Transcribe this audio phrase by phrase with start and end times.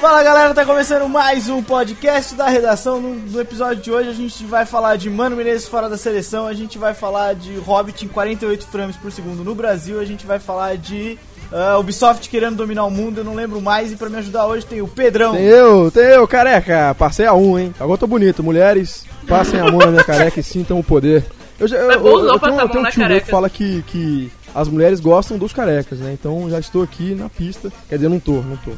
[0.00, 3.00] Fala galera, tá começando mais um podcast da redação.
[3.00, 6.46] No, no episódio de hoje a gente vai falar de Mano Menezes fora da seleção,
[6.46, 10.26] a gente vai falar de Hobbit em 48 frames por segundo no Brasil, a gente
[10.26, 11.18] vai falar de
[11.52, 13.92] ah, Ubisoft querendo dominar o mundo, eu não lembro mais.
[13.92, 15.32] E pra me ajudar hoje tem o Pedrão.
[15.32, 16.94] Tem eu, tem eu, careca.
[16.98, 17.74] Passei a um, hein?
[17.78, 18.42] Agora tô bonito.
[18.42, 21.24] Mulheres, passem a mão na minha careca e sintam o poder.
[21.58, 23.50] Eu, já- eu, É bom eu, eu tenho, eu tenho um tio meu que fala
[23.50, 26.12] que, que as mulheres gostam dos carecas, né?
[26.18, 27.70] Então já estou aqui na pista.
[27.88, 28.70] Quer dizer, não tô, não tô.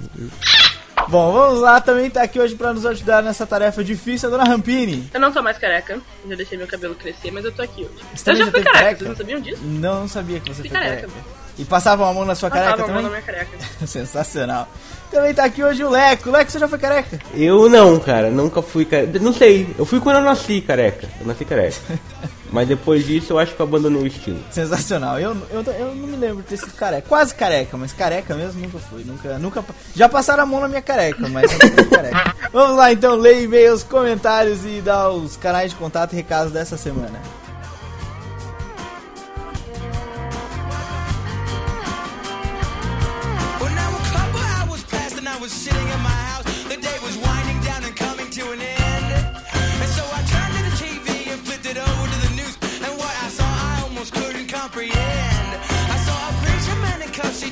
[1.09, 4.45] Bom, vamos lá, também tá aqui hoje pra nos ajudar nessa tarefa difícil, a dona
[4.45, 5.11] Rampini.
[5.13, 7.83] Eu não tô mais careca, eu já deixei meu cabelo crescer, mas eu tô aqui
[7.83, 8.05] hoje.
[8.15, 8.99] Você eu também já fui careca, careca?
[8.99, 9.63] vocês não sabiam disso?
[9.65, 11.09] Não, não sabia que você Fui foi careca.
[11.09, 11.19] careca.
[11.59, 13.21] E passavam a mão na sua careca Passava a mão também?
[13.23, 13.59] na minha careca.
[13.87, 14.67] Sensacional.
[15.13, 16.31] Também tá aqui hoje o Leco.
[16.31, 17.19] Leco, você já foi careca?
[17.35, 19.19] Eu não, cara, nunca fui careca.
[19.19, 21.07] Não sei, eu fui quando eu nasci careca.
[21.21, 21.77] Eu nasci careca.
[22.51, 24.39] Mas depois disso eu acho que eu abandonei o estilo.
[24.51, 25.21] Sensacional.
[25.21, 27.07] Eu, eu, eu não me lembro de ter sido careca.
[27.09, 29.05] Quase careca, mas careca mesmo nunca fui.
[29.05, 29.65] Nunca, nunca.
[29.97, 32.35] Já passaram a mão na minha careca, mas eu fui careca.
[32.53, 36.77] Vamos lá então, ler e-mails, comentários e dar os canais de contato e recados dessa
[36.77, 37.19] semana.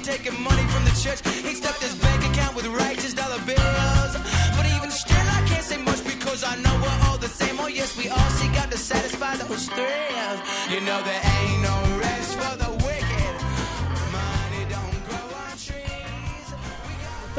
[0.03, 1.21] Taking money from the church.
[1.45, 4.13] He stuffed his bank account with righteous dollar bills.
[4.57, 7.59] But even still, I can't say much because I know we're all the same.
[7.61, 10.41] Oh, yes, we all seek out to satisfy those thrills.
[10.71, 11.90] You know, there ain't no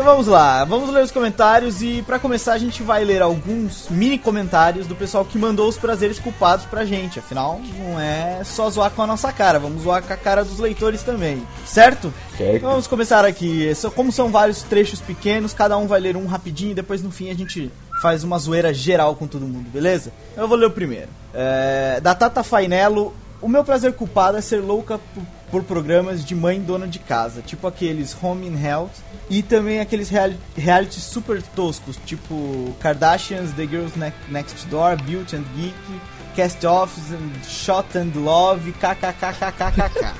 [0.02, 3.88] Então vamos lá, vamos ler os comentários e pra começar a gente vai ler alguns
[3.88, 7.20] mini comentários do pessoal que mandou os prazeres culpados pra gente.
[7.20, 10.58] Afinal, não é só zoar com a nossa cara, vamos zoar com a cara dos
[10.58, 12.12] leitores também, certo?
[12.36, 12.64] Certo.
[12.64, 13.76] Vamos começar aqui.
[13.76, 17.12] So- Como são vários trechos pequenos, cada um vai ler um rapidinho e depois no
[17.12, 20.12] fim a gente faz uma zoeira geral com todo mundo, beleza?
[20.36, 21.10] Eu vou ler o primeiro.
[21.32, 26.34] É, da Tata Fainello, o meu prazer culpado é ser louca por, por programas de
[26.34, 28.92] mãe dona de casa, tipo aqueles Home in Health
[29.30, 35.36] e também aqueles reali reality super toscos, tipo Kardashians, The Girls Ne- Next Door, Beauty
[35.36, 35.76] and Geek,
[36.36, 40.14] Cast Offs, and Shot and Love, kkkkkkk.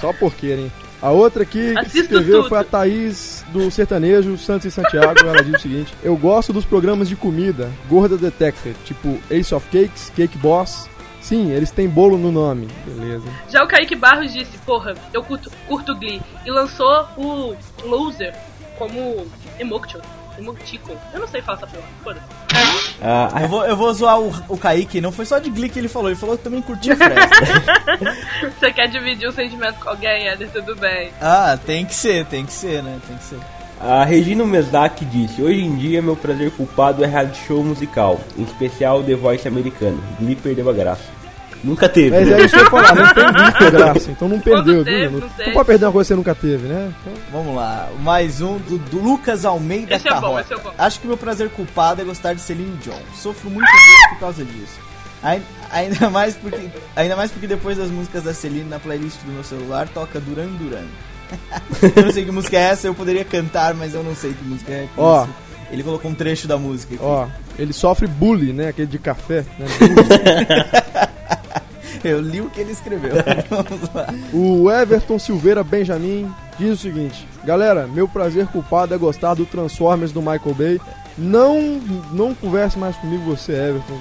[0.00, 0.72] Só porqueira, hein?
[1.02, 2.48] A outra aqui que Assisto se escreveu tudo.
[2.50, 5.18] foi a Thaís do Sertanejo Santos e Santiago.
[5.20, 9.66] Ela diz o seguinte: Eu gosto dos programas de comida, Gorda Detected, tipo Ace of
[9.68, 10.89] Cakes, Cake Boss.
[11.30, 12.66] Sim, eles têm bolo no nome.
[12.84, 13.24] Beleza.
[13.48, 16.20] Já o Kaique Barros disse, porra, eu curto, curto Glee.
[16.44, 17.54] E lançou o
[17.84, 18.34] Loser
[18.76, 19.24] como
[19.58, 20.00] emotion.
[20.36, 20.96] Emoticon.
[21.14, 21.84] Eu não sei falar essa porra.
[22.02, 22.96] Foda-se.
[23.00, 25.78] Ah, Eu vou, eu vou zoar o, o Kaique, não foi só de Glee que
[25.78, 28.50] ele falou, ele falou que também curtia Fresno.
[28.58, 31.12] Você quer dividir um sentimento com alguém, Eder, tudo bem.
[31.20, 32.98] ah, tem que ser, tem que ser, né?
[33.06, 33.38] Tem que ser.
[33.80, 38.42] a Regina Mesdak disse: Hoje em dia meu prazer culpado é reality show musical, em
[38.42, 40.02] especial The Voice americano.
[40.18, 41.19] Glee perdeu a graça.
[41.62, 42.10] Nunca teve.
[42.10, 42.40] Mas né?
[42.40, 44.10] é isso que eu falar, não tem muita graça.
[44.10, 45.20] Então não perdeu, teve, viu?
[45.20, 46.92] não Não, pode perder uma coisa que você nunca teve, né?
[47.02, 50.72] Então, Vamos lá, mais um do, do Lucas Almeida Esse é bom, esse é bom.
[50.78, 52.94] Acho que meu prazer culpado é gostar de Celine Dion.
[53.14, 54.78] Sofro muito disso por causa disso.
[55.22, 59.30] Ai- Ainda mais, porque, ainda mais porque depois das músicas da Celine na playlist do
[59.32, 60.86] meu celular toca Duran Duran.
[61.96, 64.42] eu não sei que música é essa, eu poderia cantar, mas eu não sei que
[64.44, 64.88] música é.
[64.96, 65.24] Ó.
[65.24, 65.34] isso
[65.70, 67.04] Ele colocou um trecho da música aqui.
[67.04, 68.68] ó, ele sofre bullying, né?
[68.68, 69.44] Aquele de café.
[69.58, 69.66] Né?
[72.02, 73.12] Eu li o que ele escreveu.
[73.48, 74.06] Vamos lá.
[74.32, 80.12] O Everton Silveira Benjamin diz o seguinte: Galera, meu prazer culpado é gostar do Transformers
[80.12, 80.80] do Michael Bay.
[81.18, 81.60] Não,
[82.12, 83.98] não converse mais comigo, você, Everton.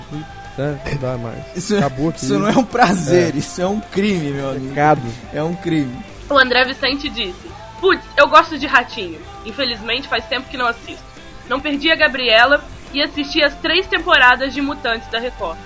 [0.57, 0.79] Né?
[0.91, 1.37] Não dá mais.
[1.55, 2.23] Isso, Acabou aqui.
[2.23, 4.69] isso não é um prazer, isso é um crime, meu amigo.
[4.69, 5.01] Pecado.
[5.33, 5.95] É um crime.
[6.29, 7.49] O André Vicente disse:
[7.79, 9.19] Putz, eu gosto de ratinho.
[9.45, 11.03] Infelizmente faz tempo que não assisto.
[11.49, 12.63] Não perdi a Gabriela
[12.93, 15.57] e assisti as três temporadas de Mutantes da Record.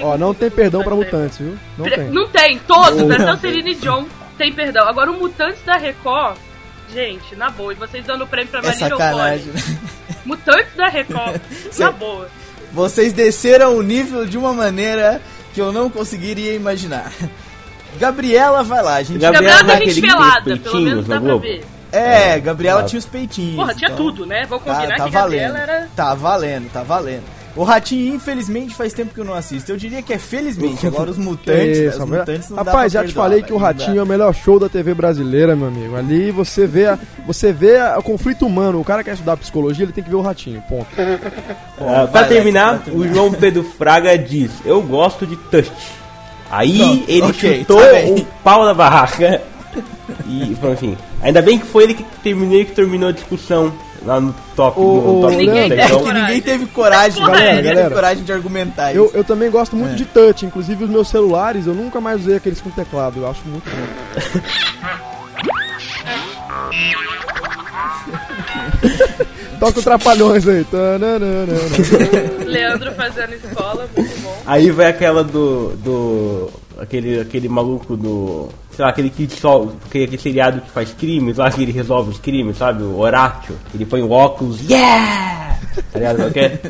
[0.00, 1.58] Ó, não tem perdão pra Mutantes viu?
[1.76, 2.10] Não Pre- tem.
[2.10, 3.36] Não tem, todos, Não até o.
[3.40, 4.06] Celine John
[4.36, 4.88] tem perdão.
[4.88, 6.36] Agora o Mutantes da Record,
[6.92, 9.52] gente, na boa, e vocês dando prêmio pra É Maria sacanagem?
[10.24, 11.40] Mutantes da Record,
[11.78, 12.28] na boa.
[12.72, 15.20] Vocês desceram o nível de uma maneira
[15.54, 17.10] que eu não conseguiria imaginar.
[17.98, 19.18] Gabriela vai lá, gente.
[19.18, 21.64] Gabriela Gabriela não é tem gente pelada, pelo menos dá pra ver.
[21.90, 22.84] É, Gabriela Ah.
[22.84, 23.56] tinha os peitinhos.
[23.56, 24.44] Porra, tinha então tudo, né?
[24.46, 25.40] Vou Tá, combinar tá que valendo.
[25.52, 25.88] Gabriela era.
[25.96, 27.24] Tá valendo, tá valendo.
[27.58, 29.72] O Ratinho, infelizmente, faz tempo que eu não assisto.
[29.72, 30.86] Eu diria que é felizmente.
[30.86, 32.20] Agora os mutantes, isso, os rapaz.
[32.20, 33.56] mutantes não dá Rapaz, já te perdoar, falei que o.
[33.56, 35.96] Ratinho é o melhor show da TV brasileira, meu amigo.
[35.96, 38.78] Ali você vê, a, você vê a- o conflito humano.
[38.80, 40.86] O cara quer estudar psicologia, ele tem que ver o Ratinho, ponto.
[41.80, 45.70] Ah, pra terminar, o João Pedro Fraga diz: Eu gosto de touch.
[46.50, 49.42] Aí Pronto, ele ok, chutou tá o pau na barraca.
[50.26, 50.96] E, enfim.
[51.22, 53.72] Ainda bem que foi ele que terminou, que terminou a discussão
[54.08, 54.80] lá no top.
[54.80, 58.94] Ô, no top Ninguém Então, ninguém teve coragem, galera, ninguém Galera, teve coragem de argumentar
[58.94, 59.16] Eu, isso.
[59.16, 59.96] eu também gosto muito É.
[59.96, 63.40] de touch, inclusive os meus celulares, eu nunca mais usei aqueles com teclado, eu acho
[63.46, 64.40] muito bom.
[69.58, 70.64] Toca o Trapalhões aí.
[72.46, 74.36] Leandro fazendo escola, muito bom.
[74.46, 75.70] Aí vai aquela do.
[75.76, 76.50] do.
[76.78, 78.48] aquele, aquele maluco do.
[78.78, 79.76] Sei lá, aquele que solve.
[79.86, 82.84] aquele, aquele seriado que faz crimes lá, que ele resolve os crimes, sabe?
[82.84, 83.58] O Horácio.
[83.74, 85.58] Ele põe o óculos, yeah!
[85.92, 86.16] Tá ligado?
[86.18, 86.60] qual que é?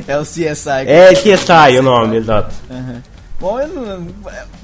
[0.08, 0.86] É o CSI.
[0.86, 2.54] É CSI o nome, exato.
[3.38, 4.06] Bom, eu não-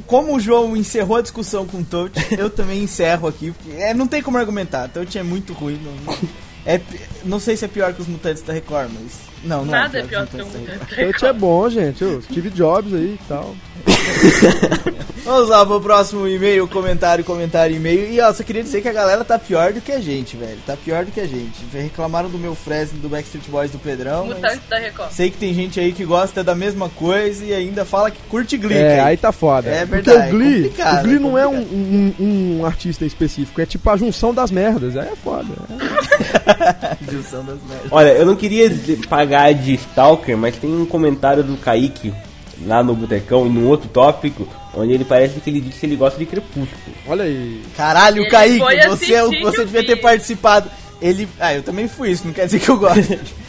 [0.07, 3.93] como o João encerrou a discussão com o Touch, eu também encerro aqui, porque é,
[3.93, 4.89] não tem como argumentar.
[4.89, 5.79] Touch é muito ruim.
[5.85, 6.15] Não,
[6.65, 6.81] é,
[7.23, 9.21] não sei se é pior que os mutantes da Record, mas.
[9.45, 10.91] Não, não Nada é é pior que os mutantes da Record.
[10.91, 11.13] mutante.
[11.13, 12.03] Touch é bom, gente.
[12.05, 13.55] Ô, Steve Jobs aí e tal.
[15.25, 18.13] Vamos lá pro próximo e-mail, comentário, comentário, e-mail.
[18.13, 20.59] E ó, só queria dizer que a galera tá pior do que a gente, velho.
[20.67, 21.65] Tá pior do que a gente.
[21.73, 24.27] Reclamaram do meu Fresno, do Backstreet Boys, do Pedrão.
[24.27, 25.11] mas Mutantes da Record.
[25.13, 28.57] Sei que tem gente aí que gosta da mesma coisa e ainda fala que curte
[28.57, 28.77] Glee.
[28.77, 29.09] É, cara.
[29.09, 29.71] aí tá foda.
[29.71, 32.21] É Porque verdade, o Glee, é o Glee é não é um, complicado.
[32.21, 34.97] um, um artista específico, é tipo a junção das merdas.
[34.97, 35.49] Aí é foda.
[37.11, 37.93] Junção das merdas.
[37.93, 38.71] Olha, eu não queria
[39.09, 42.13] pagar de Stalker, mas tem um comentário do Kaique
[42.67, 45.97] lá no Botecão e num outro tópico, onde ele parece que ele disse que ele
[45.97, 46.97] gosta de Crepúsculo.
[47.07, 47.63] Olha aí.
[47.77, 50.71] Caralho, Ele Kaique, você, é você devia ter participado.
[51.01, 51.29] Ele.
[51.41, 53.19] Ah, eu também fui isso, não quer dizer que eu gosto.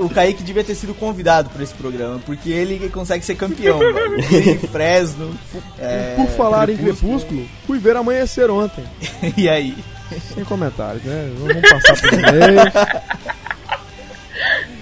[0.00, 3.78] O Kaique devia ter sido convidado para esse programa, porque ele consegue ser campeão.
[3.78, 4.14] velho.
[4.32, 5.32] Ele, Fresno.
[5.78, 8.82] é, Por falar em Crepúsculo, fui ver amanhecer ontem.
[9.36, 9.76] E aí?
[10.34, 11.30] Sem comentários, né?
[11.38, 12.60] Vamos passar por e-mail.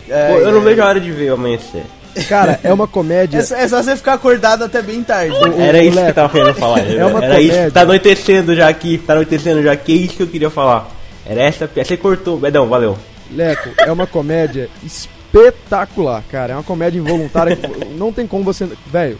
[0.08, 0.64] É, Pô, eu não é.
[0.64, 1.84] vejo a hora de ver o amanhecer.
[2.28, 3.38] Cara, é uma comédia.
[3.38, 5.32] É só, é só você ficar acordado até bem tarde.
[5.32, 6.08] O- Era isso que Leco.
[6.10, 6.78] eu tava querendo falar.
[6.80, 7.50] É uma Era isso.
[7.52, 7.70] comédia.
[7.72, 8.98] Tá anoitecendo já aqui.
[8.98, 9.92] Tá anoitecendo já aqui.
[9.92, 10.88] É isso que eu queria falar.
[11.24, 11.88] Era essa piada.
[11.88, 12.38] Você cortou.
[12.38, 12.96] Bedão, valeu.
[13.30, 16.52] Leco, é uma comédia espetacular, cara.
[16.52, 17.56] É uma comédia involuntária.
[17.56, 18.68] que não tem como você.
[18.86, 19.18] Velho,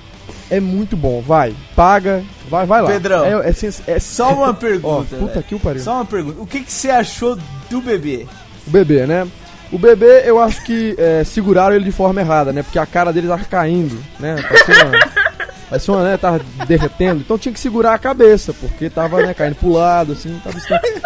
[0.50, 1.20] é muito bom.
[1.20, 2.88] Vai, paga, vai, vai lá.
[2.90, 5.16] Pedrão, é, é, sens- é Só uma pergunta.
[5.16, 5.42] puta velho.
[5.42, 5.82] que o pariu.
[5.82, 6.40] Só uma pergunta.
[6.40, 7.36] O que, que você achou
[7.68, 8.26] do bebê?
[8.66, 9.26] O bebê, né?
[9.72, 12.62] O bebê, eu acho que é, seguraram ele de forma errada, né?
[12.62, 14.36] Porque a cara dele tava caindo, né?
[14.42, 14.98] Parecia uma,
[15.68, 16.16] parecia uma, né?
[16.16, 17.20] Tava derretendo.
[17.20, 20.40] Então tinha que segurar a cabeça, porque tava, né, caindo pro lado, assim.
[20.44, 20.56] Tava.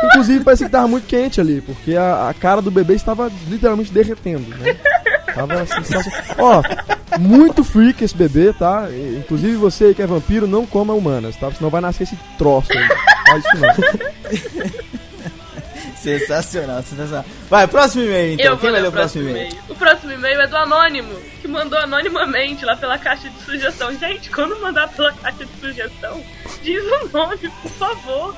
[0.09, 3.93] Inclusive, parecia que tava muito quente ali, porque a, a cara do bebê estava literalmente
[3.93, 4.77] derretendo, né?
[5.35, 6.27] Tava sensacional.
[6.39, 6.63] Ó,
[7.19, 8.89] muito freak esse bebê, tá?
[9.19, 11.51] Inclusive você que é vampiro, não coma humanas, tá?
[11.51, 12.89] Senão vai nascer esse troço aí.
[13.27, 15.01] Faz isso não.
[16.03, 17.25] Sensacional, sensacional.
[17.49, 18.47] Vai, próximo e-mail então.
[18.47, 19.53] eu Quem vai ler ler o próximo e-mail?
[19.69, 23.97] O próximo e-mail é do Anônimo, que mandou anonimamente lá pela caixa de sugestão.
[23.99, 26.23] Gente, quando mandar pela caixa de sugestão,
[26.63, 28.37] diz o nome, por favor.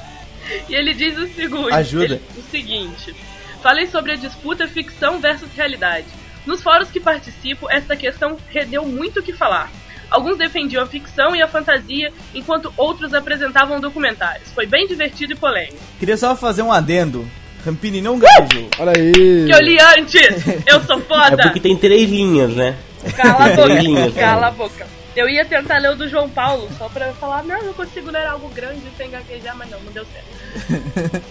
[0.68, 2.04] E ele diz o seguinte: Ajuda.
[2.04, 3.14] ele- o seguinte.
[3.62, 6.06] Falei sobre a disputa ficção versus realidade.
[6.44, 9.70] Nos fóruns que participo, essa questão rendeu muito o que falar.
[10.10, 14.50] Alguns defendiam a ficção e a fantasia, enquanto outros apresentavam documentários.
[14.50, 15.78] Foi bem divertido e polêmico.
[15.98, 17.26] Queria só fazer um adendo.
[17.64, 18.68] Rampini não gaguejou.
[18.78, 19.12] Olha aí.
[19.46, 20.46] Que eu li antes!
[20.66, 21.42] Eu sou É foda!
[21.44, 22.76] porque tem três linhas, né?
[23.16, 24.46] Cala a Três linhas, boca, cala né?
[24.46, 24.86] a boca.
[25.14, 28.26] Eu ia tentar ler o do João Paulo, só pra falar, não, eu consigo ler
[28.26, 31.22] algo grande sem gaguejar, mas não, não deu certo.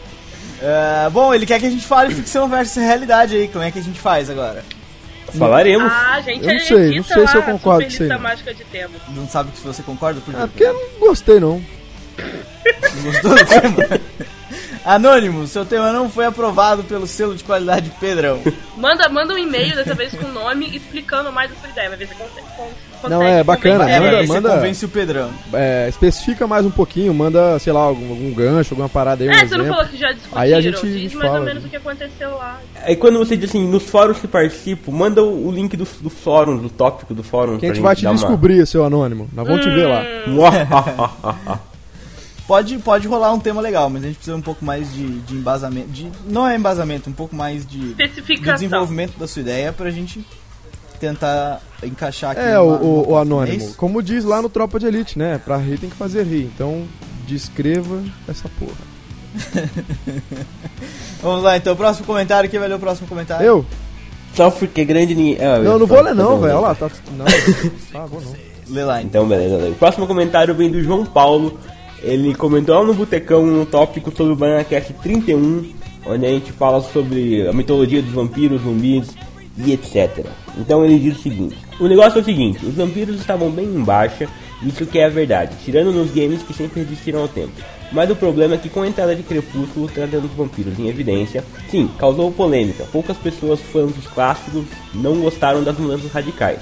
[0.62, 3.48] É, bom, ele quer que a gente fale ficção versus realidade aí.
[3.48, 4.64] Como é que a gente faz agora?
[5.36, 5.90] Falaremos.
[5.92, 8.22] Ah, gente, Eu não sei, não sei se eu concordo com isso lista não.
[8.22, 9.02] mágica de temas.
[9.08, 10.20] Não sabe se você concorda?
[10.20, 10.40] Por quê?
[10.42, 11.62] Ah, porque eu não gostei, não.
[12.16, 14.00] Não gostou do tema?
[14.84, 18.40] Anônimo, seu tema não foi aprovado pelo selo de qualidade Pedrão.
[18.76, 21.88] Manda, manda um e-mail, dessa vez com o nome, explicando mais a sua ideia.
[21.88, 22.46] Vai ver se consegue.
[22.56, 25.30] con- Não, é bacana, É, manda- manda- convence o Pedrão.
[25.52, 29.32] É, especifica mais um pouquinho, manda, sei lá, algum, algum gancho, alguma parada aí, um
[29.32, 29.64] É, você exemplo.
[29.66, 30.42] não falou que já discutiram.
[30.42, 31.66] Aí a gente- Diz a gente mais fala, ou menos né?
[31.68, 32.60] o que aconteceu lá.
[32.82, 36.10] Aí quando você diz assim, nos fóruns que participo, manda o, o link do, do
[36.10, 37.58] fórum, do tópico do fórum.
[37.58, 39.28] Que a gente vai te dar uma- descobrir, seu anônimo.
[39.32, 40.02] Nós vamos te ver lá.
[42.46, 45.34] Pode, pode rolar um tema legal, mas a gente precisa um pouco mais de, de
[45.34, 45.88] embasamento.
[45.88, 48.54] De, não é embasamento, um pouco mais de, de Especificação.
[48.54, 50.22] desenvolvimento da sua ideia pra gente
[51.00, 52.40] tentar encaixar aqui.
[52.42, 53.18] É, numa- o, numa o.
[53.18, 53.74] É anônimo.
[53.74, 55.40] Como diz lá no Tropa de Elite, né?
[55.42, 56.50] Pra rir tem que fazer rir.
[56.54, 56.84] Então,
[57.26, 59.64] descreva essa porra.
[61.22, 61.74] Vamos lá, então.
[61.74, 62.48] Próximo comentário.
[62.50, 63.44] Quem vai ler o próximo comentário?
[63.46, 63.66] Eu?
[64.34, 65.38] Só porque grande ninguém.
[65.44, 66.48] Ah, Não, não vou ler tá não, velho.
[66.52, 66.54] né?
[66.54, 66.90] Olha lá, tá.
[67.16, 67.24] Não,
[67.92, 68.34] tá, vou não.
[68.68, 69.24] Lê lá, então.
[69.24, 69.58] Então, beleza.
[69.58, 69.70] daí.
[69.70, 71.58] O próximo comentário vem do João Paulo.
[72.04, 75.72] Ele comentou lá no Botecão um tópico sobre o BananaCast 31,
[76.06, 79.08] onde a gente fala sobre a mitologia dos vampiros, zumbis
[79.56, 80.26] e etc.
[80.58, 83.82] Então ele diz o seguinte: O negócio é o seguinte, os vampiros estavam bem em
[83.82, 84.28] baixa,
[84.62, 87.52] isso que é a verdade, tirando nos games que sempre resistiram ao tempo.
[87.90, 91.42] Mas o problema é que com a entrada de Crepúsculo trazendo os vampiros em evidência,
[91.70, 92.84] sim, causou polêmica.
[92.92, 96.58] Poucas pessoas fãs dos clássicos não gostaram das mudanças radicais.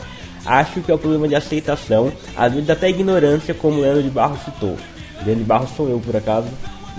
[0.46, 4.40] Acho que é o problema de aceitação, às vezes até ignorância, como Leandro de Barros
[4.44, 4.76] citou.
[5.24, 6.48] De Barros sou eu, por acaso.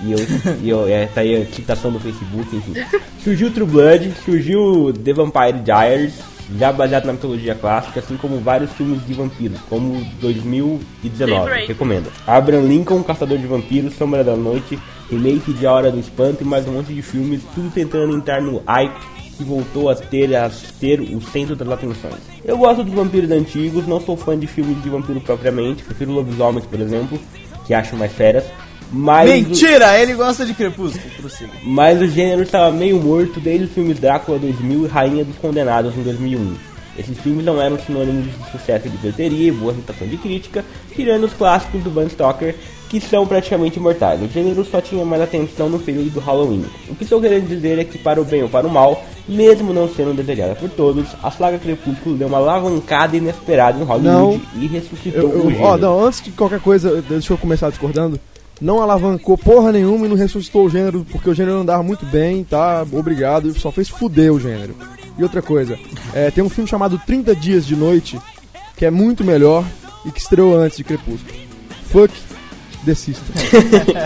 [0.02, 0.18] E eu,
[0.62, 2.74] e eu é, tá aí a citação do Facebook, enfim.
[3.22, 6.14] Surgiu True Blood, surgiu The Vampire Diaries,
[6.58, 11.68] já baseado na mitologia clássica, assim como vários filmes de vampiros, como 2019, Daybreak.
[11.68, 12.12] recomendo.
[12.26, 14.78] Abraham Lincoln, Caçador de Vampiros, Sombra da Noite,
[15.10, 18.42] remake de A Hora do Espanto e mais um monte de filmes, tudo tentando entrar
[18.42, 22.20] no hype que voltou a ter, a ter o centro das atenções.
[22.44, 26.64] Eu gosto dos vampiros antigos, não sou fã de filmes de vampiro propriamente, prefiro lobisomens,
[26.66, 27.18] por exemplo,
[27.66, 28.44] que acho mais feras.
[28.92, 29.98] Mas o- Mentira!
[30.00, 31.02] Ele gosta de Crepúsculo.
[31.16, 31.50] Prossiga.
[31.64, 35.96] mas o gênero estava meio morto desde os filmes Drácula 2000 e Rainha dos Condenados
[35.96, 36.54] em 2001.
[36.96, 41.24] Esses filmes não eram sinônimos de sucesso de bilheteria e boa reputação de crítica, tirando
[41.24, 42.54] os clássicos do Bram Stoker,
[42.94, 44.22] que são praticamente imortais.
[44.22, 46.64] O gênero só tinha mais atenção no período do Halloween.
[46.88, 49.72] O que estou querendo dizer é que, para o bem ou para o mal, mesmo
[49.72, 54.66] não sendo desejada por todos, a saga Crepúsculo deu uma alavancada inesperada em Hollywood e
[54.68, 55.64] ressuscitou Eu, o eu, gênero.
[55.64, 58.18] ó, não, antes de qualquer coisa, deixa eu começar discordando.
[58.60, 62.44] Não alavancou porra nenhuma e não ressuscitou o gênero, porque o gênero andava muito bem,
[62.44, 62.86] tá?
[62.92, 64.76] Obrigado, só fez fuder o gênero.
[65.18, 65.76] E outra coisa,
[66.12, 68.20] é, tem um filme chamado 30 Dias de Noite,
[68.76, 69.64] que é muito melhor
[70.06, 71.34] e que estreou antes de Crepúsculo.
[71.90, 72.12] Fuck
[72.92, 73.34] System.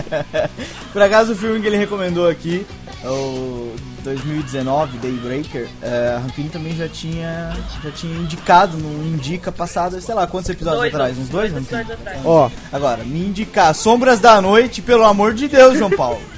[0.93, 2.65] Por acaso, o filme que ele recomendou aqui,
[3.03, 9.51] é o 2019, Daybreaker, é, a Rampini também já tinha, já tinha indicado no Indica
[9.51, 11.17] passado, sei lá, quantos episódios Dois, atrás?
[11.17, 12.19] Uns dois, dois episódios atrás.
[12.25, 16.21] Ó, Agora, me indicar Sombras da Noite, pelo amor de Deus, João Paulo.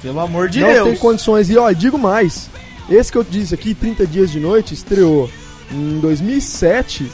[0.00, 0.88] Pelo amor de não Deus.
[0.90, 1.50] tem condições.
[1.50, 2.48] E ó, digo mais.
[2.88, 5.28] Esse que eu disse aqui, 30 Dias de Noite, estreou
[5.72, 7.10] em 2007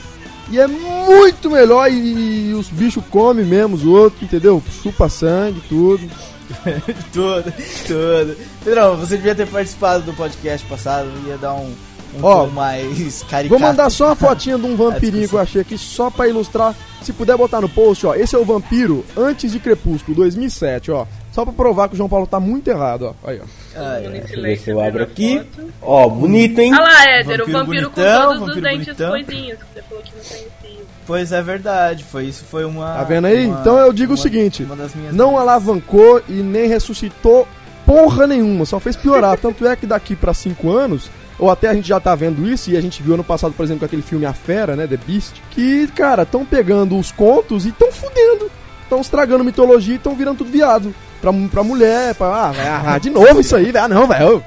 [0.51, 4.63] e é muito melhor e, os bichos comem mesmo os outros, entendeu?
[4.83, 6.09] Chupa sangue, tudo.
[7.13, 7.53] tudo,
[7.87, 8.37] tudo.
[8.63, 11.75] Pedrão, você devia ter participado do podcast passado, ia dar um,
[12.17, 13.49] um Ó, mais caricato.
[13.49, 16.75] Vou mandar só uma fotinha de um vampirinho que eu achei aqui, só pra ilustrar.
[17.03, 18.15] Se puder botar no post, ó.
[18.15, 21.07] Esse é o vampiro antes de Crepúsculo, 2007, ó.
[21.35, 23.29] Só pra provar que o João Paulo tá muito errado, ó.
[23.29, 23.45] Aí, ó.
[23.77, 24.09] Ah, é.
[24.09, 25.39] Deixa eu ver se eu abro aqui.
[25.41, 25.69] foto.
[25.83, 26.73] Ó, bonito, hein?
[26.73, 29.11] Ah lá, Éder, o Vampiro vampiro com bonitão, todos os vampiro dentes bonitão.
[29.11, 30.85] coisinhos que você falou que não conhecia.
[31.05, 32.87] Pois é verdade, foi isso, foi uma.
[32.95, 33.47] Tá vendo aí?
[33.49, 37.49] uma- então eu digo uma- o seguinte: uma das minhas não alavancou e nem ressuscitou
[37.85, 39.37] porra nenhuma, só fez piorar.
[39.43, 42.71] Tanto é que daqui pra cinco anos, ou até a gente já tá vendo isso,
[42.71, 44.99] e a gente viu ano passado, por exemplo, com aquele filme A Fera, né, The
[45.05, 48.49] Beast, que, cara, estão pegando os contos e estão fudendo.
[48.85, 50.95] Estão estragando mitologia e estão virando tudo viado.
[51.25, 52.27] Pra, pra mulher, pra.
[52.27, 53.83] Ah, vai, ah, de novo isso aí, velho.
[53.87, 54.45] Ah, não, velho.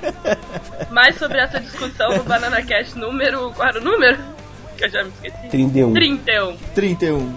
[0.90, 3.52] Mais sobre essa discussão no Banana Cast número.
[3.54, 4.16] Qual era o número?
[4.78, 5.48] Que eu já me esqueci.
[5.50, 5.92] 31.
[5.92, 6.56] 31.
[6.74, 7.34] 31.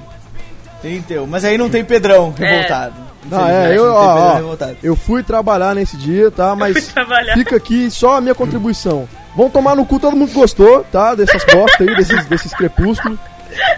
[0.82, 1.28] 31.
[1.28, 2.46] Mas aí não tem Pedrão É.
[2.46, 2.94] revoltado.
[3.26, 4.78] Não, é, eu, ó, Pedrão ó, revoltado.
[4.84, 6.56] eu fui trabalhar nesse dia, tá?
[6.56, 7.34] Mas Fui trabalhar.
[7.34, 9.06] fica aqui só a minha contribuição.
[9.36, 11.14] Vão tomar no cu, todo mundo gostou, tá?
[11.14, 13.20] Dessas bostas aí, desses, desses crepúsculos.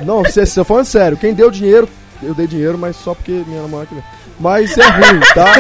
[0.02, 1.90] Não, você, você falando sério, quem deu dinheiro,
[2.22, 4.04] eu dei dinheiro, mas só porque minha namorada queria.
[4.40, 5.54] Mas é ruim, tá?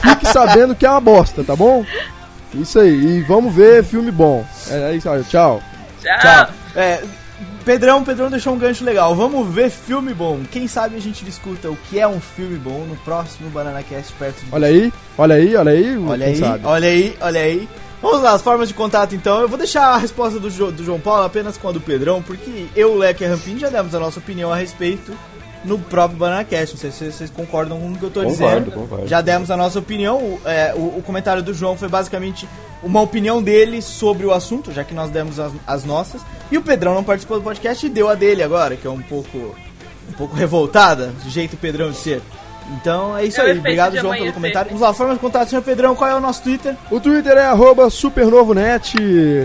[0.00, 1.84] Fique sabendo que é uma bosta, tá bom?
[2.54, 4.44] Isso aí, e vamos ver filme bom.
[4.70, 5.60] É, é isso aí, tchau.
[6.00, 6.18] Tchau.
[6.20, 6.48] Tchau.
[6.76, 7.02] É,
[7.64, 9.14] Pedrão, Pedrão deixou um gancho legal.
[9.14, 10.40] Vamos ver filme bom.
[10.50, 14.12] Quem sabe a gente discuta o que é um filme bom no próximo Banana Cast
[14.14, 16.66] perto de Olha aí, olha aí, olha aí, Olha aí, sabe.
[16.66, 17.68] olha aí, olha aí.
[18.02, 19.40] Vamos lá, as formas de contato então.
[19.40, 22.22] Eu vou deixar a resposta do, Jo- do João Paulo apenas com a do Pedrão,
[22.22, 25.12] porque eu, Leque e a Rampini já demos a nossa opinião a respeito
[25.64, 26.74] no próprio Banana Cast.
[26.74, 28.70] Não sei se vocês concordam com o que eu tô Concordo, dizendo.
[28.72, 29.06] concordo.
[29.08, 30.18] Já demos a nossa opinião.
[30.18, 32.48] O, é, o- o comentário do João foi basicamente
[32.82, 36.20] uma opinião dele sobre o assunto, já que nós demos as, as nossas.
[36.50, 39.00] E o Pedrão não participou do podcast e deu a dele agora, que é um
[39.00, 39.36] pouco,
[40.08, 42.20] um pouco revoltada, do jeito Pedrão de ser.
[42.72, 43.58] Então é isso É aí.
[43.58, 44.68] Obrigado, João, pelo comentário.
[44.68, 45.94] Vamos lá, forma de contato, senhor Pedrão.
[45.94, 46.74] Qual é o nosso Twitter?
[46.90, 48.96] O Twitter é arroba supernovonet,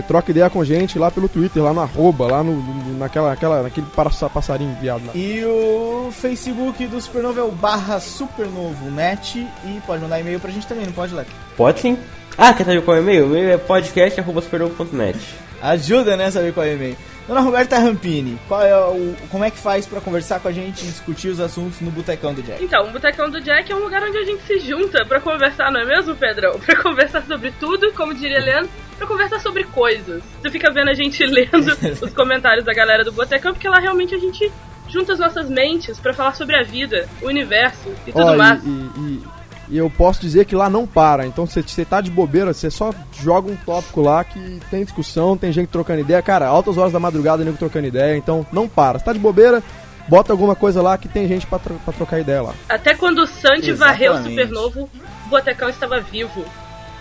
[0.08, 2.62] troca ideia com a gente lá pelo Twitter, lá no arroba, lá no,
[2.98, 5.12] naquela, aquela, naquele passa- passarinho viado lá.
[5.14, 9.46] E o Facebook do Supernova é o barra supernovonet.
[9.64, 11.30] E pode mandar e-mail pra gente também, não pode, Leque?
[11.56, 11.98] Pode sim.
[12.38, 13.24] Ah, quer saber qual é o e-mail?
[13.26, 15.18] O e-mail é podcast.supernovo.net.
[15.62, 16.96] Ajuda, né, saber qual é o e-mail.
[17.30, 20.82] Dona Roberta Rampini, qual é o, como é que faz pra conversar com a gente
[20.82, 22.64] e discutir os assuntos no Botecão do Jack?
[22.64, 25.70] Então, o Botecão do Jack é um lugar onde a gente se junta pra conversar,
[25.70, 26.58] não é mesmo, Pedrão?
[26.58, 28.68] Pra conversar sobre tudo, como diria Leandro,
[28.98, 30.24] pra conversar sobre coisas.
[30.42, 31.72] Você fica vendo a gente lendo
[32.02, 34.50] os comentários da galera do Botecão, porque lá realmente a gente
[34.88, 38.60] junta as nossas mentes pra falar sobre a vida, o universo e tudo e, mais.
[38.64, 39.39] e- e- e
[39.76, 41.26] eu posso dizer que lá não para.
[41.26, 45.36] Então, se você tá de bobeira, você só joga um tópico lá que tem discussão,
[45.36, 46.20] tem gente trocando ideia.
[46.22, 48.16] Cara, altas horas da madrugada, nego trocando ideia.
[48.16, 48.98] Então, não para.
[48.98, 49.62] Se tá de bobeira,
[50.08, 52.54] bota alguma coisa lá que tem gente pra, tro- pra trocar ideia lá.
[52.68, 54.40] Até quando o Santi varreu o Exatamente.
[54.46, 54.90] Supernovo,
[55.26, 56.44] o Botecão estava vivo.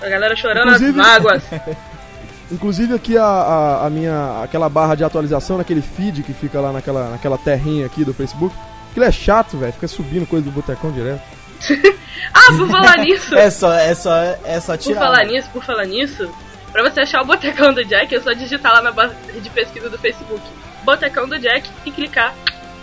[0.02, 1.44] A galera chorando Inclusive- as mágoas.
[2.52, 6.72] Inclusive aqui a, a, a minha aquela barra de atualização naquele feed que fica lá
[6.72, 8.56] naquela, naquela terrinha aqui do Facebook.
[8.90, 9.72] Aquilo é chato, velho.
[9.74, 11.22] Fica subindo coisa do botecão direto.
[12.34, 15.00] Ah, por falar nisso, É só, é só, é só por tirar.
[15.00, 16.30] falar nisso, por falar nisso,
[16.72, 19.89] pra você achar o Botecão do Jack, é só digitar lá na barra de pesquisa
[19.89, 20.42] do Facebook.
[20.84, 22.34] Botecão do Jack e clicar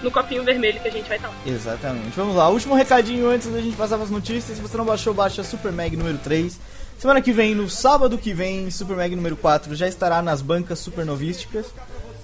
[0.02, 1.34] no copinho vermelho que a gente vai estar lá.
[1.46, 2.10] Exatamente.
[2.16, 4.56] Vamos lá, último recadinho antes da gente passar para as notícias.
[4.56, 6.58] Se você não baixou, baixa Super Mag número 3.
[6.98, 10.78] Semana que vem, no sábado que vem, Super Mag número 4 já estará nas bancas
[10.78, 11.66] supernovísticas.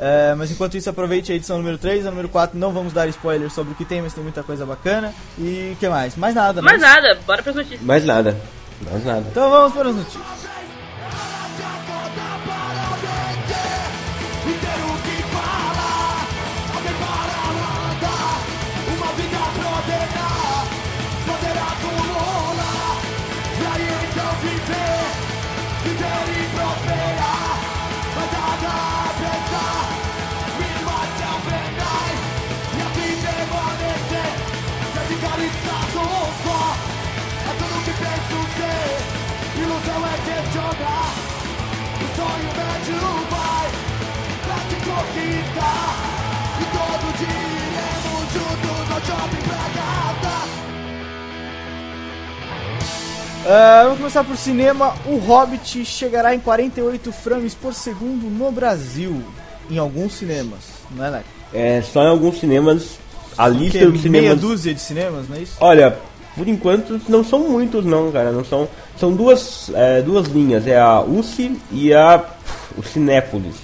[0.00, 3.06] É, mas enquanto isso, aproveite a edição número 3, a número 4 não vamos dar
[3.08, 5.12] spoiler sobre o que tem, mas tem muita coisa bacana.
[5.38, 6.16] E o que mais?
[6.16, 6.64] Mais nada, né?
[6.64, 7.82] Mais nada, bora pras notícias.
[7.82, 8.36] Mais nada.
[8.90, 9.24] Mais nada.
[9.30, 10.51] Então vamos para as notícias.
[53.44, 54.94] É, vamos começar por cinema.
[55.04, 59.22] O Hobbit chegará em 48 frames por segundo no Brasil.
[59.70, 60.60] Em alguns cinemas,
[60.90, 61.24] não é, Leco?
[61.52, 62.98] É, só em alguns cinemas.
[63.36, 64.40] A lista Que dos meia cinemas.
[64.40, 65.56] dúzia de cinemas, não é isso?
[65.58, 65.96] Olha,
[66.36, 68.30] por enquanto não são muitos não, cara.
[68.30, 68.68] Não são.
[68.96, 72.22] São duas, é, duas linhas, é a UCI e a
[72.76, 73.60] o Cinépolis, se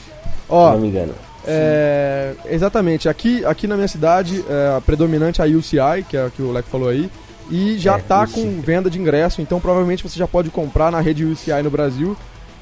[0.48, 1.14] Ó, não me engano.
[1.51, 3.09] É, exatamente.
[3.09, 6.43] Aqui, aqui na minha cidade, é, a predominante é a UCI, que é a que
[6.43, 7.11] o Leco falou aí.
[7.51, 8.33] E já É, tá UCI.
[8.35, 12.17] com venda de ingresso, então provavelmente você já pode comprar na rede UCI no Brasil.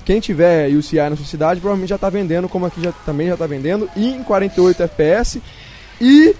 [0.05, 3.37] Quem tiver UCI na sua cidade, provavelmente já tá vendendo, como aqui já, também já
[3.37, 5.43] tá vendendo, e em 48 FPS.
[6.01, 6.37] E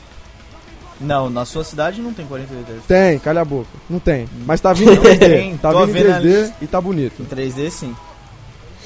[1.01, 2.87] Não, na sua cidade não tem 48 FPS.
[2.87, 4.29] tem, calha a boca, não tem.
[4.47, 6.55] Mas tá vindo em 3D, Tem, tá vindo em vendo a 3D lista.
[6.63, 7.21] e tá bonito.
[7.23, 7.95] Em 3D sim.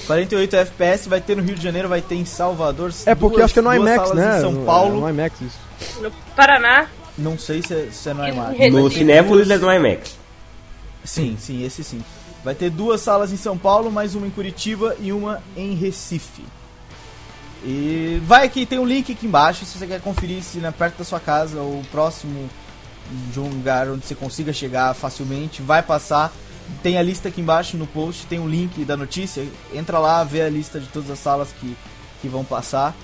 [0.07, 2.93] 48 FPS vai ter no Rio de Janeiro, vai ter em Salvador.
[3.07, 4.39] É porque duas- acho que é no duas IMAX, salas né?
[4.39, 4.97] Em São No- Paulo.
[4.97, 5.59] é No IMAX isso.
[6.03, 6.87] No Paraná,
[7.19, 8.73] Não sei se é, se é no IMAX.
[8.73, 10.17] No Cinépolis é no IMAX.
[11.05, 12.03] Sim, sim, esse sim.
[12.45, 16.43] Vai ter duas salas em São Paulo, mais uma em Curitiba e uma em Recife.
[17.65, 20.99] E vai aqui, tem um link aqui embaixo se você quer conferir se na perto
[20.99, 22.49] da sua casa ou próximo
[23.33, 26.33] de um lugar onde você consiga chegar facilmente, vai passar.
[26.83, 29.45] Tem a lista aqui embaixo no post, tem o link da notícia.
[29.75, 31.77] Entra lá, vê a lista de todas as salas que,
[32.23, 32.95] que vão passar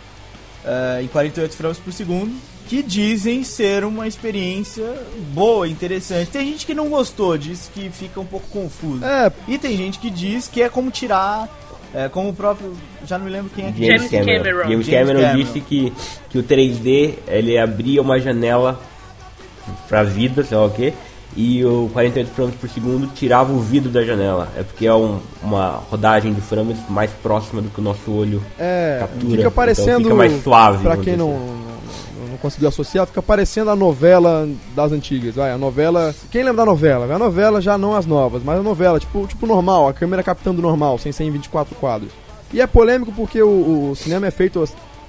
[0.64, 2.34] eh, em 48 frames por segundo.
[2.68, 4.84] Que dizem ser uma experiência
[5.32, 6.30] boa, interessante.
[6.30, 9.04] Tem gente que não gostou, diz que fica um pouco confuso.
[9.04, 11.48] É, E tem gente que diz que é como tirar.
[11.94, 12.76] É, como o próprio.
[13.06, 14.42] Já não me lembro quem é que James, James Cameron.
[14.42, 14.68] Cameron.
[14.70, 15.44] James, James Cameron, Cameron.
[15.44, 15.92] disse que,
[16.28, 18.80] que o 3D ele abria uma janela
[19.88, 20.92] pra vida, sei lá o que,
[21.36, 24.48] e o 48 frames por segundo tirava o vidro da janela.
[24.56, 28.42] É porque é um- uma rodagem de frames mais próxima do que o nosso olho
[28.58, 29.36] É, captura.
[29.36, 29.90] fica parecendo.
[30.00, 30.82] Então fica mais suave.
[30.82, 31.40] Pra quem dizer não, assim.
[32.20, 35.34] não, não conseguiu associar, fica parecendo a novela das antigas.
[35.34, 36.14] Vai, a novela.
[36.30, 37.14] Quem lembra da novela?
[37.14, 40.62] A novela já não as novas, mas a novela, tipo, tipo normal, a câmera captando
[40.62, 42.10] normal, sem ser em 24 quadros.
[42.52, 44.64] E é polêmico porque o, o cinema é feito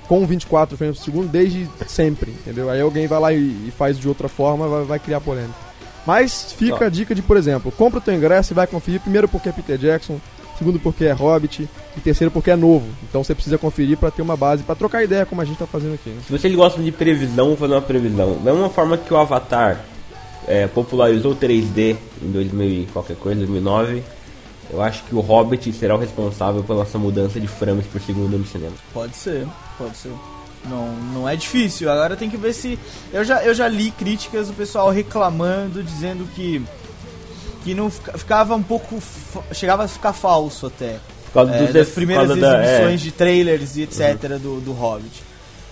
[0.09, 2.69] com 24 frames por segundo desde sempre, entendeu?
[2.69, 3.37] Aí alguém vai lá e,
[3.67, 5.66] e faz de outra forma, vai, vai criar polêmica.
[6.07, 9.27] Mas fica a dica de, por exemplo, compra o teu ingresso e vai conferir, primeiro
[9.27, 10.21] porque é Peter Jackson,
[10.57, 11.67] segundo porque é Hobbit
[11.97, 12.87] e terceiro porque é novo.
[13.03, 15.67] Então você precisa conferir pra ter uma base, pra trocar ideia como a gente tá
[15.67, 16.09] fazendo aqui.
[16.09, 16.21] Né?
[16.25, 18.37] Se vocês gostam de previsão, vou fazer uma previsão.
[18.41, 19.83] Da mesma forma que o Avatar
[20.47, 24.01] é, popularizou o 3D em 2000 e qualquer coisa, 2009,
[24.71, 28.37] eu acho que o Hobbit será o responsável pela essa mudança de frames por segundo
[28.37, 28.75] no cinema.
[28.93, 29.45] Pode ser,
[29.77, 30.13] pode ser.
[30.69, 31.89] Não, não é difícil.
[31.91, 32.77] Agora tem que ver se.
[33.13, 36.61] Eu já, eu já li críticas do pessoal reclamando, dizendo que.
[37.63, 39.01] Que não fica- ficava um pouco.
[39.51, 40.97] Chegava a ficar falso até.
[41.25, 43.03] Por causa é, das por primeiras causa da- exibições é.
[43.03, 44.37] de trailers e etc.
[44.41, 45.23] do, do Hobbit.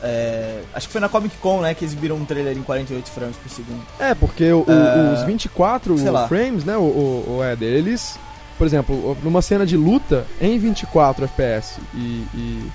[0.04, 3.36] É, acho que foi na Comic Con, né, que exibiram um trailer em 48 frames
[3.38, 3.82] por segundo.
[4.00, 6.28] É, porque o- Ah, os 24 sei lá.
[6.28, 8.20] frames, né, o, o, o Éder, eles,
[8.58, 11.98] por exemplo, numa cena de luta em 24 FPS e,
[12.36, 12.72] e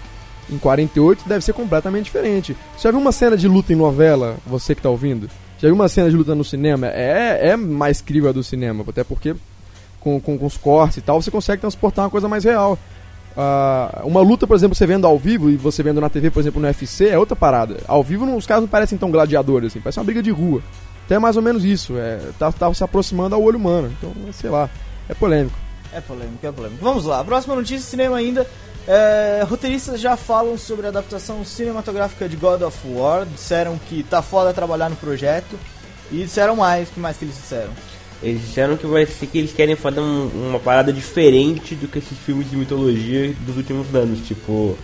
[0.51, 2.57] em 48 deve ser completamente diferente.
[2.79, 5.29] Já viu uma cena de luta em novela, você que tá ouvindo?
[5.59, 6.87] Já viu uma cena de luta no cinema?
[6.87, 9.35] É, é mais crível a do cinema, até porque
[10.01, 12.79] com, com, com os cortes e tal, você consegue transportar uma coisa mais real.
[13.37, 16.41] Ah, uma luta, por exemplo, você vendo ao vivo e você vendo na TV, por
[16.41, 17.77] exemplo, no UFC, é outra parada.
[17.87, 20.63] Ao vivo, os caras não parecem tão gladiadores, assim, parece uma briga de rua.
[21.05, 23.93] Então é mais ou menos isso, é, tá, tá se aproximando ao olho humano.
[23.99, 24.69] Então, sei lá,
[25.09, 25.57] é polêmico.
[25.93, 26.85] É polêmico, é polêmico.
[26.85, 28.47] Vamos lá, próxima notícia, cinema ainda.
[28.89, 33.25] É, roteiristas já falam sobre a adaptação cinematográfica de God of War.
[33.27, 35.57] Disseram que tá foda trabalhar no projeto.
[36.11, 37.71] E disseram mais, o que mais que eles disseram?
[38.23, 41.99] Eles disseram que vai ser que eles querem fazer um- uma parada diferente do que
[41.99, 44.77] esses filmes de mitologia dos últimos anos, tipo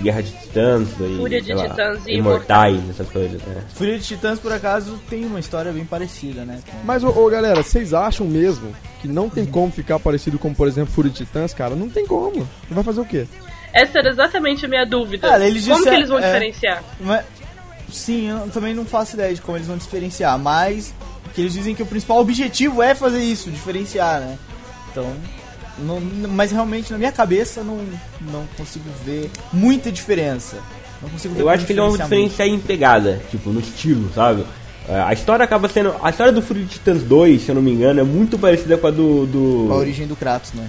[0.00, 3.62] Guerra de Titãs, e, Fúria de lá, Titãs e Imortais, essas coisas, né?
[3.74, 6.60] Fúria de Titãs, por acaso, tem uma história bem parecida, né?
[6.64, 10.54] com- Mas, ô, ô, galera, vocês acham mesmo que não tem como ficar parecido com,
[10.54, 11.74] por exemplo, Fúria de Titãs, cara?
[11.74, 12.48] Não tem como.
[12.70, 13.26] Vai fazer o quê?
[13.72, 15.28] Essa era exatamente a minha dúvida.
[15.28, 16.22] Cara, eles Como que disseram- eles vão é.
[16.26, 16.84] diferenciar?
[17.00, 17.24] Mas,
[17.92, 20.94] sim, eu também não faço ideia de como eles vão diferenciar, mas
[21.34, 24.38] que eles dizem que o principal objetivo é fazer isso, diferenciar, né?
[24.90, 25.10] Então,
[25.78, 27.78] não- mas realmente na minha cabeça não,
[28.20, 30.58] não consigo ver muita diferença.
[31.00, 34.12] Não consigo ver Eu acho que eles vão diferenciar diferenciar em pegada, tipo, no estilo,
[34.14, 34.44] sabe?
[34.88, 35.94] É, A história acaba sendo.
[36.02, 38.86] A história do de Titãs 2, se eu não me engano, é muito parecida com
[38.86, 39.26] a do.
[39.26, 39.38] do...
[39.38, 39.72] muito.
[39.72, 40.68] a origem do Kratos, né?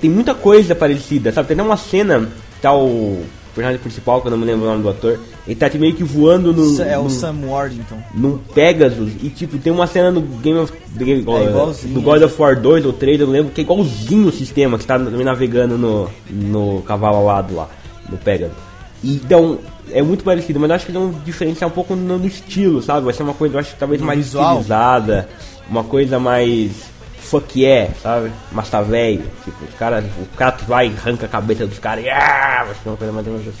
[0.00, 1.48] Tem muita coisa parecida, sabe?
[1.48, 2.20] Tem até uma cena
[2.54, 3.22] que tá o
[3.54, 6.02] personagem principal, que eu não me lembro o nome do ator, ele tá meio que
[6.02, 6.82] voando no.
[6.82, 7.98] é o no- Sam Worthington.
[8.14, 12.40] num Pegasus e tipo tem uma cena no Game of Game, É do God of
[12.40, 15.78] War 2 ou 3, eu não lembro que é igualzinho o sistema que tá navegando
[15.78, 17.68] no, no cavalo alado lá,
[18.10, 18.56] no Pegasus.
[19.02, 19.58] Então,
[19.90, 22.82] é muito parecido, mas eu acho que eles vão diferenciar um pouco no, no estilo,
[22.82, 23.04] sabe?
[23.04, 24.52] Vai ser uma coisa, eu acho que talvez No mais visual.
[24.52, 25.28] estilizada,
[25.68, 26.72] uma coisa mais
[27.18, 28.30] fuck yeah, sabe?
[28.52, 32.04] Mas tá velho, tipo, os caras, o Kratos vai e arranca a cabeça dos caras
[32.04, 33.54] e ah, vai ser uma coisa mais assim.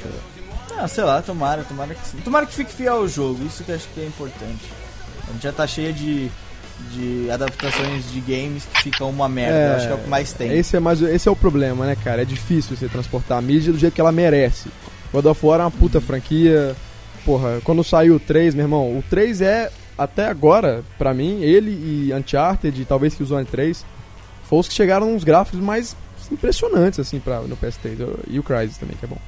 [0.76, 2.18] Ah, sei lá, tomara, tomara que sim.
[2.18, 4.64] Tomara que fique fiel ao jogo, isso que eu acho que é importante.
[5.28, 6.28] A gente já tá cheia de,
[6.90, 10.32] de adaptações de games que ficam uma merda, eu acho que é o que mais
[10.32, 10.52] tem.
[10.52, 12.22] Esse é, mais, esse é o problema, né, cara?
[12.22, 14.68] É difícil você transportar a mídia do jeito que ela merece.
[15.14, 16.74] God of War é uma puta franquia.
[17.24, 21.70] Porra, quando saiu o 3, meu irmão, o 3 é, até agora, pra mim, ele
[21.70, 23.84] e Uncharted, e talvez que o Zone 3,
[24.44, 25.96] foram os que chegaram nos gráficos mais
[26.30, 27.96] impressionantes, assim, pra, no PS3.
[28.28, 29.18] E o Crysis também, que é bom.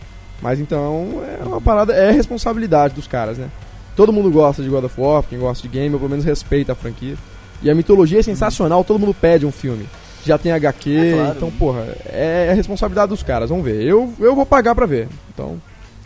[0.43, 3.49] Mas então, é uma parada, é responsabilidade dos caras, né?
[3.95, 6.73] Todo mundo gosta de God of War, quem gosta de game, ou pelo menos respeita
[6.73, 7.15] a franquia.
[7.63, 9.89] E a mitologia é sensacional, todo mundo pede um filme.
[10.27, 11.35] Já tem HQ, É claro.
[11.37, 13.83] então, porra, é, é responsabilidade dos caras, vamos ver.
[13.83, 15.09] Eu, eu vou pagar pra ver.
[15.33, 15.59] Então,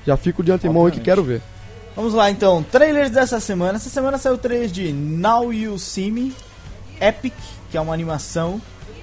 [0.07, 1.41] já fico de antemão aí que quero ver.
[1.97, 3.77] Vamos lá então, trailers dessa semana.
[3.77, 6.33] Essa semana saiu o trailer de Now You See Me,
[7.01, 7.35] Epic,
[7.71, 8.61] que é uma animação.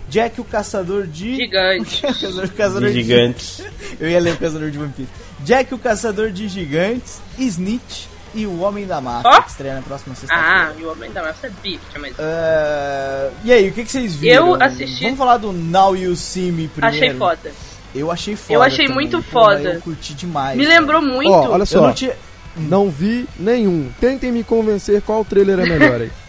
[0.10, 1.36] Jack o Caçador de.
[1.36, 2.02] Gigante.
[2.08, 3.62] Caçador, o caçador De gigantes.
[4.00, 5.10] Eu ia ler o Caçador de Piece.
[5.42, 9.42] Jack o Caçador de Gigantes, Snitch e o Homem da Máfia, Ó.
[9.42, 10.72] que estreia na próxima sexta-feira.
[10.74, 12.14] Ah, e o Homem da Massa é bife, mas...
[12.20, 14.48] É, E aí, o que, que vocês viram?
[14.56, 16.96] Eu assisti- Vamos falar do Now You See Me primeiro.
[16.96, 17.52] Achei foda.
[17.96, 18.54] Eu achei foda.
[18.54, 18.94] Eu achei também.
[18.94, 19.74] muito foda.
[19.74, 20.58] Eu curti demais.
[20.58, 20.80] Me cara.
[20.80, 21.32] lembrou muito...
[21.32, 22.16] Ó, olha Eu só, não tinha.
[22.56, 23.90] não vi nenhum.
[24.00, 26.12] Tentem me convencer qual trailer é melhor aí.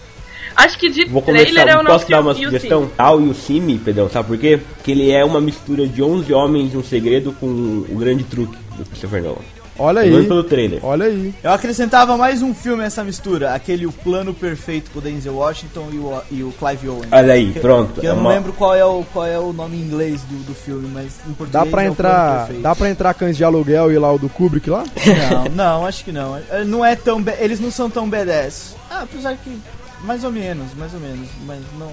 [0.56, 2.90] Acho que de Vou trailer começar, é o posso dar uma o sugestão?
[2.96, 4.58] Tal e o Simi, Pedrão, sabe por quê?
[4.76, 8.58] Porque ele é uma mistura de 11 homens e um segredo com o grande truque
[8.76, 9.57] do Christopher Nolan.
[9.78, 10.84] Olha aí, pelo trailer.
[10.84, 11.32] olha aí.
[11.42, 15.88] Eu acrescentava mais um filme nessa mistura, aquele O Plano Perfeito com o Denzel Washington
[15.92, 17.08] e o, e o Clive Owen.
[17.12, 18.00] Olha aí, Que- pronto.
[18.00, 20.22] Que eu É não uma- lembro qual é, o, qual é o nome em inglês
[20.22, 23.14] do, do filme, mas em português Dá pra é o Plano entrar, dá pra entrar
[23.14, 24.84] cães de aluguel e lá o do Kubrick lá?
[25.30, 25.44] Não,
[25.80, 26.36] não, acho que não.
[26.50, 28.74] É, Não é tão eles não são tão badass.
[28.90, 29.58] Ah, apesar que
[30.04, 31.88] mais ou menos, mais ou menos, mas não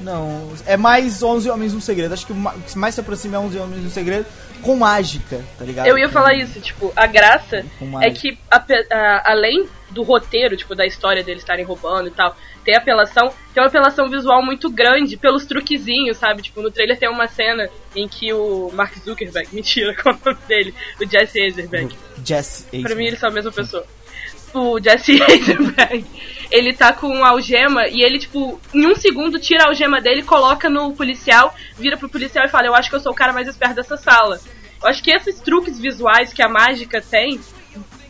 [0.00, 2.12] não, é mais 11 homens um segredo.
[2.14, 4.26] Acho que o que mais se aproxima é 11 homens um segredo
[4.62, 5.86] com mágica, tá ligado?
[5.86, 7.64] Eu ia Com- falar isso, tipo, a graça
[8.00, 12.34] é que, ape- a- além do roteiro, tipo, da história deles estarem roubando e tal,
[12.64, 16.42] tem apelação, tem uma apelação visual muito grande pelos truquezinhos, sabe?
[16.42, 20.24] Tipo, no trailer tem uma cena em que o Mark Zuckerberg, mentira, qual é o
[20.32, 20.74] nome dele?
[21.00, 21.94] O Jesse Eisenberg.
[22.24, 22.98] Jesse Pra Eisenberg.
[23.02, 23.84] mim eles são a mesma pessoa.
[24.54, 26.04] O Jesse Eisenberg,
[26.50, 30.22] ele tá com uma algema e ele, tipo, em um segundo tira a algema dele,
[30.22, 33.32] coloca no policial, vira pro policial e fala: Eu acho que eu sou o cara
[33.32, 34.38] mais esperto dessa sala.
[34.82, 37.40] Eu acho que esses truques visuais que a mágica tem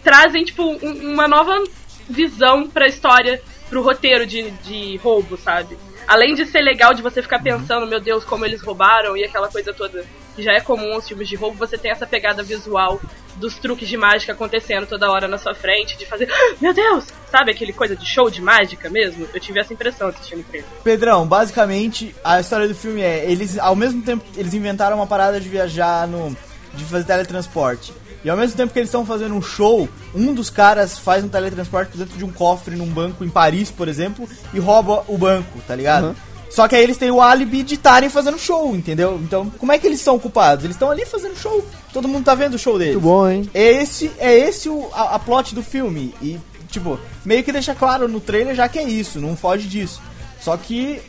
[0.02, 1.62] trazem, tipo, um- uma nova
[2.08, 5.76] visão pra história, pro roteiro de, de roubo, sabe?
[6.06, 9.48] Além de ser legal de você ficar pensando, meu Deus, como eles roubaram e aquela
[9.48, 13.00] coisa toda que já é comum aos filmes de roubo, você tem essa pegada visual
[13.36, 17.06] dos truques de mágica acontecendo toda hora na sua frente, de fazer, "Ah, meu Deus!
[17.30, 19.26] Sabe aquele coisa de show de mágica mesmo?
[19.32, 20.68] Eu tive essa impressão assistindo o trailer.
[20.84, 25.40] Pedrão, basicamente, a história do filme é, eles, ao mesmo tempo, eles inventaram uma parada
[25.40, 26.36] de viajar no.
[26.74, 27.92] de fazer teletransporte.
[28.24, 31.28] E ao mesmo tempo que eles estão fazendo um show, um dos caras faz um
[31.28, 35.58] teletransporte dentro de um cofre num banco em Paris, por exemplo, e rouba o banco,
[35.66, 36.08] tá ligado?
[36.08, 36.14] Uhum.
[36.52, 39.18] Só que aí eles têm o álibi de estarem fazendo show, entendeu?
[39.22, 40.64] Então, como é que eles são culpados?
[40.64, 41.66] Eles estão ali fazendo show.
[41.94, 42.94] Todo mundo tá vendo o show deles.
[42.94, 43.48] Muito bom, hein?
[43.54, 46.14] É esse, é esse o, a, a plot do filme.
[46.20, 50.02] E, tipo, meio que deixa claro no trailer já que é isso, não foge disso.
[50.42, 51.00] Só que,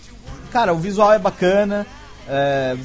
[0.50, 1.86] cara, o visual é bacana,
[2.30, 2.76] é,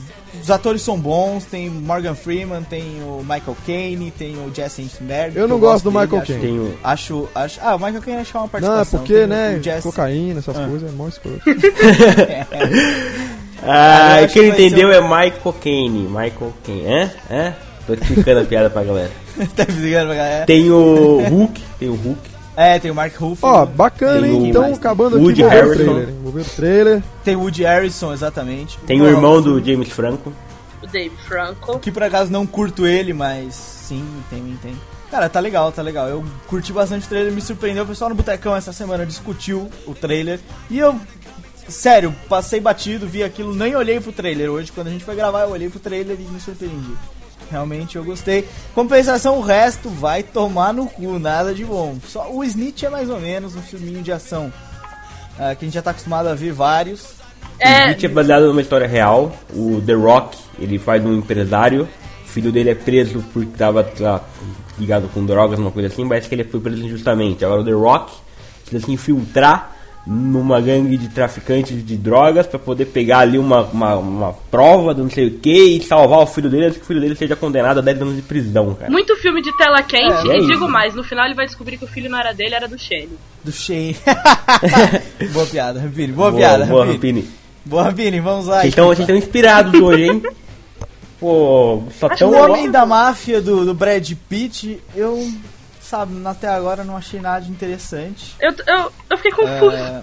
[0.42, 5.36] os atores são bons, tem Morgan Freeman, tem o Michael Caine, tem o Jesse Eisenberg.
[5.36, 6.46] Eu não gosto do dele, Michael acho- Caine.
[6.46, 7.60] Tem o- Acho, acho.
[7.62, 8.98] Ah, o Michael Caine acho que é uma Não, participação.
[8.98, 10.66] é porque, tem né, o Jesse- cocaína, essas Ah.
[10.68, 11.40] coisas, é mó escroto.
[13.62, 16.02] Ah, acho quem que entendeu ser é Michael Caine.
[16.08, 17.10] Michael Caine, é?
[17.28, 17.52] É?
[17.86, 19.10] Tô explicando a piada pra galera.
[19.56, 20.46] tá me ligando pra galera?
[20.46, 22.20] Tem o Hulk, tem o Hulk.
[22.60, 23.54] É, tem o Mark Ruffalo.
[23.54, 24.42] Ó, bacana, Tem hein?
[24.42, 25.84] o- Então, acabando Woody aqui, vou ver o Harrelson.
[25.94, 26.14] trailer?
[26.24, 27.02] Vou ver o trailer.
[27.22, 28.78] Tem o Woody Harrison, exatamente.
[28.86, 30.32] Tem o Bom, irmão do James Franco.
[30.82, 31.78] O Dave Franco.
[31.78, 34.74] Que por acaso não curto ele, mas sim, tem, tem.
[35.08, 36.08] Cara, tá legal, tá legal.
[36.08, 37.84] Eu curti bastante o trailer, me surpreendeu.
[37.84, 40.40] O pessoal no Botecão essa semana discutiu o trailer.
[40.68, 40.98] E eu,
[41.68, 44.50] sério, passei batido, vi aquilo, nem olhei pro trailer.
[44.50, 46.92] Hoje, quando a gente foi gravar, eu olhei pro trailer e me surpreendi.
[47.50, 48.46] Realmente eu gostei.
[48.74, 51.96] Compensação, o resto vai tomar no cu, nada de bom.
[52.06, 54.52] Só o Snitch é mais ou menos um filminho de ação.
[55.38, 57.02] ah, que a gente já tá acostumado a ver vários.
[57.02, 57.14] O
[57.60, 59.32] É, Hit é baseado numa história real.
[59.54, 61.88] O The Rock, ele faz um empresário.
[62.24, 64.22] O filho dele é preso porque tava lá,
[64.78, 66.06] ligado com drogas, uma coisa assim.
[66.06, 67.44] Parece que ele foi preso injustamente.
[67.44, 68.12] Agora o The Rock
[68.62, 69.74] precisa se infiltrar
[70.10, 75.02] numa gangue de traficantes de drogas pra poder pegar ali uma, uma, uma prova do
[75.02, 77.36] não sei o que e salvar o filho dele antes que o filho dele seja
[77.36, 78.90] condenado a 10 anos de prisão, cara.
[78.90, 80.68] muito filme de tela quente É, é e digo isso.
[80.68, 83.10] mais, no final ele vai descobrir que o filho não era dele, era do Shane.
[83.44, 83.96] Do Shane.
[85.30, 86.12] boa piada, Rampini.
[86.12, 87.28] Boa, Boa, piada, boa, Rampini.
[87.66, 88.60] Boa, Rampini, vamos lá.
[88.60, 90.22] Vocês estão vocês estão inspirados hoje, hein?
[91.20, 92.32] Pô, só O tão...
[92.32, 95.28] Homem da Máfia do, do Brad Pitt, eu,
[95.88, 98.34] sabe, até agora não achei nada de interessante.
[98.40, 99.76] Eu, eu, eu fiquei confuso.
[99.76, 100.02] É,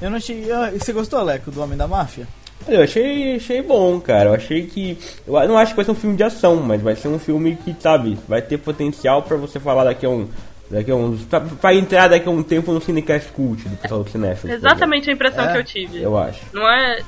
[0.00, 0.44] eu não achei.
[0.50, 2.26] eu- você gostou, Leco, do Homem da Máfia?
[2.68, 4.30] Eu achei, achei bom, cara.
[4.30, 4.96] Eu achei que.
[5.26, 7.56] Eu não acho que vai ser um filme de ação, mas vai ser um filme
[7.56, 10.28] que, sabe, vai ter potencial pra você falar daqui a um.
[10.70, 11.22] Daqui a uns.
[11.24, 14.52] Pra, pra entrar daqui a um tempo no Cinecast Cult do pessoal do Cinéfilo.
[14.52, 16.02] Exatamente a impressão É, que eu tive.
[16.02, 16.40] Eu acho.
[16.52, 17.00] Não é.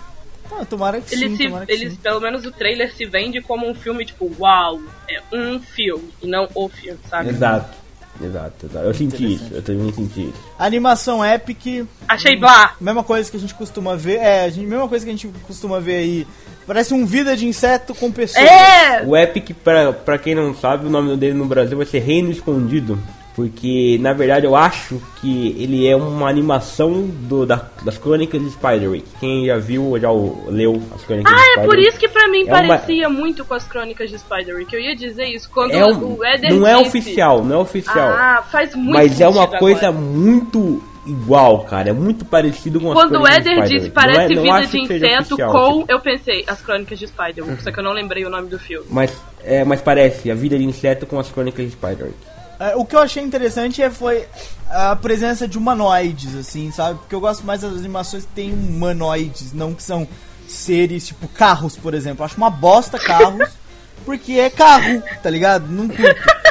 [0.52, 1.98] Ah, tomara que Ele sim, se, tomara que eles, sim.
[2.02, 6.26] pelo menos o trailer se vende como um filme, tipo, uau, é um filme, e
[6.26, 7.30] não o filme, sabe?
[7.30, 7.74] Exato.
[8.22, 8.86] Exato, exato.
[8.86, 10.34] Eu senti isso, eu também senti isso.
[10.58, 12.74] Animação Epic, Achei blá!
[12.80, 14.18] mesma coisa que a gente costuma ver.
[14.18, 16.26] É, a gente, mesma coisa que a gente costuma ver aí.
[16.66, 18.46] Parece um vida de inseto com pessoas.
[18.46, 19.02] É!
[19.04, 22.30] O Epic, pra, pra quem não sabe, o nome dele no Brasil vai ser Reino
[22.30, 22.98] Escondido.
[23.34, 28.48] Porque, na verdade, eu acho que ele é uma animação do, da- das crônicas de
[28.50, 29.04] Spiderwick.
[29.18, 30.08] Quem já viu ou já
[30.46, 31.66] leu as crônicas de Ah, é Spiderwick...
[31.68, 34.76] por isso que pra mim É uma- parecia muito com as crônicas de Spider-Man, que
[34.76, 36.88] eu ia dizer isso quando É um- o Eder não é disse.
[36.88, 38.08] oficial, não é oficial.
[38.10, 39.92] Ah, faz muito mas é uma coisa agora.
[39.92, 41.90] muito igual, cara.
[41.90, 43.68] É muito parecido com as Quando o Eder Spiderwick.
[43.78, 45.92] disse parece não é, não vida de inseto oficial, com, tipo.
[45.92, 48.86] eu pensei, as crônicas de Spider-Man, só que eu não lembrei o nome do filme.
[48.88, 52.14] Mas, é, mas parece, a vida de inseto com as crônicas de Spiderwick.
[52.60, 54.24] É, o que eu achei interessante é, foi
[54.70, 56.98] a presença de humanoides, assim, sabe?
[57.00, 60.06] Porque eu gosto mais das animações que tem humanoides, não que são
[60.48, 62.22] seres, tipo carros, por exemplo.
[62.22, 63.48] Eu acho uma bosta carros,
[64.04, 65.66] porque é carro, tá ligado?
[65.68, 66.04] Não curto.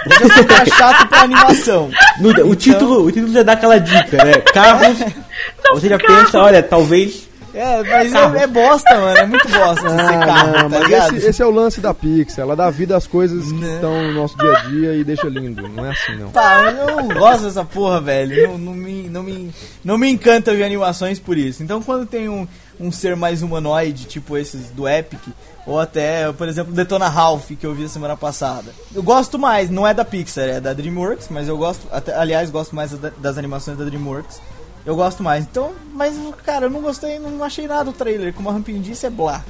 [0.06, 1.90] Eu já sou cara chato pra animação.
[2.20, 4.34] No- Então- o, título, o título já dá aquela dica, né?
[4.54, 4.98] Carros.
[5.74, 7.30] você já pensa, olha, talvez.
[7.54, 9.18] É, mas é, é bosta, mano.
[9.18, 12.46] É muito bosta Ah, carro, não, tá mas esse, esse é o lance da Pixar.
[12.46, 13.76] Ela dá vida às coisas que Né.
[13.76, 15.68] estão no nosso dia a dia e deixa lindo.
[15.70, 16.30] Não é assim, não.
[16.30, 18.50] Tá, eu não gosto dessa porra, velho.
[18.50, 21.62] Não, não, me, não, me, não me encanta ver animações por isso.
[21.62, 22.48] Então quando tem um,
[22.80, 25.22] um ser mais humanoide, tipo esses do Epic,
[25.68, 28.72] ou até, por exemplo, Detona Ralph, que eu vi a semana passada.
[28.96, 32.50] Eu gosto mais, não é da Pixar, é da DreamWorks, mas eu gosto, até, aliás,
[32.50, 34.42] gosto mais da- das animações da DreamWorks.
[34.86, 35.44] Eu gosto mais.
[35.44, 36.16] Então, mas,
[36.46, 38.34] cara, eu não gostei, não achei nada do trailer.
[38.34, 39.44] Como a Rampin disse, é blá.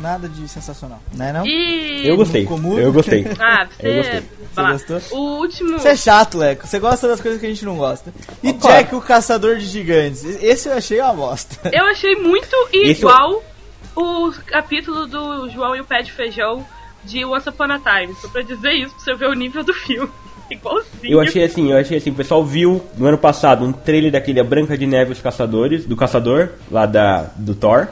[0.00, 1.46] Nada de sensacional, né não?
[1.46, 2.06] E.
[2.08, 2.46] Eu gostei.
[2.46, 2.78] Comum.
[2.78, 3.26] Eu gostei.
[3.38, 4.20] Ah, Eu gostei.
[4.20, 4.26] você.
[4.54, 4.72] blá.
[4.72, 5.00] gostou?
[5.10, 5.78] O último.
[5.78, 6.66] Você é chato, Leco.
[6.66, 8.12] Você gosta das coisas que a gente não gosta.
[8.42, 8.52] E.
[8.52, 10.24] Jack, o caçador de gigantes.
[10.24, 11.56] Esse eu achei uma bosta.
[11.70, 13.42] Eu achei muito igual
[13.94, 16.66] o capítulo do João e o Pé de Feijão
[17.04, 18.14] de Once Upon a Time.
[18.20, 20.10] Só pra dizer isso, pra você ver o nível do filme.
[20.50, 20.88] Igualzinho.
[21.02, 24.40] Eu achei assim, eu achei assim, o pessoal viu no ano passado um trailer daquele
[24.40, 27.88] A Branca de Neve os Caçadores, do Caçador, lá da, do Thor.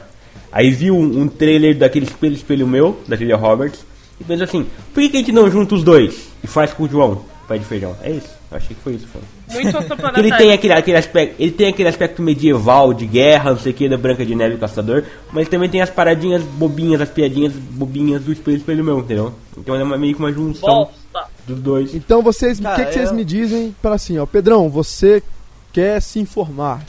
[0.51, 3.85] Aí viu um, um trailer daquele Espelho Espelho Meu, da Julia Roberts.
[4.19, 6.83] e pensa assim, por que, que a gente não junta os dois e faz com
[6.83, 7.95] o João, pé de feijão?
[8.03, 9.07] É isso, eu achei que foi isso.
[9.07, 9.21] Foi.
[9.53, 9.77] Muito
[10.19, 13.75] ele tem aquele, aquele aspecto, ele tem aquele aspecto medieval, de guerra, não sei o
[13.75, 17.53] que, da Branca de Neve e Caçador, mas também tem as paradinhas bobinhas, as piadinhas
[17.53, 19.33] bobinhas do Espelho Espelho Meu, entendeu?
[19.57, 20.89] Então é uma- meio que uma junção
[21.47, 21.93] Dos dois.
[21.95, 25.21] Então vocês, o que, que vocês eu- me dizem para assim, ó, Pedrão, você
[25.73, 26.81] quer se informar?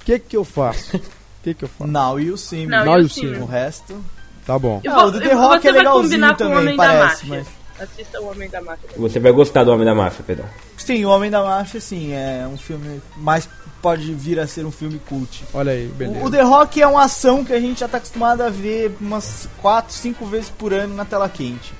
[0.00, 0.96] O que que eu faço?
[0.96, 1.00] O
[1.42, 1.90] que que eu faço?
[1.90, 2.66] Now you see me.
[2.66, 3.42] Não, Now e o Simmer?
[3.42, 4.04] O resto.
[4.44, 4.80] Tá bom.
[4.84, 6.84] E Ah, vo- o do e The Rock você é legalzinho o também, Homem da
[6.84, 7.46] parece, Máfia.
[7.78, 8.88] Assista o Homem da Máfia.
[8.96, 10.44] Você vai gostar do Homem da Máfia, Pedro.
[10.76, 13.00] Sim, O Homem da Máfia, sim, é um filme.
[13.16, 13.48] Mas
[13.82, 15.44] pode vir a ser um filme cult.
[15.52, 16.20] Olha aí, beleza.
[16.24, 18.96] O, o The Rock é uma ação que a gente já tá acostumado a ver
[19.00, 21.74] umas 4, 5 vezes por ano na tela quente.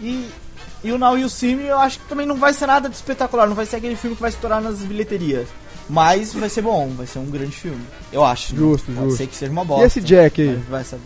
[0.00, 0.28] E,
[0.82, 2.94] e o Now You See Me eu acho que também não vai ser nada de
[2.96, 5.48] espetacular, não vai ser aquele filme que vai estourar nas bilheterias.
[5.88, 7.82] Mas vai ser bom, vai ser um grande filme.
[8.12, 8.52] Eu acho.
[8.54, 8.58] né?
[8.60, 9.16] Justo, Pode justo.
[9.18, 9.86] ser que seja uma E bosta.
[9.86, 10.54] esse Jack aí?
[10.70, 11.02] Vai saber.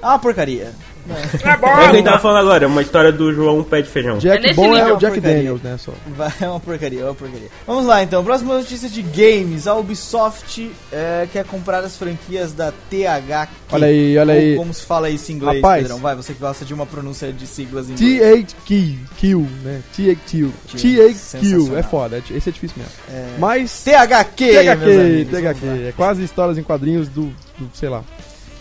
[0.00, 0.72] Ah, porcaria.
[1.08, 3.88] É o que a gente tava falando agora, é uma história do João Pé de
[3.88, 4.18] Feijão.
[4.18, 5.36] Jack nesse bom é o Jack Porcaria.
[5.36, 5.92] Daniels, né, só.
[6.08, 7.48] Vai, é uma porcaria, é uma porcaria.
[7.66, 9.66] Vamos lá então, próxima notícia de games.
[9.66, 13.52] A Ubisoft é, quer comprar as franquias da THQ.
[13.72, 14.56] Olha aí, olha Ou aí.
[14.56, 15.82] Como se fala isso em inglês, Rapaz.
[15.82, 15.98] Pedrão?
[15.98, 18.46] Vai, você que gosta de uma pronúncia de siglas em inglês.
[18.66, 19.82] THQ, né?
[19.94, 20.50] THQ.
[20.66, 22.92] THQ, é foda, é- esse é difícil mesmo.
[23.10, 23.36] É...
[23.38, 25.26] Mas THQ, THQ.
[25.30, 27.26] THQ, é quase histórias em quadrinhos do,
[27.58, 28.02] do, sei lá,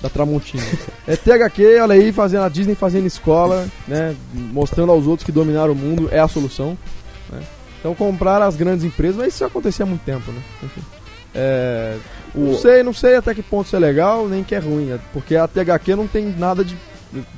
[0.02, 0.64] da Tramontina.
[1.08, 5.70] é THQ, olha aí, fazendo a Disney fazendo escola, né, mostrando aos outros que dominar
[5.70, 6.78] o mundo é a solução,
[7.32, 7.42] né.
[7.80, 10.42] Então comprar as grandes empresas, mas isso já acontecia há muito tempo, né.
[10.64, 10.82] Enfim.
[11.34, 11.98] É,
[12.34, 14.92] não O- sei, não sei até que ponto isso é legal, nem que é ruim,
[14.92, 16.76] é porque a THQ não tem nada de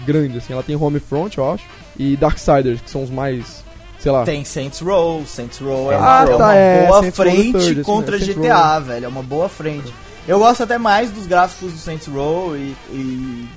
[0.06, 1.63] grande, assim, ela tem Homefront, eu acho,
[1.98, 3.63] e Darksiders, que são os mais,
[4.00, 7.02] sei lá, Tem Saints Row, Saints Row é Ah, uma, é tá, uma é, boa
[7.02, 9.93] Saints Row the frente Third, assim, contra é, Saints GTA, velho, é uma boa frente.
[10.27, 13.47] Eu gosto até mais dos gráficos do Saints Row e, e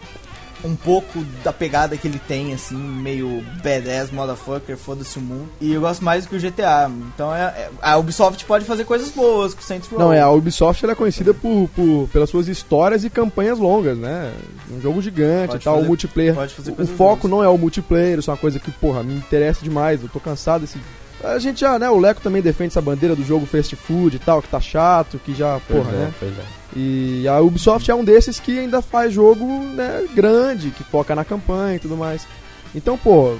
[0.62, 5.48] um pouco da pegada que ele tem, assim, meio badass, motherfucker, foda-se o mundo.
[5.60, 6.88] E eu gosto mais do que o GTA.
[7.14, 9.98] Então é, é- a Ubisoft pode fazer coisas boas com o Saints Row.
[9.98, 13.96] Não, é, a Ubisoft ela é conhecida por, por- pelas suas histórias e campanhas longas,
[13.98, 14.32] né?
[14.70, 16.34] Um jogo gigante Pode e tal, fazer- o multiplayer.
[16.34, 17.30] pode fazer o foco boas.
[17.30, 20.20] não é o multiplayer, isso é uma coisa que, porra, me interessa demais, eu tô
[20.20, 20.78] cansado desse.
[21.24, 24.18] A gente já, né, o Leco também defende essa bandeira do jogo fast food e
[24.20, 26.14] tal, que tá chato, que já, Pois porra, é, né?
[26.18, 26.59] pois é.
[26.74, 31.24] E a Ubisoft é um desses que ainda faz jogo, né, grande, que foca na
[31.24, 32.26] campanha e tudo mais.
[32.74, 33.34] Então, pô,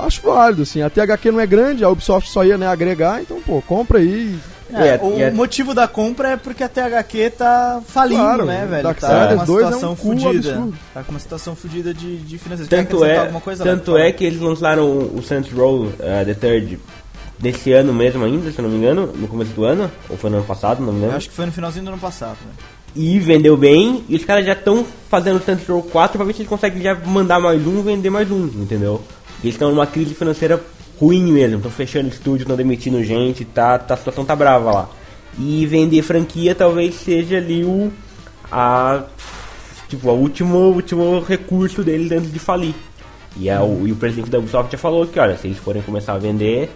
[0.00, 0.82] acho válido, assim.
[0.82, 4.36] A THQ não é grande, a Ubisoft só ia, né, agregar, então, pô, compra aí.
[4.72, 8.44] É, É, o e é- motivo da compra é porque a THQ tá falindo, Claro,
[8.46, 8.82] né, velho?
[8.82, 10.28] Darksiders Tá numa 2 é um situação fodida.
[10.30, 10.74] absurdo.
[10.92, 12.38] Tá com uma situação fodida de, de.
[12.38, 13.30] Quer Tanto é,
[13.62, 16.80] tanto é que eles lançaram o Saints Row uh, The Third
[17.38, 20.30] desse ano mesmo ainda, se eu não me engano, no começo do ano, ou foi
[20.30, 21.16] no ano passado, não me Eu lembro.
[21.16, 22.52] acho que foi no finalzinho do ano passado, né?
[22.96, 26.32] E vendeu bem, e os caras já estão fazendo o Saints Row 4 pra ver
[26.32, 29.02] se eles conseguem já mandar mais um vender mais um, entendeu?
[29.32, 30.62] Porque eles estão numa crise financeira
[31.00, 34.88] ruim mesmo, estão fechando estúdio, estão demitindo gente, tá, tá, a situação tá brava lá.
[35.36, 37.92] E vender franquia talvez seja ali o
[38.50, 39.02] a
[39.88, 42.74] tipo, o último, último recurso deles antes de falir.
[43.36, 45.82] E, é o, e o presidente da Ubisoft já falou que, olha, se eles forem
[45.82, 46.70] começar a vender,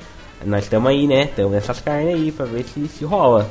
[0.44, 1.24] nós estamos aí, né?
[1.24, 3.50] Estamos nessas carnes aí pra ver se, se rola.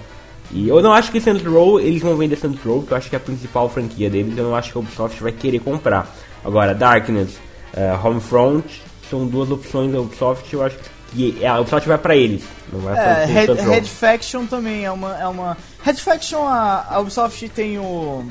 [0.51, 3.09] E eu não acho que Saints Row, eles vão vender Saints Row, que eu acho
[3.09, 6.09] que é a principal franquia deles, eu não acho que a Ubisoft vai querer comprar.
[6.43, 7.37] Agora, Darkness,
[7.73, 10.77] eh, Homefront, são duas opções da Ubisoft, eu acho
[11.11, 13.53] que a Ubisoft vai pra eles, não vai É, Red.
[13.55, 15.57] Red Faction também é uma, é uma.
[15.83, 18.25] Red Faction, a, a Ubisoft tem o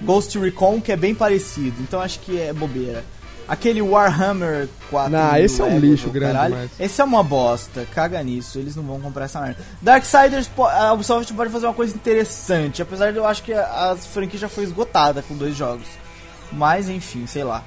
[0.00, 3.04] Ghost Recon, que é bem parecido, então acho que é bobeira.
[3.48, 5.10] Aquele Warhammer 4.
[5.10, 6.70] Nah, do esse é um Lego, lixo grande caralho, demais.
[6.78, 9.56] Esse é uma bosta, caga nisso, eles não vão comprar essa merda.
[9.80, 13.96] Darksiders, a Ubisoft pode fazer uma coisa interessante, apesar de eu acho que a, a
[13.96, 15.86] franquia já foi esgotada com dois jogos.
[16.52, 17.64] Mas enfim, sei lá.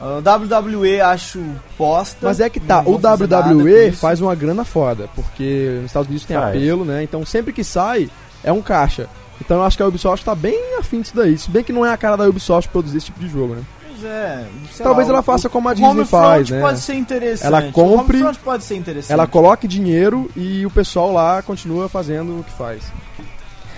[0.00, 1.42] O WWE acho
[1.78, 2.26] bosta.
[2.26, 6.36] Mas é que tá, o WWE faz uma grana foda, porque nos Estados Unidos tem
[6.36, 6.56] Faz.
[6.56, 7.02] apelo, né?
[7.02, 8.10] Então sempre que sai,
[8.42, 9.08] é um caixa.
[9.40, 11.38] Então eu acho que a Ubisoft tá bem afim disso daí.
[11.38, 13.62] Se bem que não é a cara da Ubisoft produzir esse tipo de jogo, né?
[14.06, 14.44] É,
[14.82, 16.60] Talvez lá, ela o- faça como a Disney Homefront faz, né?
[16.60, 17.46] pode ser interessante.
[17.46, 19.12] Ela compre- pode ser interessante.
[19.12, 22.82] Ela coloque dinheiro e o pessoal lá continua fazendo o que faz.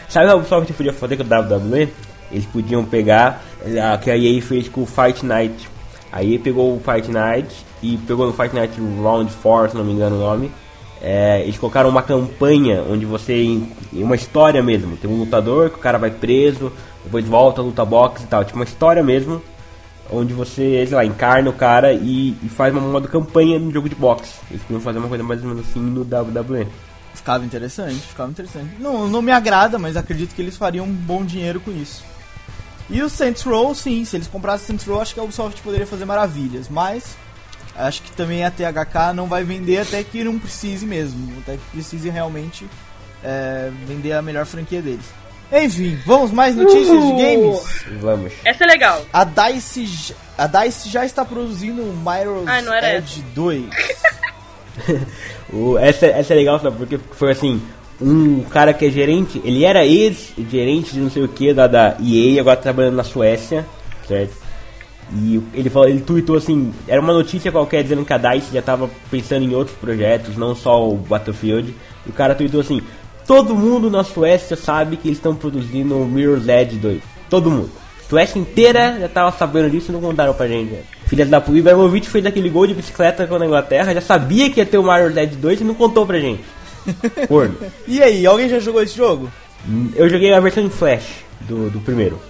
[0.08, 1.88] Sabe o que podia fazer com o WWE?
[2.30, 3.42] Eles podiam pegar
[3.92, 5.68] a que a EA fez com o Fight Night.
[6.12, 7.48] A EA pegou o Fight Night
[7.82, 10.50] e pegou no Fight Night Round 4, se não me engano o nome.
[11.02, 13.60] É, eles colocaram uma campanha onde você.
[13.92, 14.96] uma história mesmo.
[14.96, 16.72] Tem um lutador que o cara vai preso,
[17.04, 18.44] depois volta, luta boxe e tal.
[18.44, 19.42] Tipo uma história mesmo.
[20.10, 23.88] Onde você, sei lá, encarna o cara e, e faz uma modo campanha no jogo
[23.88, 24.34] de boxe.
[24.50, 26.68] Eles podiam fazer uma coisa mais ou menos assim no WWE.
[27.14, 28.76] Ficava interessante, ficava interessante.
[28.78, 32.04] Não, não me agrada, mas acredito que eles fariam um bom dinheiro com isso.
[32.88, 35.86] E o Saints Row, sim, se eles comprassem Saints Row, acho que a Ubisoft poderia
[35.86, 37.16] fazer maravilhas, mas
[37.74, 41.64] acho que também a THK não vai vender até que não precise mesmo, até que
[41.72, 42.66] precise realmente
[43.24, 45.04] é, vender a melhor franquia deles.
[45.52, 47.84] Enfim, vamos mais notícias de games?
[48.00, 48.32] Vamos.
[48.44, 49.02] Essa é legal.
[49.12, 53.64] A DICE, a DICE já está produzindo o Mirror's Ah, Edge 2.
[55.52, 56.76] O, essa, essa é legal, sabe?
[56.76, 57.62] Porque foi assim,
[58.00, 61.96] um cara que é gerente, ele era ex-gerente de não sei o que da, da
[62.00, 63.64] EA, agora tá trabalhando na Suécia,
[64.06, 64.34] certo?
[65.14, 68.60] E ele falou, ele tweetou assim, era uma notícia qualquer dizendo que a DICE já
[68.60, 71.72] tava pensando em outros projetos, não só o Battlefield.
[72.04, 72.82] E o cara tweetou assim,
[73.26, 77.00] todo mundo na Suécia sabe que eles estão produzindo o Mirror's Edge 2.
[77.28, 77.70] Todo mundo.
[78.08, 80.70] Suécia inteira já tava sabendo disso e não contaram pra gente.
[80.72, 80.80] né?
[81.06, 84.60] Filhas da puta, Ibrahimovic fez aquele gol de bicicleta com a Inglaterra, já sabia que
[84.60, 86.42] ia ter o Mirror's Edge 2 e não contou pra gente.
[87.26, 87.56] Corno.
[87.86, 89.28] E aí, alguém já jogou esse jogo?
[89.68, 92.20] Hum, Eu joguei a versão em Flash do, do primeiro.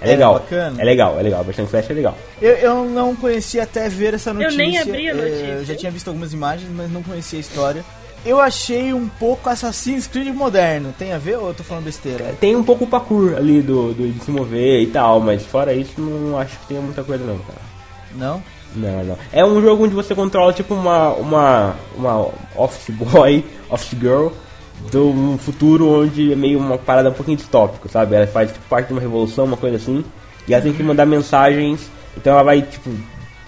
[0.00, 0.34] É É, legal.
[0.34, 0.80] bacana.
[0.80, 1.40] É legal, é legal.
[1.40, 2.16] A versão em Flash é legal.
[2.40, 4.56] Eu, eu não conhecia até ver essa notícia.
[4.56, 5.46] nem abri a É, notícia.
[5.46, 7.84] Eu já tinha visto algumas imagens, mas não conhecia a história.
[8.24, 10.92] Eu achei um pouco Assassin's Creed moderno.
[10.98, 12.34] Tem a ver ou eu tô falando besteira?
[12.40, 15.72] Tem um pouco o parkour ali do, do de se mover e tal, mas fora
[15.72, 17.60] isso não acho que tenha muita coisa não, cara.
[18.14, 18.42] Não?
[18.74, 19.18] Não, não.
[19.32, 24.28] É um jogo onde você controla tipo uma uma uma office boy, office girl
[24.90, 28.14] de um futuro onde é meio uma parada um pouquinho distópico, sabe?
[28.14, 30.04] Ela faz tipo, parte de uma revolução, uma coisa assim,
[30.46, 32.90] e ela tem que mandar mensagens, então ela vai tipo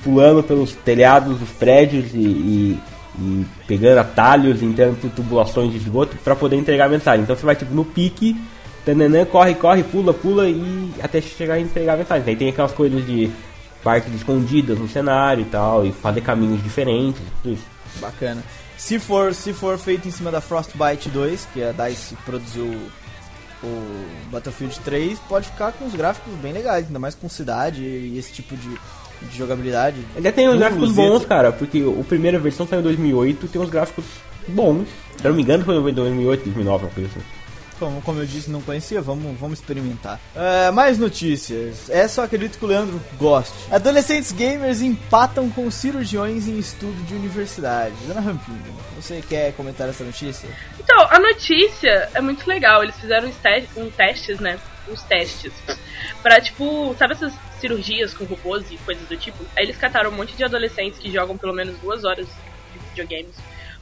[0.03, 2.79] pulando pelos telhados dos prédios e, e,
[3.19, 7.23] e pegando atalhos, entrando por tubulações de esgoto para poder entregar a mensagem.
[7.23, 8.37] Então você vai tipo no pique,
[8.85, 12.25] tananã, corre, corre, pula, pula e até chegar a entregar a mensagem.
[12.27, 13.31] Aí tem aquelas coisas de
[13.83, 17.65] partes escondidas no cenário e tal, e fazer caminhos diferentes, tudo isso.
[18.01, 18.43] Bacana.
[18.77, 22.67] Se for, se for feito em cima da Frostbite 2, que a DICE produziu
[23.63, 28.17] o Battlefield 3, pode ficar com os gráficos bem legais, ainda mais com cidade e
[28.19, 28.79] esse tipo de,
[29.23, 29.99] de jogabilidade.
[30.17, 33.71] Ainda tem uns gráficos bons, cara, porque a primeira versão saiu em 2008 tem uns
[33.71, 34.05] gráficos
[34.49, 34.87] bons.
[35.17, 37.27] Se eu não me engano foi em 2008, 2009, uma coisa assim.
[37.79, 40.21] Como, como eu disse, não conhecia, vamos, vamos experimentar.
[40.37, 41.89] É, mais notícias.
[41.89, 43.55] Essa eu acredito que o Leandro goste.
[43.71, 47.95] Adolescentes gamers empatam com cirurgiões em estudo de universidade.
[48.07, 48.61] Dona Rampinho,
[48.95, 50.47] você quer comentar essa notícia?
[50.79, 52.83] Então, a notícia é muito legal.
[52.83, 54.59] Eles fizeram uns, te um testes, né?
[54.91, 55.53] Uns testes.
[56.23, 59.45] Pra, tipo, sabe essas cirurgias com robôs e coisas do tipo?
[59.57, 62.27] Aí eles cataram um monte de adolescentes que jogam pelo menos duas horas
[62.73, 63.37] de videogames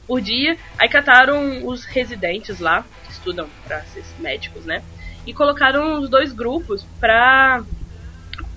[0.05, 0.57] por dia.
[0.77, 4.83] Aí cataram os residentes lá, que estudam pra ser médicos, né?
[5.25, 7.63] E colocaram os dois grupos pra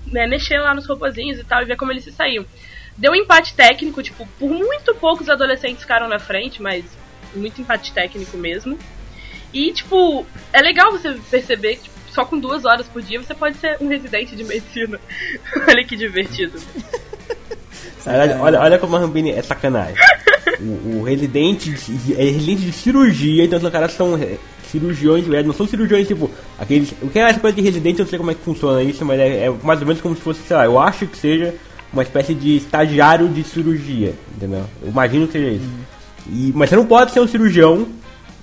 [0.07, 2.45] né, mexer lá nos robozinhos e tal e ver como eles se saíam.
[2.97, 6.85] Deu um empate técnico, tipo, por muito poucos adolescentes ficaram na frente, mas
[7.35, 8.77] muito empate técnico mesmo.
[9.51, 13.33] E, tipo, é legal você perceber que tipo, só com duas horas por dia você
[13.33, 14.99] pode ser um residente de medicina.
[15.67, 16.59] Olha que divertido.
[18.05, 19.95] Olha, olha, olha como a Rambini é sacanagem.
[20.59, 24.19] o, o residente de, é residente de cirurgia, então os caras são
[24.69, 26.93] cirurgiões, não são cirurgiões tipo aqueles.
[27.01, 29.05] O que é essa coisa de residente, eu não sei como é que funciona isso,
[29.05, 31.55] mas é, é mais ou menos como se fosse, sei lá, eu acho que seja
[31.93, 34.65] uma espécie de estagiário de cirurgia, entendeu?
[34.81, 35.69] Eu imagino que seja isso.
[36.27, 37.87] E, mas você não pode ser um cirurgião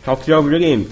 [0.04, 0.88] só que você joga videogame.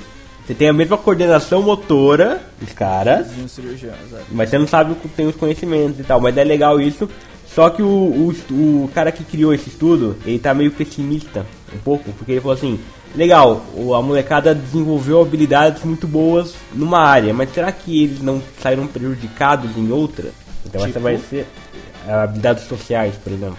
[0.48, 4.24] Você tem a mesma coordenação motora dos caras, De um cirurgião, exato.
[4.32, 6.22] mas você não sabe o que tem os conhecimentos e tal.
[6.22, 7.06] Mas é legal isso.
[7.54, 11.44] Só que o, o, o cara que criou esse estudo, ele tá meio pessimista
[11.74, 12.80] um pouco, porque ele falou assim,
[13.14, 13.62] legal,
[13.94, 19.76] a molecada desenvolveu habilidades muito boas numa área, mas será que eles não saíram prejudicados
[19.76, 20.30] em outra?
[20.64, 21.00] Então essa Tipo?
[21.00, 21.46] vai ser
[22.06, 23.58] é, habilidades sociais, por exemplo.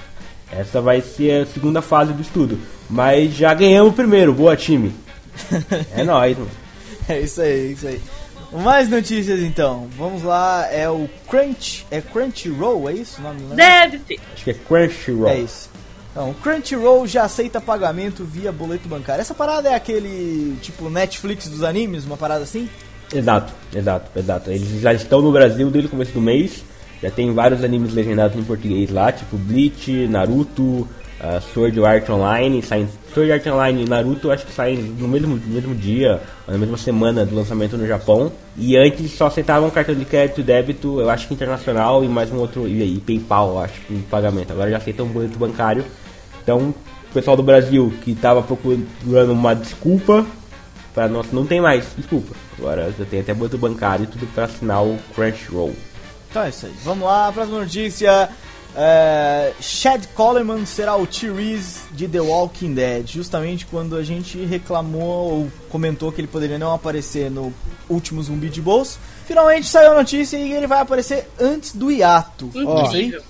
[0.52, 2.58] Essa vai ser a segunda fase do estudo.
[2.90, 4.92] Mas já ganhamos o primeiro, boa time.
[5.96, 6.50] É nóis, mano.
[7.10, 8.02] É isso aí, é isso aí.
[8.52, 9.88] Mais notícias então.
[9.98, 11.86] Vamos lá, é o Crunch.
[11.90, 13.42] É Crunchyroll, é isso o nome?
[13.42, 13.90] Não é?
[13.90, 14.20] Deve ser.
[14.34, 15.30] Acho que é Crunchyroll.
[15.30, 15.70] É isso.
[16.12, 19.22] Então, Crunchyroll já aceita pagamento via boleto bancário.
[19.22, 22.70] Essa parada é aquele tipo Netflix dos animes, uma parada assim?
[23.14, 24.52] Exato, exato, exato.
[24.52, 26.64] Eles já estão no Brasil desde o começo do mês.
[27.02, 30.88] Já tem vários animes legendados em português lá, tipo Bleach, Naruto,
[31.22, 32.62] uh, Sword Art Online.
[32.62, 36.78] Saem, Sword Art Online e Naruto acho que saem no mesmo, mesmo dia, na mesma
[36.78, 38.32] semana do lançamento no Japão.
[38.58, 42.38] E antes só aceitavam cartão de crédito débito, eu acho que internacional e mais um
[42.38, 44.52] outro, e, e PayPal, acho, em pagamento.
[44.52, 45.84] Agora já aceitam boleto bancário.
[46.44, 46.74] Então,
[47.10, 50.26] o pessoal do Brasil que estava procurando uma desculpa
[50.94, 52.36] Pra nós não tem mais, desculpa.
[52.58, 55.74] Agora já tem até boleto bancário e tudo pra assinar o Crunchyroll.
[56.30, 56.74] Então é isso aí.
[56.84, 58.30] Vamos lá, próxima notícia.
[58.76, 63.08] É, Chad Coleman será o T-Reese de The Walking Dead.
[63.08, 67.54] Justamente quando a gente reclamou ou comentou que ele poderia não aparecer no
[67.90, 69.00] último Zumbi de Bolso.
[69.26, 72.50] Finalmente saiu a notícia e ele vai aparecer antes do hiato.
[72.68, 72.86] Ó,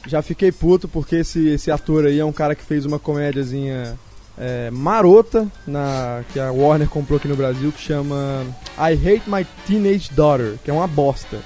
[0.07, 3.97] já fiquei puto porque esse, esse ator aí é um cara que fez uma comédiazinha
[4.37, 8.45] é, marota na, que a Warner comprou aqui no Brasil que chama
[8.77, 11.39] I Hate My Teenage Daughter, que é uma bosta.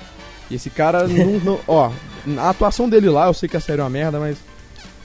[0.51, 1.91] E esse cara não, não- Ó,
[2.37, 4.37] a atuação dele lá, eu sei que a série é uma merda, mas.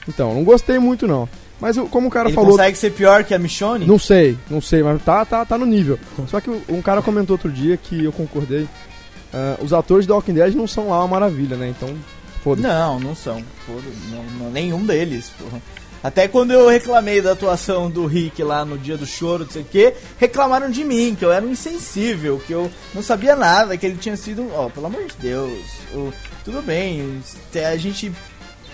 [0.07, 1.27] Então, não gostei muito não.
[1.59, 2.51] Mas como o cara Ele falou.
[2.51, 3.85] consegue ser pior que a Michonne?
[3.85, 5.99] Não sei, não sei, mas tá, tá, tá no nível.
[6.27, 8.65] Só que um cara comentou outro dia que eu concordei.
[9.33, 11.67] ah, os atores do Walking Dead não são lá uma maravilha, né?
[11.69, 11.93] Então,
[12.43, 12.65] foda-se.
[12.65, 13.43] Não, não são.
[13.67, 15.61] Não, não- nenhum deles, porra.
[16.01, 19.61] Até quando eu reclamei da atuação do Rick lá no dia do choro, não sei
[19.63, 23.75] o que, reclamaram de mim, que eu era um insensível, que eu não sabia nada,
[23.75, 24.47] que ele tinha sido.
[24.55, 25.51] Ó, pelo amor de Deus.
[25.93, 26.13] o-
[26.49, 27.21] tudo bem,
[27.55, 28.11] a gente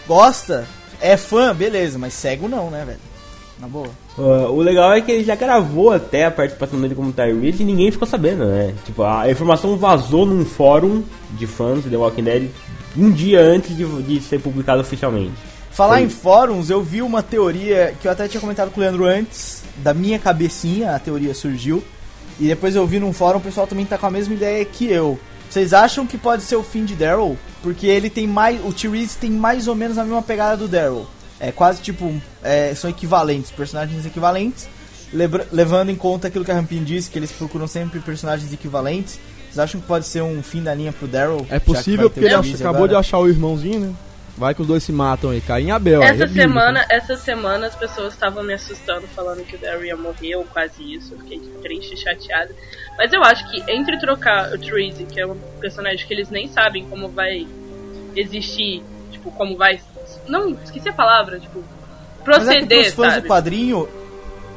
[0.07, 0.65] gosta,
[1.01, 2.99] é fã, beleza, mas cego não, né, velho?
[3.59, 3.89] Na boa.
[4.17, 7.65] Ah, o legal é que ele já gravou até a participação dele como Tyrese e
[7.65, 8.73] ninguém ficou sabendo, né?
[8.85, 12.49] Tipo, a informação vazou num fórum de fãs de The Walking Dead
[12.97, 15.33] um dia antes de, de ser publicado oficialmente.
[15.71, 16.03] Falar Foi.
[16.03, 19.63] em fóruns, eu vi uma teoria que eu até tinha comentado com o Leandro antes,
[19.77, 21.83] da minha cabecinha a teoria surgiu.
[22.39, 24.89] E depois eu vi num fórum, o pessoal também tá com a mesma ideia que
[24.89, 25.19] eu.
[25.55, 27.37] Vocês acham que pode ser o fim de Daryl?
[27.63, 28.59] Porque ele tem mais.
[28.65, 31.07] O Tyrese tem mais ou menos a mesma pegada do Daryl.
[31.39, 32.13] É quase tipo.
[32.43, 34.67] é, são equivalentes, personagens equivalentes.
[35.13, 39.17] Lebra- levando em conta aquilo que a Rampin disse, que eles procuram sempre personagens equivalentes.
[39.45, 41.45] Vocês acham que pode ser um fim da linha pro Daryl?
[41.49, 42.89] É possível porque ele acabou agora?
[42.89, 43.93] de achar o irmãozinho, né?
[44.37, 46.01] Vai que os dois se matam aí, Caim e Abel.
[46.01, 49.85] aí é Essa semana, essa semana as pessoas estavam me assustando falando que o Daryl
[49.85, 51.13] ia morrer ou quase isso.
[51.13, 52.53] Eu fiquei triste e chateada.
[52.97, 56.49] Mas eu acho que entre trocar o Treasy, que é um personagem que eles nem
[56.49, 57.47] sabem como vai
[58.15, 59.79] existir, tipo, como vai.
[60.27, 61.63] Não, esqueci a palavra, tipo,
[62.25, 63.21] Mas é que proceder, pros fãs sabe?
[63.21, 63.87] do quadrinho,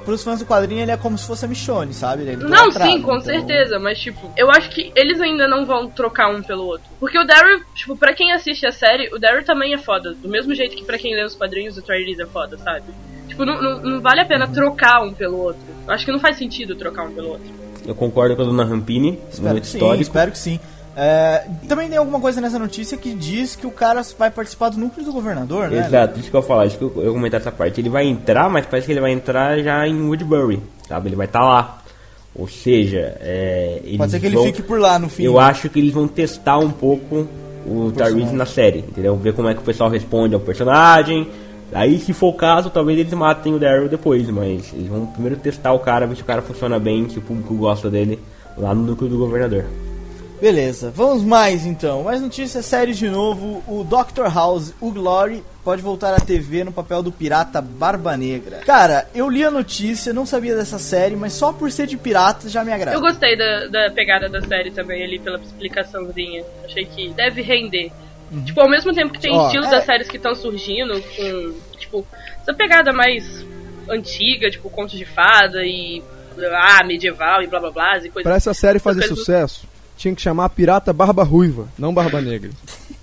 [0.08, 2.22] pros fãs do quadrinho ele é como se fosse a Michonne, sabe?
[2.22, 5.66] Ele é Não, sim, com então- certeza, mas tipo, eu acho que eles ainda não
[5.66, 6.86] vão trocar um pelo outro.
[6.98, 10.14] Porque o Daryl, tipo, pra quem assiste a série, o Daryl também é foda.
[10.14, 12.84] Do mesmo jeito que pra quem lê os quadrinhos, o Tyrese é foda, sabe?
[13.28, 15.60] Tipo, não, não, não vale a pena trocar um pelo outro.
[15.86, 17.52] Eu acho que não faz sentido trocar um pelo outro.
[17.86, 20.58] Eu concordo com a dona Rampini, Espero que sim, espero que sim.
[21.00, 24.78] É, também tem alguma coisa nessa notícia que diz que o cara vai participar do
[24.78, 25.86] núcleo do governador, né?
[25.86, 27.80] Exato, isso que eu falar, isso que eu, eu comentar essa parte.
[27.80, 31.08] Ele vai entrar, mas parece que ele vai entrar já em Woodbury, sabe?
[31.08, 31.78] Ele vai estar lá.
[32.34, 35.22] Ou seja, é, Pode ser que ele vão- fique por lá no fim.
[35.22, 37.28] Eu acho que eles vão testar um pouco
[37.64, 39.14] o Tyrese na série, entendeu?
[39.16, 41.28] Ver como é que o pessoal responde ao personagem.
[41.72, 45.36] Aí, se for o caso, talvez eles matem o Daryl depois, mas eles vão primeiro
[45.36, 48.18] testar o cara, ver se o cara funciona bem, se o público gosta dele,
[48.56, 49.64] lá no núcleo do governador.
[50.40, 52.04] Beleza, vamos mais então.
[52.04, 53.62] Mais notícias sérias de novo.
[53.66, 54.32] O Dr.
[54.32, 58.58] House, o Glory, pode voltar à TV no papel do pirata Barba Negra.
[58.58, 62.48] Cara, eu li a notícia, não sabia dessa série, mas só por ser de pirata
[62.48, 62.96] já me agrada.
[62.96, 66.44] Eu gostei da, da pegada da série também ali, pela explicaçãozinha.
[66.64, 67.90] Achei que deve render.
[68.44, 71.54] Tipo, ao mesmo tempo que tem Ó, estilos é- das séries que estão surgindo, com,
[71.78, 72.06] tipo,
[72.42, 73.44] essa pegada mais
[73.88, 76.02] antiga, tipo, contos de fada e.
[76.52, 79.66] Ah, medieval e blá blá blá e coisas Pra essa série fazer sucesso,
[79.98, 82.50] tinha que chamar Pirata Barba Ruiva, não Barba Negra.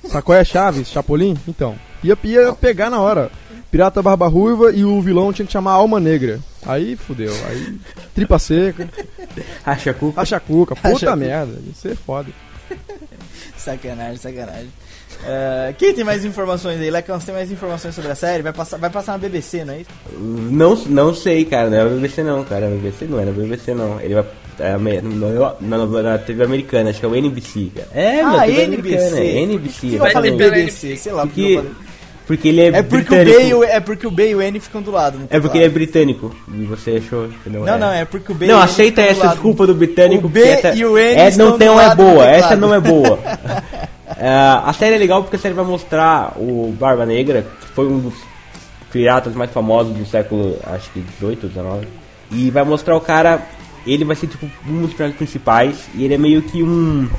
[0.07, 1.37] Sacou é Chaves, Chapolin?
[1.47, 3.29] Então, ia, ia pegar na hora.
[3.69, 6.39] Pirata Barba Ruiva e o vilão tinha que chamar Alma Negra.
[6.65, 7.77] Aí fudeu, aí
[8.15, 8.89] tripa seca,
[9.65, 10.21] Acha cuca?
[10.21, 12.29] acha cuca, puta Acha merda, isso é foda.
[13.57, 14.71] Sacanagem, sacanagem.
[15.23, 16.89] É, quem tem mais informações aí?
[16.89, 18.43] Lecão, você tem mais informações sobre a série?
[18.43, 19.89] Vai passar, vai passar na BBC, não é isso?
[20.17, 23.99] Não, não sei, cara, não é BBC não, cara, BBC não é na BBC não.
[23.99, 24.25] Ele vai.
[24.60, 24.78] É,
[25.62, 27.88] na, TV americana, acho que é o NBC, cara.
[27.93, 28.95] É, meu, ah, TV NBC.
[28.95, 29.80] americana, é Por NBC.
[29.88, 30.95] que eu Vai falei BBC?
[30.97, 31.72] Sei lá, porque falei.
[32.28, 33.38] porque ele é, É porque, o britânico.
[33.39, 35.18] B e o, é porque o B e o N ficam do lado.
[35.20, 36.36] Não, É porque ele é britânico.
[36.53, 37.78] E você achou que não Não, é.
[37.78, 39.32] não, é porque o B Não, e aceita do essa lado.
[39.34, 40.26] desculpa do britânico.
[40.28, 42.26] O B essa- e o N é, estão não, tem, do é lado do boa,
[42.26, 43.20] essa não é boa.
[44.18, 47.86] É, a série é legal porque a série vai mostrar o Barba Negra, que foi
[47.88, 48.14] um dos
[48.91, 51.86] piratas mais famosos do século, acho que 18, 19.
[52.32, 53.41] E vai mostrar o cara,
[53.86, 57.09] ele vai ser tipo um dos personagens principais, e ele é meio que um.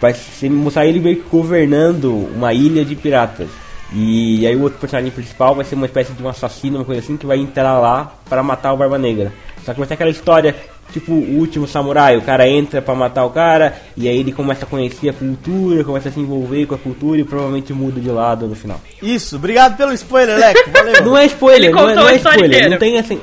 [0.00, 3.48] Vai ser, mostrar ele meio que governando uma ilha de piratas.
[3.92, 7.00] E aí o outro personagem principal vai ser uma espécie de um assassino, uma coisa
[7.00, 9.32] assim, que vai entrar lá para matar o Barba Negra.
[9.64, 10.54] Só que vai ter aquela história,
[10.92, 14.64] tipo o último samurai, o cara entra para matar o cara, e aí ele começa
[14.64, 18.10] a conhecer a cultura, começa a se envolver com a cultura e provavelmente muda de
[18.10, 18.80] lado no final.
[19.02, 20.70] Isso, obrigado pelo spoiler, Leco.
[20.70, 21.04] Valeu.
[21.04, 23.16] Não é spoiler, Ele não é, contou não é spoiler, não tem essa,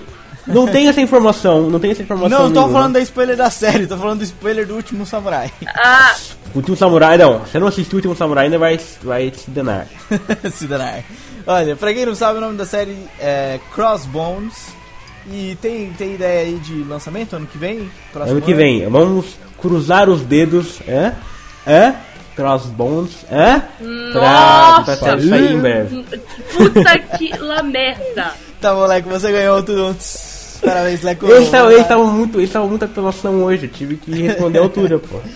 [0.48, 2.30] não tem essa informação, não tem essa informação.
[2.40, 2.74] Não, tô nenhuma.
[2.74, 5.52] falando da spoiler da série, tô falando do spoiler do último samurai.
[5.76, 6.14] Ah,
[6.54, 9.88] O último samurai, não, você não assistiu o último samurai ainda vai, vai se danar.
[10.52, 11.04] Cidanar.
[11.48, 14.74] Olha, pra quem não sabe, o nome da série é Crossbones.
[15.28, 17.90] E tem, tem ideia aí de lançamento ano que vem?
[18.14, 19.26] Ano que vem, vamos
[19.60, 21.14] cruzar os dedos, é?
[21.68, 21.96] Hã?
[22.36, 23.26] Crossbones?
[23.32, 23.64] Hã?
[24.14, 26.06] Pra, pra sair em breve.
[26.56, 28.34] Puta que la merda.
[28.62, 29.96] Tá, moleque, você ganhou tudo.
[30.66, 31.26] Parabéns, Leco.
[31.28, 34.62] Eles estavam eles estavam muito, eles estavam muito apelação hoje, eu tive que responder a
[34.64, 35.20] altura, pô.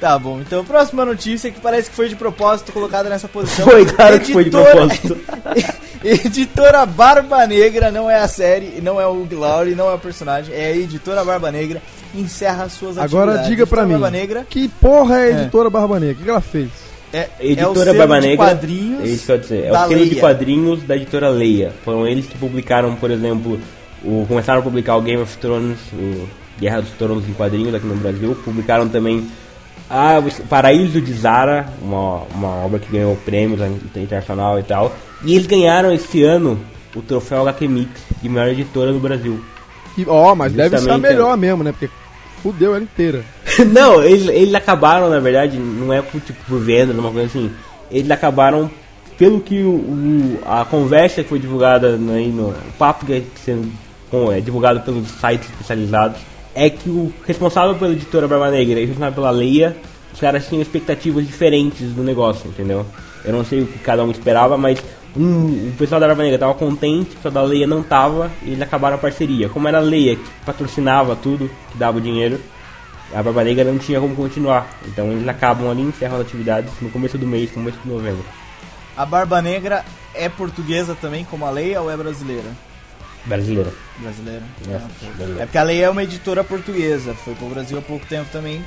[0.00, 3.66] Tá bom, então próxima notícia que parece que foi de propósito colocada nessa posição.
[3.66, 5.18] Foi, claro que foi de Editora- propósito.
[6.04, 10.54] editora Barba Negra, não é a série, não é o Glauri, não é o personagem,
[10.54, 11.82] é a editora Barba Negra,
[12.14, 13.48] encerra suas Agora atividades.
[13.50, 15.40] diga pra Editora mim, Barba Negra que porra é a É.
[15.42, 16.16] editora Barba Negra?
[16.20, 16.68] O que ela fez?
[17.12, 18.46] é, é o Editora selo Barba de Negra.
[18.46, 19.02] quadrinhos.
[19.02, 19.64] É isso que eu ia dizer.
[19.64, 20.20] É o selo de Leia.
[20.20, 21.72] quadrinhos da editora Leia.
[21.84, 23.58] Foram eles que publicaram, por exemplo,
[24.04, 26.28] o, começaram a publicar o Game of Thrones, o
[26.60, 28.36] Guerra dos Tronos em quadrinhos aqui no Brasil.
[28.44, 29.26] Publicaram também
[29.88, 33.60] a, o Paraíso de Zara, uma, uma obra que ganhou prêmios
[33.96, 34.94] internacional e tal.
[35.24, 36.58] E eles ganharam esse ano
[36.94, 37.90] o troféu HQ Mix
[38.22, 39.40] de melhor editora do Brasil.
[40.06, 41.72] Ó, mas deve ser a Justamente, melhor mesmo, né?
[41.72, 41.88] Porque
[42.42, 43.24] fudeu ela inteira.
[43.72, 47.50] não, eles, eles acabaram, na verdade, não é por, tipo, por venda, uma coisa assim.
[47.90, 48.70] Eles acabaram,
[49.16, 52.50] pelo que o, o- a conversa que foi divulgada aí no.
[52.50, 53.68] O papo que é sendo
[54.10, 56.20] com- é divulgado pelos sites especializados,
[56.54, 59.76] é que o responsável pela editora Barba Negra e responsável pela Leia,
[60.12, 62.84] os caras tinham expectativas diferentes do negócio, entendeu?
[63.24, 64.82] Eu não sei o que cada um esperava, mas
[65.16, 68.50] um, o pessoal da Barba Negra estava contente, o pessoal da Leia não tava, e
[68.50, 69.48] eles acabaram a parceria.
[69.48, 72.40] Como era a Leia que patrocinava tudo, que dava o dinheiro,
[73.14, 74.68] a Barba Negra não tinha como continuar.
[74.86, 78.24] Então eles acabam ali, encerram as atividades no começo do mês, começo de novembro.
[78.96, 79.84] A Barba Negra
[80.14, 82.48] é portuguesa também, como a Leia, ou é brasileira?
[83.28, 83.70] Brasileira.
[83.98, 84.42] Brasileira.
[84.70, 88.04] É, Ah, É porque a Leia é uma editora portuguesa, foi pro Brasil há pouco
[88.06, 88.62] tempo também,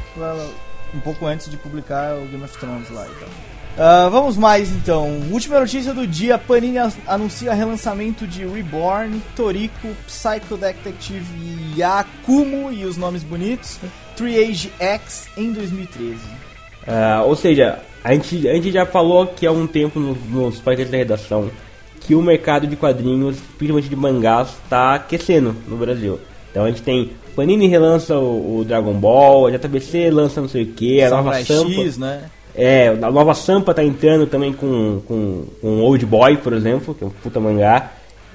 [0.94, 3.30] um pouco antes de publicar o Game of Thrones lá e tal.
[3.78, 5.08] Ah, vamos mais então.
[5.32, 11.24] Última notícia do dia: Panini anuncia relançamento de Reborn, Toriko, Psycho Detective
[11.78, 13.80] Yakumo e os nomes bonitos,
[14.16, 16.18] Three Age X em 2013.
[16.86, 20.60] Ah, ou seja, a gente, a gente já falou que há um tempo no- nos
[20.60, 21.50] podcasts da redação
[22.02, 26.20] que o mercado de quadrinhos, principalmente de mangás, está aquecendo no Brasil.
[26.52, 30.64] Então a gente tem Panini relança o, o Dragon Ball, a JBC lança não sei
[30.64, 31.72] o que, a nova Samurai Sampa.
[31.72, 32.24] X, né?
[32.54, 37.04] É, a nova Sampa tá entrando também com, com, com Old Boy, por exemplo, que
[37.04, 37.92] é um puta mangá.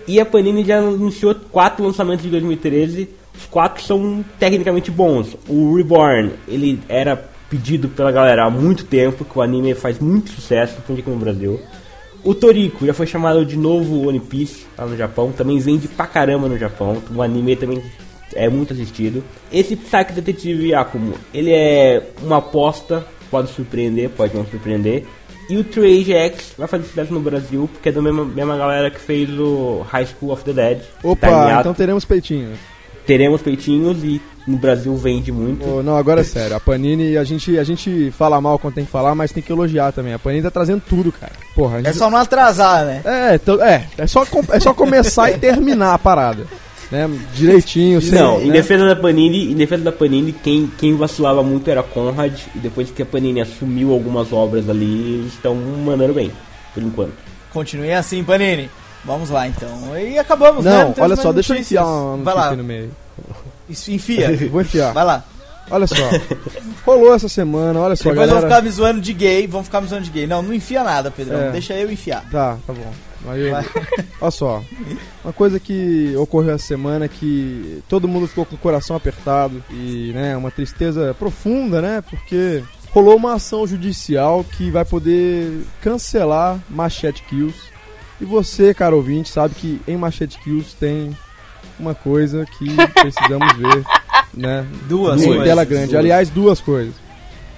[0.09, 3.09] E a Panini já anunciou quatro lançamentos de 2013.
[3.37, 5.37] Os quatro são tecnicamente bons.
[5.47, 7.17] O Reborn, ele era
[7.51, 11.17] pedido pela galera há muito tempo, que o anime faz muito sucesso, principalmente aqui no
[11.17, 11.61] Brasil.
[12.27, 16.09] O Toriko já foi chamado de novo One Piece lá no Japão, também vende pra
[16.09, 17.01] caramba no Japão.
[17.15, 17.81] O anime também
[18.35, 19.23] é muito assistido.
[19.53, 25.05] Esse Psycho Detective Yakumo, ele é uma aposta, pode surpreender, pode não surpreender.
[25.49, 28.91] E o Trade X vai fazer sucesso no Brasil, porque é da mesma, mesma galera
[28.91, 30.83] que fez o High School of the Dead.
[31.05, 32.59] Opa, tá então teremos peitinhos.
[33.07, 35.67] Teremos peitinhos e no Brasil vende muito.
[35.69, 36.57] Ô, não, agora é sério.
[36.57, 39.51] A Panini, a gente, a gente fala mal quando tem que falar, mas tem que
[39.53, 40.15] elogiar também.
[40.15, 41.33] A Panini tá trazendo tudo, cara.
[41.55, 41.89] Porra, a gente...
[41.89, 43.03] É só não atrasar, né?
[43.05, 43.35] É,
[43.65, 46.47] é, é só, com- é só começar e terminar a parada.
[46.91, 47.11] Né?
[47.35, 48.53] Direitinho, sem, Não, em né?
[48.53, 52.59] defesa da Panini, em defesa da Panini, quem, quem vacilava muito era a Conrad, e
[52.61, 56.31] depois que a Panini assumiu algumas obras ali, eles estão mandando bem,
[56.73, 57.15] por enquanto.
[57.53, 58.71] Continue assim, Panini.
[59.05, 59.69] Vamos lá então.
[59.99, 60.85] E acabamos, né?
[60.85, 62.91] Não, olha só, deixa eu enfiar uma Vai notícia lá, no meio.
[63.69, 64.37] Isso, enfia.
[64.51, 64.93] Vou enfiar.
[64.93, 65.25] Vai lá.
[65.71, 65.97] Olha só.
[66.85, 68.55] Rolou essa semana, olha só, Depois vão galera.
[68.55, 70.27] ficar me zoando de gay, vão ficar me zoando de gay.
[70.27, 71.41] Não, não enfia nada, Pedrão.
[71.41, 71.51] É.
[71.51, 72.25] Deixa eu enfiar.
[72.31, 72.93] Tá, tá bom.
[73.27, 73.65] Aí Vai.
[74.21, 74.63] Olha só,
[75.25, 79.63] uma coisa que ocorreu essa semana é que todo mundo ficou com o coração apertado
[79.71, 82.63] e, né, uma tristeza profunda, né, porque
[82.93, 87.59] rolou uma ação judicial que vai poder cancelar Machete Kills.
[88.21, 91.17] E você, caro ouvinte, sabe que em Machete Kills tem
[91.79, 93.85] uma coisa que precisamos ver,
[94.35, 95.45] né, Duas coisas.
[95.45, 95.89] tela grande.
[95.89, 95.99] duas.
[95.99, 96.95] Aliás, duas coisas.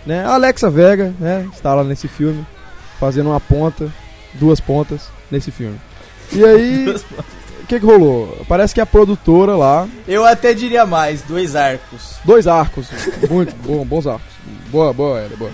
[0.07, 0.25] Né?
[0.25, 2.45] A Alexa Vega, né, está lá nesse filme,
[2.99, 3.89] fazendo uma ponta,
[4.35, 5.79] duas pontas nesse filme.
[6.33, 6.89] E aí,
[7.63, 8.39] o que que rolou?
[8.49, 12.17] Parece que a produtora lá, Eu até diria mais, dois arcos.
[12.25, 12.89] dois arcos,
[13.31, 14.27] muito bom, bons arcos.
[14.71, 15.51] Boa, boa, Eda, boa.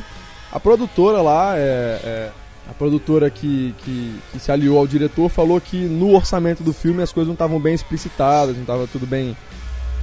[0.53, 2.31] A produtora lá, é, é,
[2.69, 7.03] a produtora que, que, que se aliou ao diretor, falou que no orçamento do filme
[7.03, 9.37] as coisas não estavam bem explicitadas, não estava tudo bem,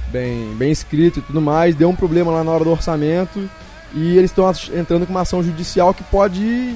[0.08, 1.74] bem, bem escrito e tudo mais.
[1.74, 3.48] Deu um problema lá na hora do orçamento
[3.94, 6.74] e eles estão entrando com uma ação judicial que pode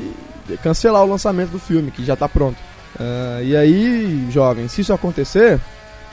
[0.63, 2.57] cancelar o lançamento do filme, que já está pronto.
[2.99, 5.61] Ah, e aí, jovem, se isso acontecer,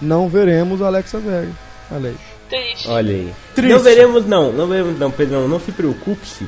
[0.02, 1.52] não veremos Alexa Vega.
[1.92, 2.18] Olha aí.
[2.50, 2.88] Triste.
[2.88, 3.34] Olha aí.
[3.56, 3.74] Triste.
[3.74, 6.48] Não veremos não, não veremos não, Pedrão, não se preocupe-se,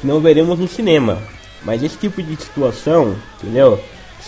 [0.00, 1.18] que não veremos no cinema.
[1.62, 3.82] Mas esse tipo de situação, entendeu?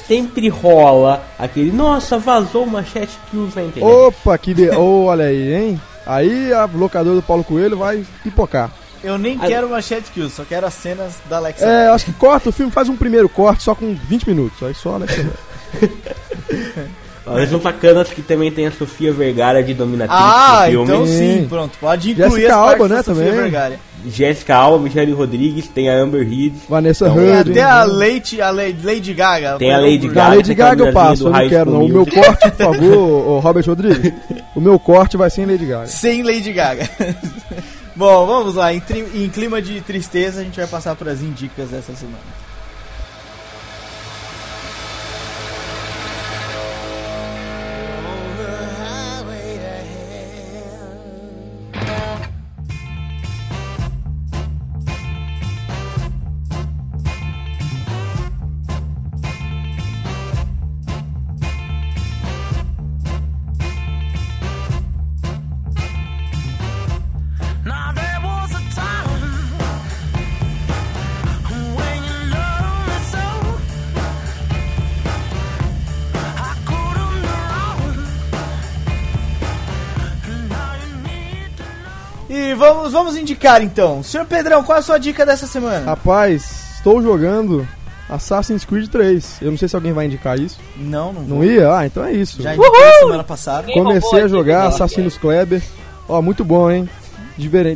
[0.07, 3.93] Sempre rola aquele, nossa, vazou uma chat kills na internet.
[3.93, 4.71] Opa, que de...
[4.71, 5.81] oh, olha aí, hein?
[6.07, 8.71] Aí a locadora do Paulo Coelho vai pipocar.
[9.03, 11.65] Eu nem Ah, quero Machete Kills, só quero as cenas da Alexa.
[11.65, 14.63] É, acho que corta o filme, faz um primeiro corte só com 20 minutos.
[14.63, 15.31] Aí só Alexa.
[17.37, 20.85] Eles são sacanas que também tem a Sofia Vergara de Dominatrix Ah, no filme.
[20.85, 21.79] então sim, pronto.
[21.79, 23.31] Pode incluir Jessica Alba, né, Sofia também.
[23.33, 23.79] Vergara.
[24.09, 26.55] Jéssica Alba, Michelle Rodrigues, tem a Amber Heard.
[26.69, 27.57] Vanessa Então, Tem Hudgens.
[27.59, 29.57] até a Lady, a Lady, Gaga.
[29.59, 30.29] Tem a Lady Gaga.
[30.37, 31.85] Lady tem Gaga eu passo, eu não quero não.
[31.85, 34.13] O meu corte, por favor, Robert Rodrigues.
[34.57, 35.87] O meu corte vai ser em Lady Gaga.
[35.87, 36.89] Sem Lady Gaga.
[37.95, 38.73] Bom, vamos lá.
[38.73, 38.83] Em,
[39.15, 42.19] em clima de tristeza, a gente vai passar para as indicas dessa semana.
[83.41, 84.03] Indicar então.
[84.03, 85.87] Senhor Pedrão, qual é a sua dica dessa semana?
[85.87, 87.67] Rapaz, estou jogando
[88.09, 89.39] Assassin's Creed 3.
[89.41, 90.59] Eu não sei se alguém vai indicar isso.
[90.77, 91.45] Não, não Não vou.
[91.45, 91.75] ia?
[91.75, 92.43] Ah, então é isso.
[92.43, 93.73] Já indiquei semana passada.
[93.73, 94.69] Comecei a jogar dela?
[94.69, 95.63] Assassinos Kleber.
[96.09, 96.89] Ó, muito bom, hein?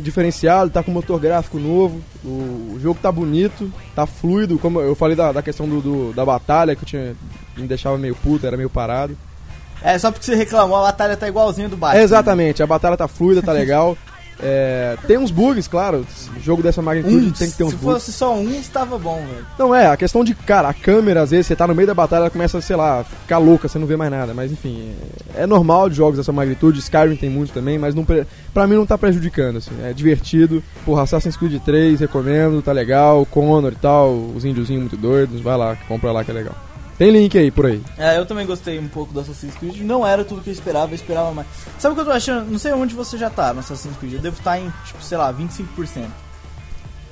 [0.01, 1.99] Diferenciado, tá com motor gráfico novo.
[2.23, 4.59] O, o jogo tá bonito, tá fluido.
[4.59, 7.15] Como eu falei da, da questão do, do- da batalha, que eu tinha,
[7.57, 9.17] me deixava meio puto, era meio parado.
[9.81, 11.99] É, só porque você reclamou, a batalha tá igualzinha do Batman.
[11.99, 13.97] É, exatamente, a batalha tá fluida, tá legal.
[14.41, 16.05] É, tem uns bugs, claro.
[16.43, 17.93] Jogo dessa magnitude Um, tem que ter uns se bugs.
[17.93, 19.45] fosse só um, estava bom, velho.
[19.57, 21.93] Não é, a questão de, cara, a câmera, às vezes, você tá no meio da
[21.93, 24.33] batalha, ela começa, sei lá, ficar louca, você não vê mais nada.
[24.33, 24.91] Mas enfim,
[25.35, 28.67] é, é normal de jogos dessa magnitude, Skyrim tem muito também, mas não, pre- pra
[28.67, 29.71] mim não tá prejudicando, assim.
[29.83, 30.61] É divertido.
[30.85, 33.25] Porra, Assassin's Creed 3, recomendo, tá legal.
[33.25, 36.55] Connor e tal, os índiozinhos muito doidos, vai lá, compra lá que é legal.
[36.97, 37.83] Tem link aí, por aí.
[37.97, 39.81] É, eu também gostei um pouco do Assassin's Creed.
[39.81, 41.47] Não era tudo que eu esperava, eu esperava mais.
[41.77, 42.49] Sabe o que eu tô achando?
[42.49, 44.13] Não sei onde você já tá no Assassin's Creed.
[44.13, 46.07] Eu devo estar em, tipo, sei lá, 25%.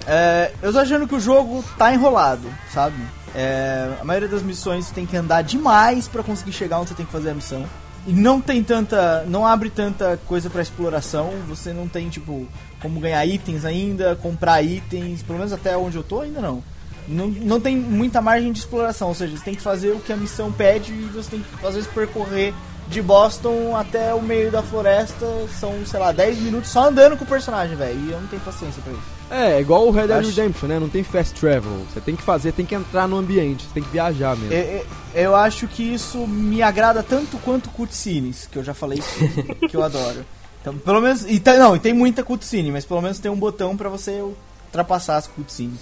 [0.05, 2.95] É, eu tô achando que o jogo tá enrolado, sabe?
[3.36, 7.05] É, a maioria das missões tem que andar demais pra conseguir chegar onde você tem
[7.05, 7.65] que fazer a missão.
[8.05, 9.23] E não tem tanta.
[9.27, 11.31] Não abre tanta coisa pra exploração.
[11.47, 12.47] Você não tem, tipo,
[12.81, 15.23] como ganhar itens ainda, comprar itens.
[15.23, 16.63] Pelo menos até onde eu tô, ainda não.
[17.08, 19.10] Não, não tem muita margem de exploração.
[19.10, 21.66] Ou seja, você tem que fazer o que a missão pede e você tem que,
[21.68, 22.54] às vezes, percorrer
[22.88, 25.26] de Boston até o meio da floresta.
[25.60, 27.99] São, sei lá, 10 minutos só andando com o personagem, velho.
[28.08, 29.01] E eu não tenho paciência pra isso.
[29.32, 30.80] É, igual o Red Dead Redemption, né?
[30.80, 31.72] Não tem fast travel.
[31.91, 34.54] Você tem que fazer, tem que entrar no ambiente, você tem que viajar mesmo.
[34.54, 34.86] Eu, eu-
[35.16, 39.76] eu acho que isso me agrada tanto quanto cutscenes, que eu já falei que, que
[39.78, 40.24] eu adoro.
[40.62, 41.26] Então, pelo menos.
[41.28, 44.22] E tá- não, e tem muita cutscene, mas pelo menos tem um botão pra você
[44.68, 45.80] ultrapassar as cutscenes.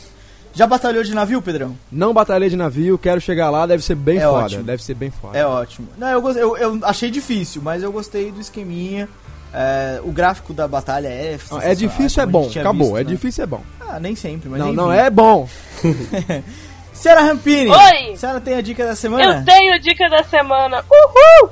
[0.54, 1.78] Já batalhou de navio, Pedrão?
[1.92, 4.46] Não batalhei de navio, quero chegar lá, deve ser bem É foda.
[4.46, 4.64] ótimo.
[4.64, 5.38] Deve ser bem foda.
[5.38, 5.88] É ótimo.
[5.98, 9.08] Não, eu, eu, eu achei difícil, mas eu gostei do esqueminha.
[9.54, 11.38] É, o gráfico da batalha é.
[11.50, 12.50] Não, é difícil, é a bom.
[12.54, 12.88] Acabou.
[12.88, 13.10] visto, é né?
[13.10, 13.62] difícil, é bom.
[13.80, 14.98] Ah, nem sempre, mas não, nem não vi.
[14.98, 15.48] é bom.
[16.94, 17.70] Senhora Rampini!
[17.70, 18.14] Oi!
[18.14, 19.40] A senhora tem a dica da semana?
[19.40, 20.84] Eu tenho dica da semana.
[20.90, 21.50] Uhul!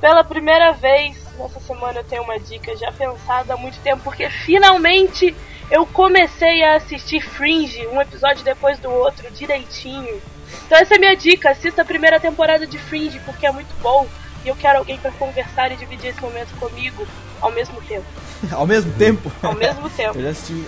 [0.00, 4.28] Pela primeira vez nessa semana eu tenho uma dica já pensada há muito tempo, porque
[4.44, 5.34] finalmente
[5.72, 10.20] eu comecei a assistir Fringe, um episódio depois do outro, direitinho.
[10.66, 13.74] Então essa é a minha dica, assista a primeira temporada de Fringe, porque é muito
[13.80, 14.06] bom.
[14.44, 17.08] E eu quero alguém pra conversar e dividir esse momento comigo
[17.40, 18.04] ao mesmo tempo.
[18.52, 19.32] Ao mesmo tempo?
[19.40, 20.18] Ao mesmo tempo.
[20.18, 20.66] Eu já assisti.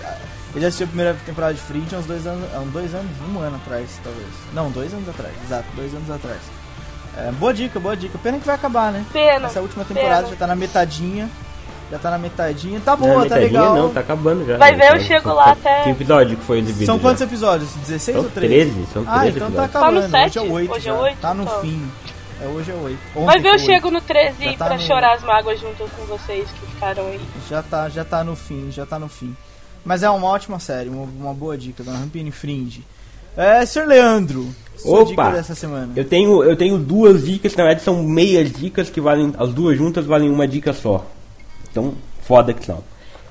[0.55, 2.55] Eu já assisti a primeira temporada de Fringe há uns dois anos.
[2.55, 3.11] Há uns dois anos?
[3.29, 4.27] Um ano atrás, talvez.
[4.53, 6.39] Não, dois anos atrás, exato, dois anos atrás.
[7.17, 8.17] É, boa dica, boa dica.
[8.17, 9.05] Pena que vai acabar, né?
[9.11, 9.47] Pena.
[9.47, 10.29] Essa última temporada pena.
[10.29, 11.29] já tá na metadinha.
[11.91, 12.79] Já tá na metadinha.
[12.83, 13.75] Tá Não, boa, tá metadinha legal.
[13.75, 14.57] Não, tá acabando já.
[14.57, 16.85] Vai ver, eu São- chego lá até- Que episódio que foi exibido?
[16.85, 17.01] São já?
[17.01, 17.69] quantos episódios?
[17.75, 18.53] 16 São ou 13?
[18.53, 19.55] 13, são 13 Ah, então tá episódios.
[19.55, 19.97] Só no acabando.
[19.97, 20.39] Hoje é sete?
[20.39, 20.71] 8.
[20.73, 20.99] Hoje é já.
[20.99, 21.17] oito?
[21.19, 21.61] Tá no Então.
[21.61, 21.91] fim.
[22.41, 22.99] É hoje é 8.
[23.25, 26.05] Vai ver, eu chego no 13 Já tá pra no- chorar as mágoas junto com
[26.05, 27.21] vocês que ficaram aí.
[27.49, 29.35] Já tá, já tá no fim, já tá no fim.
[29.85, 32.83] Mas é uma ótima série, uma, uma boa dica, Dona Rampini Fringe.
[33.37, 33.85] É, Sr.
[33.85, 35.05] Leandro, sua Opa!
[35.09, 35.89] dica dessa semana.
[35.95, 39.33] Eu tenho, eu tenho duas dicas, na verdade são meias dicas que valem.
[39.37, 41.05] As duas juntas valem uma dica só.
[41.75, 42.79] Então, foda que são.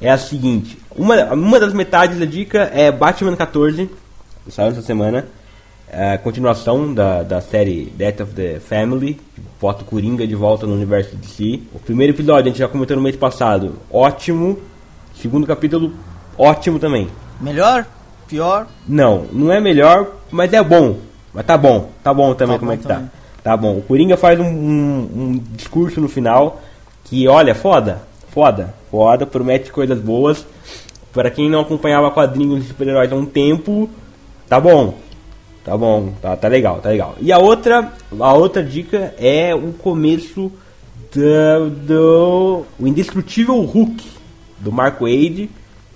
[0.02, 3.88] É a seguinte: uma, uma das metades da dica é Batman 14,
[4.44, 5.24] que saiu essa semana.
[5.90, 10.34] É a continuação da, da série Death of the Family, que bota o Coringa de
[10.34, 11.62] volta no universo de si.
[11.72, 14.58] O primeiro episódio a gente já comentou no mês passado, ótimo.
[15.22, 15.92] Segundo capítulo,
[16.36, 17.08] ótimo também.
[17.40, 17.86] Melhor?
[18.28, 18.66] Pior?
[18.88, 20.98] Não, não é melhor, mas é bom.
[21.32, 23.04] Mas tá bom, tá bom também Tá como bom é que também.
[23.42, 23.50] tá.
[23.52, 23.78] Tá bom.
[23.78, 26.60] O Coringa faz um, um- um discurso no final
[27.04, 28.02] que, olha, foda,
[28.34, 30.44] foda, foda, promete coisas boas.
[31.12, 33.88] Pra quem não acompanhava quadrinhos de super-heróis há um tempo,
[34.48, 34.98] tá bom.
[35.64, 37.14] Tá bom, tá, tá legal, tá legal.
[37.20, 40.52] E a outra, a outra dica é o começo
[41.14, 44.04] do, do o indestrutível Hulk
[44.58, 45.48] do Marco Wade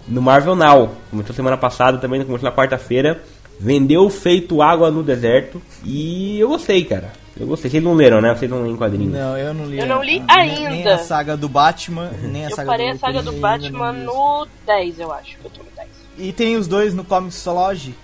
[0.06, 0.90] no Marvel Now.
[1.10, 3.20] Começou semana passada também, começou na quarta-feira.
[3.60, 7.12] Vendeu feito água no deserto e eu gostei, cara.
[7.40, 7.70] Eu gostei.
[7.70, 8.34] Vocês não leram, né?
[8.34, 9.12] Vocês não leem quadrinhos.
[9.12, 9.78] Não, eu não li.
[9.78, 10.94] Eu não li a- nem- Nem ainda.
[10.94, 14.02] a saga do Batman, nem a Eu saga parei do a saga do Batman ainda
[14.04, 15.36] no 10, eu acho.
[15.44, 15.88] Eu tô no 10.
[15.88, 16.28] isso.
[16.28, 17.94] E tem os dois no Comixology.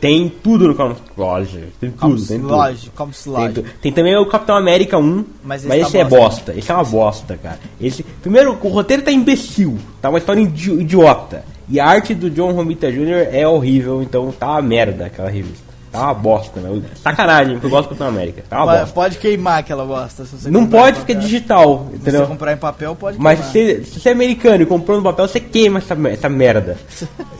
[0.00, 1.64] Tem tudo no Comic Lodge.
[1.80, 2.48] Tem tudo, tem tudo.
[2.48, 3.54] Comixology, Tem, Comixology.
[3.54, 6.18] tu- tem também o Capitão América 1, Mas mas, esse esse, tá é bosta.
[6.18, 6.58] bosta.
[6.58, 7.58] Esse é uma bosta, cara.
[7.80, 9.78] Esse, primeiro, o roteiro tá imbecil.
[10.02, 11.42] Tá uma história idi- idiota.
[11.70, 13.28] E a arte do John Romita Jr.
[13.32, 15.63] é horrível, então tá uma merda aquela revista.
[15.94, 16.82] Tá uma bosta, né?
[17.02, 18.42] Sacanagem, porque eu gosto do Capitão América.
[18.50, 18.94] Tá uma Pode, bosta.
[18.94, 20.24] pode queimar aquela bosta.
[20.24, 21.18] se Não pode é papel.
[21.20, 22.20] digital, Se entendeu?
[22.22, 23.84] você comprar em papel, pode Mas queimar.
[23.84, 26.76] se, se você é americano e comprou no papel, você queima essa, essa merda.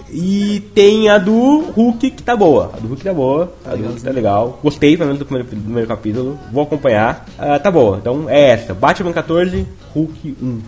[0.09, 2.71] E tem a do Hulk que tá boa.
[2.75, 3.53] A do Hulk tá boa.
[3.67, 4.61] A do Hulk tá legal.
[4.63, 6.39] Gostei, pelo menos, do primeiro, do primeiro capítulo.
[6.53, 7.27] Vou acompanhar.
[7.37, 7.97] Ah, tá boa.
[7.99, 8.73] Então é essa.
[8.73, 10.61] Batman 14, Hulk 1.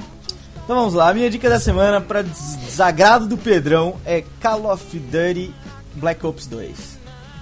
[0.65, 4.99] Então vamos lá, a minha dica da semana para desagrado do Pedrão é Call of
[4.99, 5.55] Duty
[5.95, 6.97] Black Ops 2.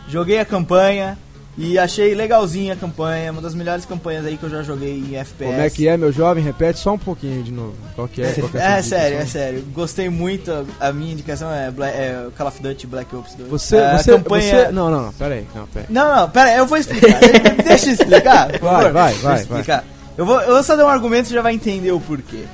[0.09, 1.17] Joguei a campanha
[1.57, 5.15] e achei legalzinha a campanha, uma das melhores campanhas aí que eu já joguei em
[5.17, 5.51] FPS.
[5.51, 6.43] Como é que é, meu jovem?
[6.43, 7.75] Repete só um pouquinho de novo.
[7.95, 8.33] Qual que é?
[8.33, 9.65] Qual que sua É sério, é sério.
[9.73, 10.67] Gostei muito.
[10.81, 13.49] A minha indicação é, Bla- é Call of Duty Black Ops 2.
[13.51, 14.67] Você, É, a você, campanha...
[14.67, 14.73] você...
[14.73, 15.47] Não, não, não, pera aí.
[15.55, 15.95] Não, pera aí.
[15.95, 17.21] Não, não, pera aí, eu vou explicar.
[17.65, 18.93] Deixa eu explicar, por Vai, favor.
[18.93, 19.85] vai, vai, explicar.
[20.19, 22.45] Eu vou, eu vou só dar um argumento e você já vai entender o porquê.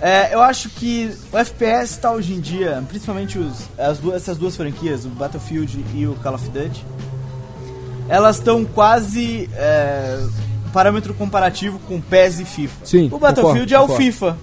[0.00, 4.38] É, eu acho que o FPS tá hoje em dia, principalmente os, as duas, essas
[4.38, 6.84] duas franquias, o Battlefield e o Call of Duty,
[8.08, 10.18] elas estão quase é,
[10.72, 12.86] parâmetro comparativo com PES e FIFA.
[12.86, 14.02] Sim, o Battlefield concordo, é o concordo.
[14.02, 14.38] FIFA.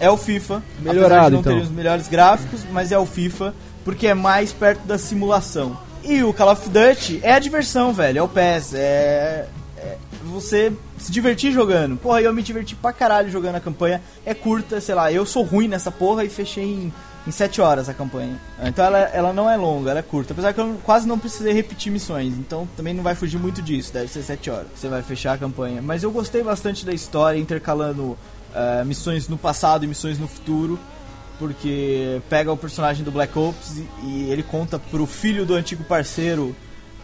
[0.00, 0.62] É o FIFA.
[0.80, 1.56] Melhorado, de não então.
[1.56, 5.76] ter os melhores gráficos, mas é o FIFA, porque é mais perto da simulação.
[6.04, 8.18] E o Call of Duty é a diversão, velho.
[8.18, 8.74] É o PES.
[8.74, 9.46] É,
[9.76, 10.72] é você
[11.02, 11.96] se divertir jogando.
[11.96, 14.00] Porra, eu me diverti pra caralho jogando a campanha.
[14.24, 15.12] É curta, sei lá.
[15.12, 16.92] Eu sou ruim nessa porra e fechei em,
[17.26, 18.38] em 7 horas a campanha.
[18.62, 20.32] Então ela, ela não é longa, ela é curta.
[20.32, 22.34] Apesar que eu quase não precisei repetir missões.
[22.34, 23.92] Então também não vai fugir muito disso.
[23.92, 24.66] Deve ser 7 horas.
[24.74, 25.82] Você vai fechar a campanha.
[25.82, 28.16] Mas eu gostei bastante da história, intercalando
[28.54, 30.78] eh, missões no passado e missões no futuro
[31.38, 35.82] porque pega o personagem do Black Ops e, e ele conta pro filho do antigo
[35.82, 36.54] parceiro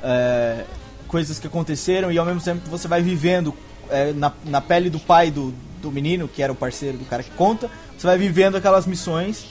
[0.00, 0.64] é,
[1.08, 3.52] coisas que aconteceram e ao mesmo tempo você vai vivendo
[3.90, 7.22] é, na, na pele do pai do, do menino, que era o parceiro do cara
[7.22, 9.44] que conta, você vai vivendo aquelas missões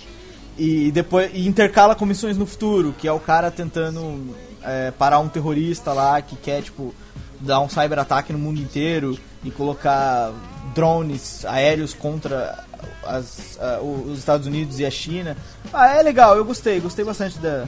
[0.58, 5.20] e depois e intercala com missões no futuro, que é o cara tentando é, parar
[5.20, 6.94] um terrorista lá que quer tipo
[7.40, 10.32] dar um cyber-ataque no mundo inteiro e colocar
[10.74, 12.64] drones aéreos contra
[13.04, 15.38] as, o- os Estados Unidos e a China.
[15.72, 17.66] Ah, é legal, eu gostei, gostei bastante da,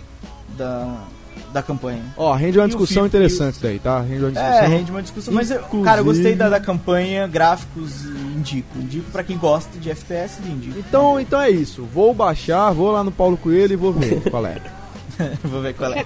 [0.57, 1.03] da,
[1.53, 2.01] da campanha.
[2.17, 3.99] Ó, rende uma E o discussão interessante isso daí, tá?
[4.01, 4.53] Rende uma discussão.
[4.63, 8.09] É, rende uma discussão, mas eu, Inclusive- cara, eu gostei da, da campanha, gráficos e
[8.37, 8.77] indico.
[8.77, 10.79] Indico pra quem gosta de FPS e indico.
[10.79, 11.83] Então, então é isso.
[11.93, 14.57] Vou baixar, vou lá no Paulo Coelho e vou ver qual é.
[15.43, 16.05] Vou ver qual é.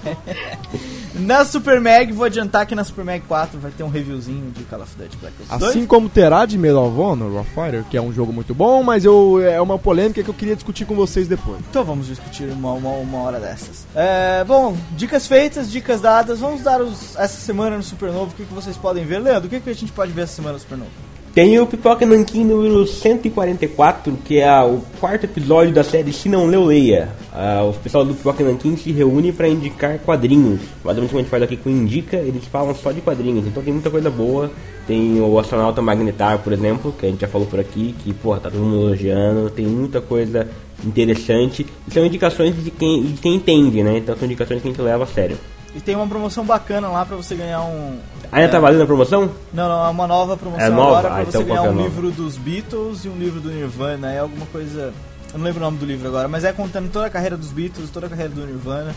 [1.14, 4.64] na Super Mag, vou adiantar que na Super Mag 4 vai ter um reviewzinho de
[4.64, 5.70] Call of Duty Black Ops 2.
[5.70, 8.82] Assim como terá de Medal of Honor, Raw Fighter, que é um jogo muito bom,
[8.82, 11.60] mas eu, é uma polêmica que eu queria discutir com vocês depois.
[11.70, 13.86] Então vamos discutir uma, uma, uma hora dessas.
[13.94, 16.40] É, bom, dicas feitas, dicas dadas.
[16.40, 18.32] Vamos dar os, essa semana no Supernovo.
[18.32, 19.18] O que, que vocês podem ver?
[19.18, 20.90] Leandro, o que, que a gente pode ver essa semana no Supernovo?
[21.34, 26.46] Tem o Pipoca Nankin número 144, que é o quarto episódio da série Se Não
[26.46, 27.08] Leu, Leia.
[27.32, 30.60] Ah, o pessoal do Pipoca Nankin se reúne para indicar quadrinhos.
[30.84, 33.48] Basicamente, como a gente faz aqui com Indica, eles falam só de quadrinhos.
[33.48, 34.48] Então tem muita coisa boa.
[34.86, 38.38] Tem o Astronauta Magnetar, por exemplo, que a gente já falou por aqui, que, porra,
[38.38, 39.50] tá todo mundo elogiando.
[39.50, 40.46] Tem muita coisa
[40.86, 41.66] interessante.
[41.88, 43.98] E são indicações de quem, de quem entende, né?
[43.98, 45.36] Então são indicações que a gente leva a sério.
[45.74, 47.98] E tem uma promoção bacana lá pra você ganhar um.
[48.30, 49.30] Ainda é, tá valendo a promoção?
[49.52, 50.98] Não, não, é uma nova promoção É nova?
[50.98, 51.82] agora pra Ah, você então ganhar é um nova?
[51.88, 54.12] livro dos Beatles e um livro do Nirvana.
[54.12, 54.92] É alguma coisa.
[55.32, 57.48] Eu não lembro o nome do livro agora, mas é contando toda a carreira dos
[57.50, 58.94] Beatles, toda a carreira do Nirvana.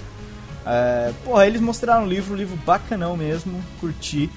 [0.65, 4.30] É, porra, eles mostraram o livro, um livro bacanão mesmo, curti.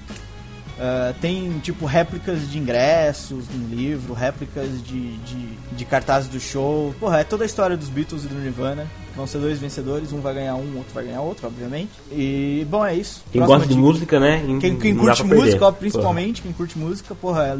[0.79, 6.95] É, tem tipo réplicas de ingressos no livro, réplicas de, de, de cartazes do show.
[6.99, 8.87] Porra, é toda a história dos Beatles e do Nirvana.
[9.15, 11.89] Vão ser dois vencedores, um vai ganhar um, outro vai ganhar outro, obviamente.
[12.11, 13.21] E bom, é isso.
[13.31, 14.41] Quem gosta de música, né?
[14.59, 17.57] Quem, quem curte música, ó, principalmente, quem curte música, porra, é-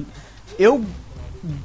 [0.64, 0.84] eu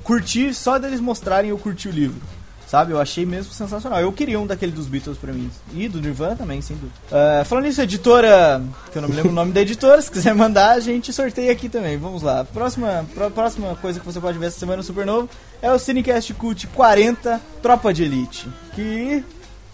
[0.02, 2.20] curti só deles mostrarem eu curti o livro.
[2.66, 4.00] Sabe, eu achei mesmo sensacional.
[4.00, 5.48] Eu queria um daquele dos Beatles pra mim.
[5.72, 6.98] E do Nirvana também, sem dúvida.
[7.12, 8.60] Ah, falando nisso, editora,
[8.90, 11.52] que eu não me lembro o nome da editora, se quiser mandar, a gente sorteia
[11.52, 11.96] aqui também.
[11.96, 12.44] Vamos lá.
[12.44, 15.28] Próxima, pró- próxima coisa que você pode ver essa semana no Supernovo
[15.62, 18.48] é o Cinecast Cult 40 Tropa de Elite.
[18.74, 19.22] Que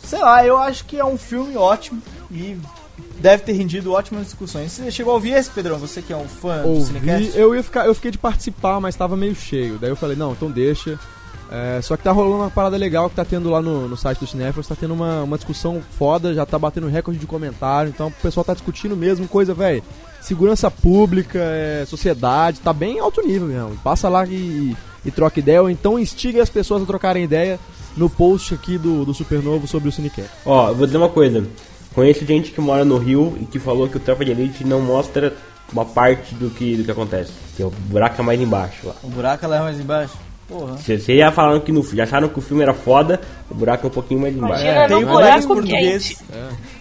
[0.04, 2.58] sei lá, eu acho que é um filme ótimo e
[3.18, 4.72] deve ter rendido ótimas discussões.
[4.72, 5.78] Você chegou a ouvir esse, Pedrão?
[5.78, 7.38] Você que é um fã do Ouvi, Cinecast?
[7.38, 9.78] eu ia ficar, eu fiquei de participar, mas tava meio cheio.
[9.78, 10.98] Daí eu falei, não, então deixa.
[11.50, 14.20] É, só que tá rolando uma parada legal que tá tendo lá no, no site
[14.20, 18.08] do Cinéfilos, tá tendo uma, uma discussão foda, já tá batendo recorde de comentário, então
[18.08, 19.82] o pessoal tá discutindo mesmo coisa, velho.
[20.22, 23.76] Segurança pública, é, sociedade, tá bem alto nível mesmo.
[23.84, 24.74] Passa lá e,
[25.04, 27.60] e troca ideia, ou então instiga as pessoas a trocarem ideia
[27.96, 30.30] no post aqui do, do Supernovo sobre o Cinecast.
[30.44, 31.44] Ó, eu vou dizer uma coisa.
[31.94, 34.80] Conheço gente que mora no Rio e que falou que o Tropa de Elite não
[34.80, 35.34] mostra
[35.72, 37.32] uma parte do que, do que acontece.
[37.56, 38.94] Que o buraco é mais embaixo lá.
[39.02, 40.14] O buraco lá é mais embaixo.
[40.48, 40.76] Porra.
[40.76, 43.20] Vocês já falaram que no, já acharam que o filme era foda,
[43.50, 44.62] o buraco é um pouquinho mais embaixo.
[44.62, 46.08] Imagina tem colegas buraco portugueses.
[46.18, 46.24] quente.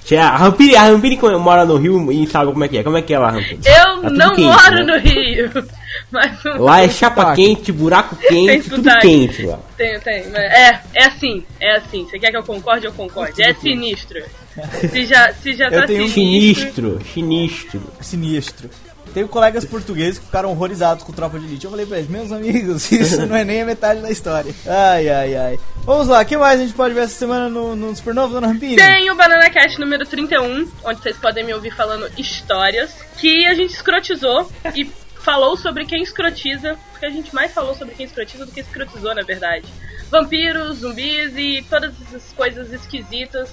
[0.03, 2.83] Tia, A Rampiri, a Rampiri que mora no Rio e sabe como é que é.
[2.83, 3.59] Como é que é lá, Rampiri?
[3.65, 4.83] Eu Tá não quente, moro né?
[4.83, 5.51] no Rio.
[6.09, 9.59] Mas Lá é chapa quente, buraco Tem quente, tudo quente lá.
[9.77, 10.23] Tem, tem.
[10.35, 12.05] É, é assim, é assim.
[12.05, 13.41] Você quer que eu concorde, eu concorde.
[13.41, 14.21] É sinistro.
[14.91, 16.99] Se já, se já Eu tá tenho um sinistro.
[17.13, 18.69] Sinistro, sinistro.
[19.13, 21.65] Tenho colegas portugueses que ficaram horrorizados com Tropa de Elite.
[21.65, 24.53] Eu falei pra eles, meus amigos, isso não é nem a metade da história.
[24.65, 25.59] Ai, ai, ai.
[25.83, 28.47] Vamos lá, o que mais a gente pode ver essa semana no, no Supernovo, Dona
[28.47, 28.75] Rampini?
[28.75, 33.53] Tem o Banana Cast número 31, onde vocês podem me ouvir falando histórias, que a
[33.53, 34.85] gente escrotizou e
[35.21, 39.13] falou sobre quem escrotiza, porque a gente mais falou sobre quem escrotiza do que escrotizou,
[39.13, 39.65] na verdade.
[40.09, 43.49] Vampiros, zumbis e todas essas coisas esquisitas.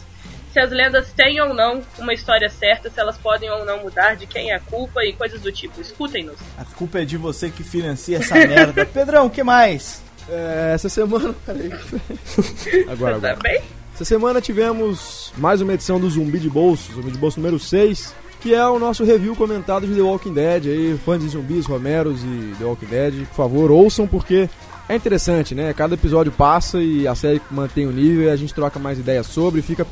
[0.52, 4.16] Se as lendas têm ou não uma história certa, se elas podem ou não mudar,
[4.16, 5.80] de quem é a culpa e coisas do tipo.
[5.80, 6.36] Escutem-nos.
[6.56, 8.86] A culpa é de você que financia essa merda.
[8.92, 10.00] Pedrão, o que mais?
[10.28, 11.34] É, essa semana.
[11.44, 11.70] Peraí.
[12.90, 13.36] Agora, Tá agora.
[13.42, 13.60] bem?
[13.94, 18.14] Essa semana tivemos mais uma edição do Zumbi de Bolso, Zumbi de Bolso número 6,
[18.40, 20.66] que é o nosso review comentado de The Walking Dead.
[20.66, 24.48] Aí, fãs de zumbis, Romeros e The Walking Dead, por favor, ouçam porque
[24.88, 25.72] é interessante, né?
[25.74, 29.26] Cada episódio passa e a série mantém o nível e a gente troca mais ideias
[29.26, 29.84] sobre, fica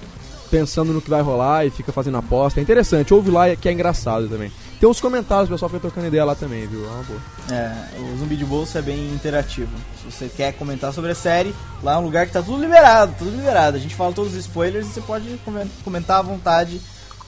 [0.51, 2.61] pensando no que vai rolar e fica fazendo aposta.
[2.61, 4.51] É interessante, ouve lá que é engraçado também.
[4.79, 6.85] Tem uns comentários, o pessoal fica trocando ideia lá também, viu?
[6.85, 7.21] É uma boa.
[7.51, 9.71] É, o Zumbi de Bolso é bem interativo.
[10.03, 13.15] Se você quer comentar sobre a série, lá é um lugar que tá tudo liberado,
[13.19, 13.77] tudo liberado.
[13.77, 16.81] A gente fala todos os spoilers e você pode comen- comentar à vontade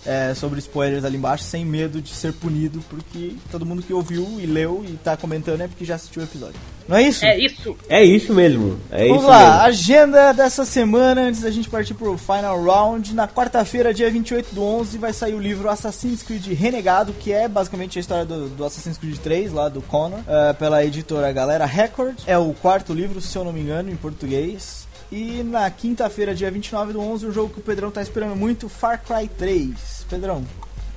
[0.08, 4.26] é, sobre spoilers ali embaixo, sem medo de ser punido, porque todo mundo que ouviu
[4.40, 6.58] e leu e tá comentando é porque já assistiu o episódio.
[6.88, 7.22] Não é isso?
[7.22, 7.76] É isso.
[7.86, 8.80] É isso mesmo.
[8.90, 9.60] É Vamos isso lá, mesmo.
[9.60, 13.14] agenda dessa semana, antes da gente partir pro final round.
[13.14, 17.46] Na quarta-feira, dia 28 do 11, vai sair o livro Assassin's Creed Renegado, que é
[17.46, 21.66] basicamente a história do, do Assassin's Creed 3, lá do Connor, eh, pela editora Galera
[21.66, 22.16] Record.
[22.26, 24.87] É o quarto livro, se eu não me engano, em português.
[25.10, 28.68] E na quinta-feira, dia 29 do 11, o jogo que o Pedrão tá esperando muito,
[28.68, 30.06] Far Cry 3.
[30.08, 30.44] Pedrão,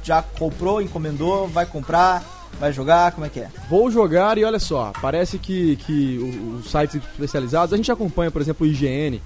[0.03, 2.23] já comprou, encomendou, vai comprar,
[2.59, 3.49] vai jogar, como é que é?
[3.69, 6.17] Vou jogar e olha só, parece que, que
[6.59, 9.21] os sites especializados, a gente acompanha, por exemplo, o IGN,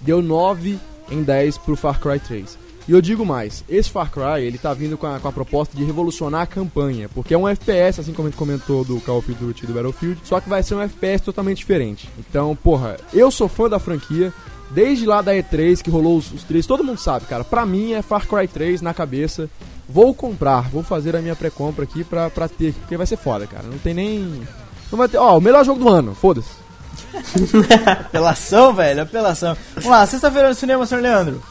[0.00, 0.78] deu 9
[1.10, 2.69] em 10 pro Far Cry 3.
[2.88, 5.76] E eu digo mais, esse Far Cry, ele tá vindo com a, com a proposta
[5.76, 9.18] de revolucionar a campanha, porque é um FPS, assim como a gente comentou do Call
[9.18, 12.08] of Duty e do Battlefield, só que vai ser um FPS totalmente diferente.
[12.18, 14.32] Então, porra, eu sou fã da franquia,
[14.70, 17.92] desde lá da E3 que rolou os, os três, todo mundo sabe, cara, pra mim
[17.92, 19.48] é Far Cry 3 na cabeça.
[19.88, 23.44] Vou comprar, vou fazer a minha pré-compra aqui pra, pra ter, porque vai ser foda,
[23.44, 23.64] cara.
[23.64, 24.40] Não tem nem.
[24.90, 25.18] Não vai ter.
[25.18, 26.50] Ó, o melhor jogo do ano, foda-se.
[27.86, 29.56] Apelação, velho, apelação.
[29.74, 31.42] Vamos lá, sexta-feira no cinema, senhor Leandro.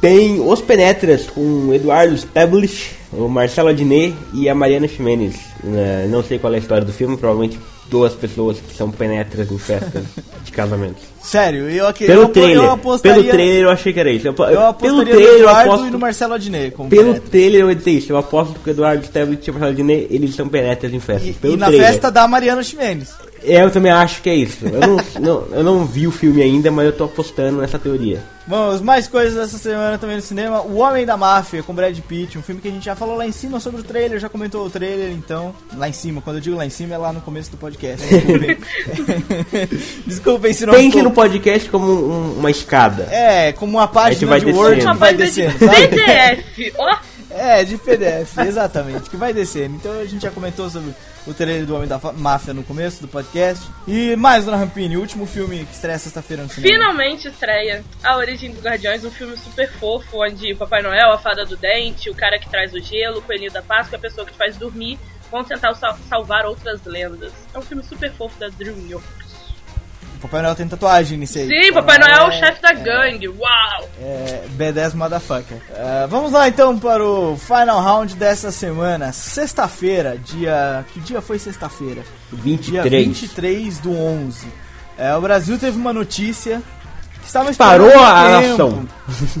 [0.00, 5.36] Tem Os Penetras com Eduardo Stablish, o Marcelo Adnet e a Mariana Ximenes.
[5.62, 7.58] Né, Não sei qual é a história do filme, provavelmente
[7.88, 10.04] duas pessoas que são penetras em festas
[10.44, 10.96] de casamento.
[11.22, 14.26] Sério, eu, aqui, Pelo eu, trailer, eu apostaria, pelo trailer eu achei que era isso.
[14.28, 17.20] Eu, eu pelo apostaria trailer no eu Eduardo aposto, e no Marcelo Adnet pelo penetra.
[17.30, 18.12] trailer eu dizer isso.
[18.12, 21.28] Eu aposto que o Eduardo Stablish e o Marcelo Adnet, eles são penetras em festas.
[21.28, 21.86] E, pelo e na trailer.
[21.88, 23.10] festa da Mariana Ximenes.
[23.44, 24.66] É, eu também acho que é isso.
[24.66, 28.20] Eu não, não- eu não vi o filme ainda, mas eu tô apostando nessa teoria.
[28.48, 30.62] Vamos, mais coisas dessa semana também no cinema.
[30.62, 33.26] O Homem da Máfia, com Brad Pitt, um filme que a gente já falou lá
[33.26, 35.54] em cima sobre o trailer, já comentou o trailer, então.
[35.76, 37.77] Lá em cima, quando eu digo lá em cima, é lá no começo do podcast.
[37.86, 38.58] Desculpem.
[40.06, 43.04] Desculpem se não Pense ficou- no podcast como um- uma escada.
[43.10, 44.64] É, como uma página vai de descendo.
[44.64, 45.88] Word Uma que vai página descendo, de sabe?
[45.88, 46.74] PDF.
[46.78, 46.96] Ó,
[47.30, 49.76] É, de PDF, exatamente, que vai descendo.
[49.76, 50.92] Então a gente já comentou sobre
[51.26, 53.64] o trailer do Homem da Máfia no começo do podcast.
[53.86, 56.72] E mais, Dona Rampini, o último filme que estreia sexta-feira no cinema.
[56.74, 61.18] finalmente estreia A Origem dos Guardiões, um filme super fofo, onde o Papai Noel, a
[61.18, 64.24] Fada do Dente, o cara que traz o gelo, o Coelhinho da Páscoa, a pessoa
[64.26, 64.98] que te faz dormir,
[65.30, 67.32] vão tentar sal- salvar outras lendas.
[67.54, 69.28] É um filme super fofo da DreamWorks.
[70.16, 71.46] O Papai Noel tem tatuagem nesse aí.
[71.46, 73.88] Sim, Papai Noel é o É, chefe da gangue, uau!
[74.00, 75.62] É, B10 Motherfucker.
[75.72, 79.12] É, vamos lá então para o final round dessa semana.
[79.12, 80.84] Sexta-feira, dia.
[80.92, 82.02] Que dia foi sexta-feira?
[82.32, 83.06] Dia 23.
[83.06, 84.48] 23 do 11.
[84.96, 86.60] É, o Brasil teve uma notícia
[87.20, 88.48] que estavam Parou a tempo.
[88.50, 88.88] nação.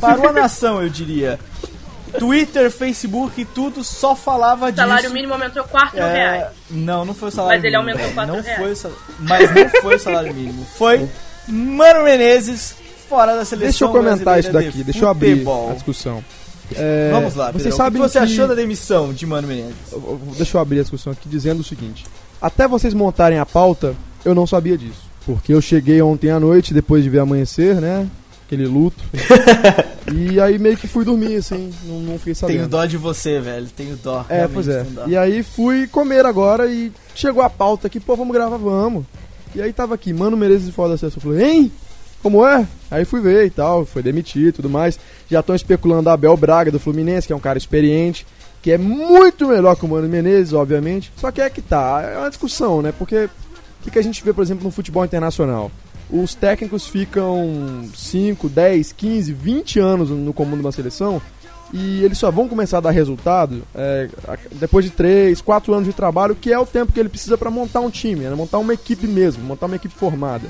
[0.00, 1.40] Parou a nação, eu diria.
[2.08, 5.14] Twitter, Facebook, tudo só falava O salário disso.
[5.14, 6.46] mínimo aumentou 4 É, reais.
[6.70, 7.90] não, não foi o salário Mas ele mínimo.
[7.98, 8.58] aumentou quatro não reais.
[8.60, 10.66] foi o sal- Mas não foi o salário mínimo.
[10.76, 11.08] Foi
[11.48, 12.74] Mano Menezes
[13.08, 16.22] fora da seleção Deixa eu comentar isso daqui, de deixa eu abrir a discussão.
[16.76, 17.76] É, Vamos lá, vocês Pedrão.
[17.78, 19.74] sabem o que você que- achou da demissão de Mano Menezes?
[20.36, 22.04] Deixa eu abrir a discussão aqui dizendo o seguinte.
[22.42, 23.94] Até vocês montarem a pauta,
[24.24, 25.08] eu não sabia disso.
[25.24, 28.06] Porque eu cheguei ontem à noite, depois de ver amanhecer, né?
[28.48, 29.04] Aquele luto.
[30.10, 32.56] e aí meio que fui dormir, assim, não, não fiquei sabendo.
[32.56, 33.66] Tenho dó de você, velho.
[33.76, 34.24] Tenho dó.
[34.26, 34.86] É, pois é.
[35.06, 39.04] E aí fui comer agora e chegou a pauta aqui, pô, vamos gravar, vamos.
[39.54, 41.20] E aí tava aqui, Mano Menezes de fora da seleção.
[41.22, 41.72] Eu falei, hein?
[42.22, 42.66] Como é?
[42.90, 44.98] Aí fui ver e tal, foi demitido e tudo mais.
[45.30, 48.26] Já estão especulando a Abel Braga do Fluminense, que é um cara experiente,
[48.62, 51.12] que é muito melhor que o Mano Menezes, obviamente.
[51.18, 52.94] Só que é que tá, é uma discussão, né?
[52.98, 53.30] Porque o
[53.82, 55.70] que, que a gente vê, por exemplo, no futebol internacional?
[56.10, 61.20] Os técnicos ficam 5, 10, 15, 20 anos no comando de uma seleção
[61.72, 64.08] e eles só vão começar a dar resultado é,
[64.52, 67.50] depois de 3, 4 anos de trabalho, que é o tempo que ele precisa para
[67.50, 68.34] montar um time, né?
[68.34, 70.48] montar uma equipe mesmo, montar uma equipe formada.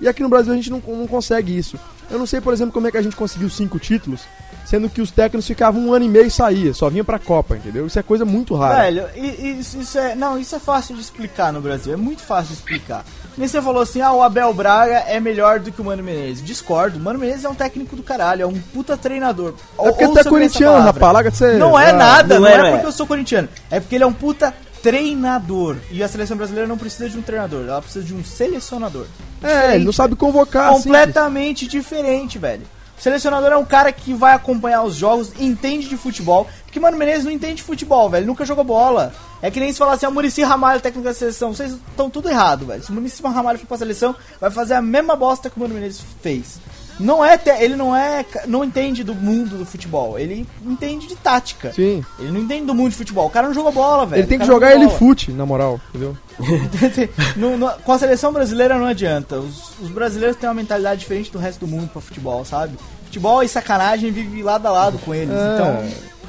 [0.00, 1.78] E aqui no Brasil a gente não, não consegue isso.
[2.10, 4.22] Eu não sei, por exemplo, como é que a gente conseguiu cinco títulos,
[4.64, 7.56] sendo que os técnicos ficavam um ano e meio e saía, só vinha pra Copa,
[7.56, 7.86] entendeu?
[7.86, 8.82] Isso é coisa muito rara.
[8.82, 10.14] Velho, isso, isso é.
[10.14, 11.92] Não, isso é fácil de explicar no Brasil.
[11.92, 13.04] É muito fácil de explicar.
[13.36, 16.42] Nem você falou assim, ah, o Abel Braga é melhor do que o Mano Menezes.
[16.42, 16.98] Discordo.
[16.98, 19.54] O Mano Menezes é um técnico do caralho, é um puta treinador.
[19.78, 21.58] é porque tu é essa corintiano, rapaz, larga de ser...
[21.58, 22.70] Não é ah, nada, não não, é, é, não é.
[22.72, 23.48] porque eu sou corintiano.
[23.70, 25.76] É porque ele é um puta treinador.
[25.90, 29.06] E a seleção brasileira não precisa de um treinador, ela precisa de um selecionador.
[29.42, 30.84] É, ele não sabe convocar, assim.
[30.84, 32.62] completamente diferente, velho.
[32.98, 36.46] O selecionador é um cara que vai acompanhar os jogos, entende de futebol.
[36.64, 38.26] Porque, mano, Menezes não entende de futebol, velho.
[38.26, 39.12] Nunca jogou bola.
[39.42, 41.54] É que nem se falar assim, ah, o Muricy Ramalho, técnico da seleção.
[41.54, 42.82] Vocês estão tudo errado, velho.
[42.82, 45.74] Se o Muricy Ramalho for pra seleção, vai fazer a mesma bosta que o Mano
[45.74, 46.58] Menezes fez.
[46.98, 50.18] Não é, ele não é, não entende do mundo do futebol.
[50.18, 51.72] Ele entende de tática.
[51.72, 52.04] Sim.
[52.18, 53.26] Ele não entende do mundo de futebol.
[53.26, 54.20] O cara não joga bola, velho.
[54.20, 56.16] Ele tem que jogar joga ele fute, na moral, entendeu?
[57.36, 59.36] Não- não- com a seleção brasileira não adianta.
[59.36, 62.76] Os, os brasileiros têm uma mentalidade diferente do resto do mundo pra futebol, sabe?
[63.04, 65.34] Futebol e sacanagem vive lado a lado com eles.
[65.34, 65.88] É, Então,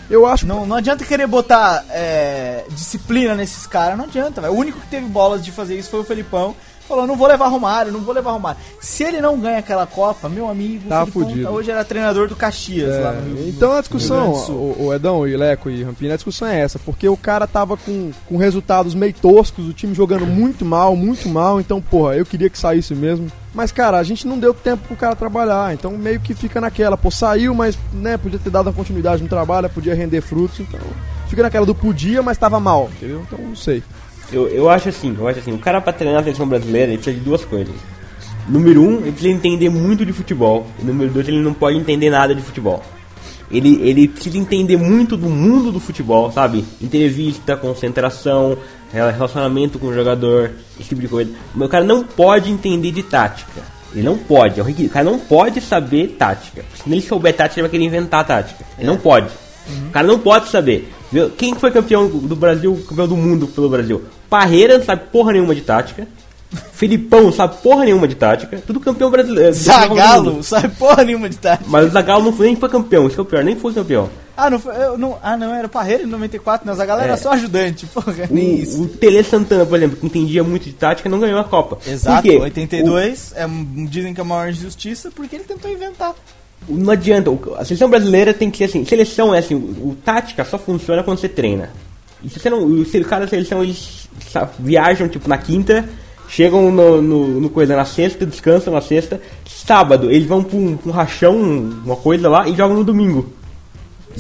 [0.10, 3.98] eu acho não, não adianta querer botar é, disciplina nesses caras.
[3.98, 4.54] Não adianta, velho.
[4.54, 6.56] O único que teve bolas de fazer isso foi o Felipão.
[6.88, 8.60] Falou, não vou levar Romário, não vou levar Romário.
[8.80, 11.50] Se ele não ganha aquela Copa, meu amigo, Tá fudido.
[11.50, 13.46] hoje era treinador do Caxias lá no Rio.
[13.46, 16.80] É, então a discussão, o, o Edão e Leco e Rampini, a discussão é essa,
[16.80, 21.28] porque o cara tava com, com resultados meio toscos, o time jogando muito mal, muito
[21.28, 23.30] mal, então, porra, eu queria que saísse mesmo.
[23.54, 26.96] Mas, cara, a gente não deu tempo pro cara trabalhar, então meio que fica naquela,
[26.96, 30.80] pô, saiu, mas, né, podia ter dado uma continuidade no trabalho, podia render frutos, então
[31.28, 33.24] fica naquela do podia, mas tava mal, entendeu?
[33.28, 33.84] Então, não sei.
[34.32, 36.98] Eu, eu acho assim, eu acho assim, o cara pra treinar a seleção brasileira, ele
[36.98, 37.74] precisa de duas coisas.
[38.50, 40.68] Número um, ele precisa entender muito de futebol.
[40.80, 42.84] E número dois, ele não pode entender nada de futebol.
[43.50, 46.66] Ele, ele precisa entender muito do mundo do futebol, sabe?
[46.82, 48.58] Entrevista, concentração,
[48.92, 51.32] rela- relacionamento com o jogador, esse tipo de coisa.
[51.56, 53.62] Mas o cara não pode entender de tática.
[53.94, 56.66] Ele não pode, é o cara não pode saber tática.
[56.76, 58.66] Se ele souber tática, ele vai querer inventar tática.
[58.78, 59.28] Ele não pode.
[59.88, 60.92] O cara não pode saber.
[61.38, 64.04] Quem foi campeão do Brasil, campeão do mundo pelo Brasil?
[64.30, 66.08] Parreira não sabe porra nenhuma de tática.
[66.72, 68.62] Felipão não sabe porra nenhuma de tática.
[68.66, 69.52] Tudo campeão brasileiro.
[69.54, 71.70] Zagalo, sabe porra nenhuma de tática.
[71.70, 74.10] Mas o Zagallo não foi, nem foi campeão, isso é o pior, nem foi campeão.
[74.36, 76.74] Ah, não, foi, eu não, ah, não, era Parreira em 94, né?
[76.76, 77.18] Zagallo era É.
[77.18, 78.80] só ajudante, porra, nem isso.
[78.80, 81.80] O, o Tele Santana, por exemplo, que entendia muito de tática, não ganhou a Copa.
[81.88, 82.38] Exato, Por quê?
[82.38, 86.14] 82 é, um- dizem que é a maior injustiça porque ele tentou inventar.
[86.70, 89.90] O- não adianta, o- a seleção brasileira tem que ser assim, seleção é assim, o,
[89.90, 91.72] o tática só funciona quando você treina.
[92.24, 94.10] E se você não, o, se o cara da seleção eles
[94.60, 95.88] viajam tipo na quinta,
[96.28, 100.78] chegam no, no, no coisa na sexta, descansam na sexta, sábado eles vão pra um,
[100.78, 101.36] pra um rachão,
[101.86, 103.34] uma coisa lá e jogam no domingo.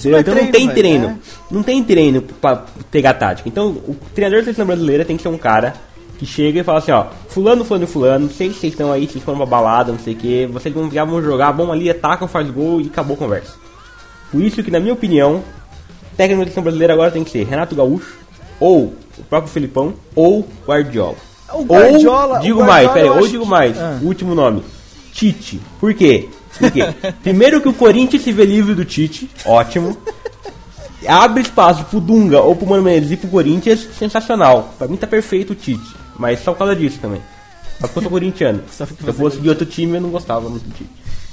[0.05, 1.07] Não é Então não treino, tem velho, treino.
[1.07, 1.15] é.
[1.49, 3.49] Não tem treino pra pegar tática.
[3.49, 5.73] Então o treinador da seleção brasileira tem que ser um cara
[6.19, 9.23] que chega e fala assim, ó, fulano, fulano, fulano, sei que vocês estão aí, vocês
[9.23, 12.27] foram pra balada, não sei o que, vocês vão, já vão jogar, vão ali, atacam,
[12.27, 13.53] faz gol e acabou a conversa.
[14.31, 15.43] Por isso que, na minha opinião,
[16.17, 18.17] técnico da seleção brasileira agora tem que ser Renato Gaúcho,
[18.59, 21.15] ou o próprio Felipão, ou Guardiola.
[21.53, 23.99] O Guardiola- ou, digo o Guardiola mais, pera aí, eu ou digo que- mais, Ah.
[24.01, 24.63] último nome,
[25.13, 25.59] Tite.
[25.79, 26.27] Por quê?
[26.59, 26.81] Por quê?
[27.23, 29.95] Primeiro que o Corinthians se vê livre do Tite, ótimo.
[31.07, 34.73] Abre espaço pro Dunga ou pro Mano Menezes e pro Corinthians, sensacional.
[34.77, 37.21] Pra mim tá perfeito o Tite, mas só por causa disso também.
[37.79, 38.61] Só porque eu sou corintiano.
[38.71, 40.89] Se eu fosse de outro time, eu não gostava muito do Tite.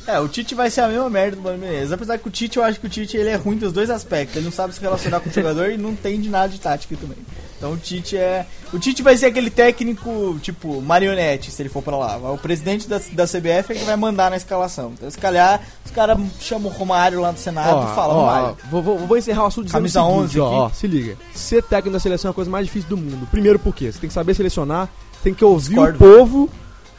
[0.07, 1.91] É, o Tite vai ser a mesma merda do Mano Menezes.
[1.93, 4.37] Apesar que o Tite, eu acho que o Tite ele é ruim dos dois aspectos.
[4.37, 7.17] Ele não sabe se relacionar com o jogador e não entende nada de tática também.
[7.57, 8.45] Então o Tite é.
[8.71, 12.17] O Tite vai ser aquele técnico, tipo, marionete, se ele for pra lá.
[12.33, 14.93] O presidente da, da CBF é que vai mandar na escalação.
[14.93, 18.21] Então, se calhar, os caras chamam o Romário lá do Senado Ó, e falam, ó,
[18.21, 18.57] Romário.
[18.71, 20.57] vou, vou, vou encerrar o assunto dizendo Camisa o seguinte, 11 ó, aqui.
[20.57, 21.17] ó, se liga.
[21.35, 23.27] Ser técnico da seleção é a coisa mais difícil do mundo.
[23.31, 24.91] Primeiro porque você tem que saber selecionar,
[25.23, 25.97] tem que ouvir Discordo.
[25.97, 26.51] o povo,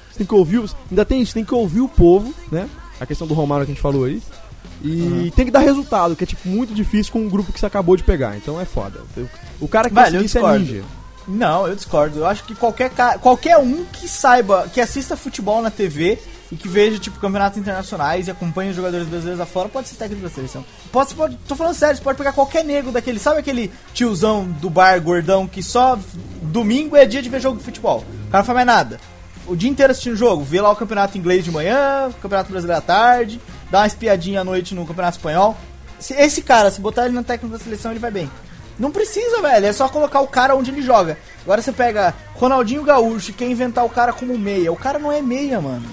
[0.10, 2.68] você tem que ouvir ainda tem isso, tem que ouvir o povo, né?
[3.00, 4.22] A questão do Romário que a gente falou aí.
[4.84, 7.66] E tem que dar resultado, que é tipo muito difícil com um grupo que você
[7.66, 8.36] acabou de pegar.
[8.38, 9.02] Então é foda.
[9.60, 10.84] O cara que Velho, isso é ninja.
[11.28, 12.20] Não, eu discordo.
[12.20, 16.20] Eu acho que qualquer, ca- qualquer um que saiba, que assista futebol na TV
[16.52, 20.22] e que veja, tipo, campeonatos internacionais e acompanhe os jogadores brasileiros afora, pode ser técnico
[20.22, 20.64] da seleção.
[20.92, 24.70] Pode, pode, tô falando sério, você pode pegar qualquer nego daquele, sabe aquele tiozão do
[24.70, 25.98] bar gordão que só
[26.44, 28.04] domingo é dia de ver jogo de futebol.
[28.28, 29.00] O cara não faz mais nada.
[29.48, 32.80] O dia inteiro assistindo jogo, vê lá o campeonato inglês de manhã, o campeonato brasileiro
[32.80, 33.40] à tarde,
[33.70, 35.56] dá uma espiadinha à noite no campeonato espanhol.
[36.00, 38.30] Se- Esse cara, se botar ele na técnica da seleção, ele vai bem.
[38.80, 39.66] Não precisa, velho.
[39.68, 41.18] É só colocar o cara onde ele joga.
[41.44, 44.72] Agora você pega Ronaldinho Gaúcho e quer inventar o cara como meia.
[44.72, 45.86] O cara não é meia, mano.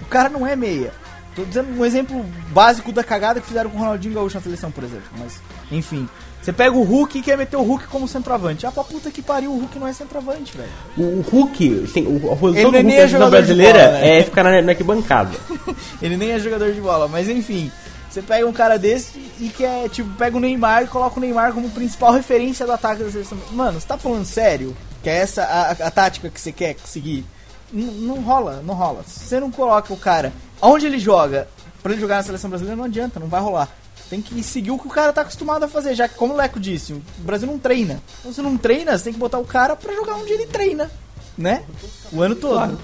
[0.00, 0.92] O cara não é meia.
[1.36, 4.70] Tô dizendo um exemplo básico da cagada que fizeram com o Ronaldinho Gaúcho na seleção,
[4.72, 5.04] por exemplo.
[5.18, 5.40] Mas,
[5.70, 6.08] enfim.
[6.46, 8.64] Você pega o Hulk e quer meter o Hulk como centroavante.
[8.64, 10.70] Ah, pra puta que pariu, o Hulk não é centroavante, velho.
[10.96, 13.92] O, o Hulk, tem, o, a posição é do Hulk na jogador de brasileira bola,
[13.98, 14.18] né?
[14.18, 15.36] é ficar na, na arquibancada.
[16.00, 17.68] Ele nem é jogador de bola, mas enfim.
[18.08, 21.52] Você pega um cara desse e quer, tipo, pega o Neymar e coloca o Neymar
[21.52, 23.36] como principal referência do ataque da seleção.
[23.50, 24.76] Mano, você tá falando sério?
[25.02, 27.26] Que é essa a, a- tática que você quer seguir?
[27.74, 29.02] N- não rola, não rola.
[29.04, 30.32] Se você não coloca o cara
[30.62, 31.48] onde ele joga
[31.82, 33.68] pra ele jogar na seleção brasileira, não adianta, não vai rolar.
[34.08, 36.36] Tem que seguir o que o cara tá acostumado a fazer, já que, como o
[36.36, 38.00] Leco disse, o Brasil não treina.
[38.20, 40.90] Então, se não treina, você tem que botar o cara pra jogar onde ele treina,
[41.36, 41.64] né?
[42.12, 42.78] O ano todo.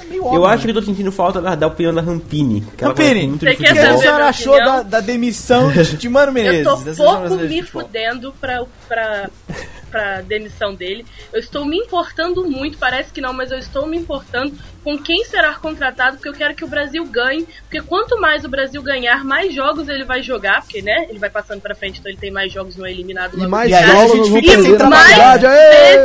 [0.00, 0.72] É meio óbvio, Eu acho né?
[0.72, 2.62] que eu tô sentindo falta da, da opinião da Rampini.
[2.76, 6.66] que Rampini, O que a senhora achou da, da demissão de, de Mano Menezes?
[6.86, 9.28] Eu tô pouco me fudendo pra, pra,
[9.88, 11.04] pra demissão dele.
[11.32, 15.24] Eu estou me importando muito, parece que não, mas eu estou me importando com quem
[15.24, 17.46] será contratado, porque eu quero que o Brasil ganhe.
[17.62, 21.30] Porque quanto mais o Brasil ganhar, mais jogos ele vai jogar, porque, né, ele vai
[21.30, 23.84] passando pra frente, então ele tem mais jogos, não é eliminado E mais E aí
[23.84, 25.38] a aula gente fica sem trabalhar.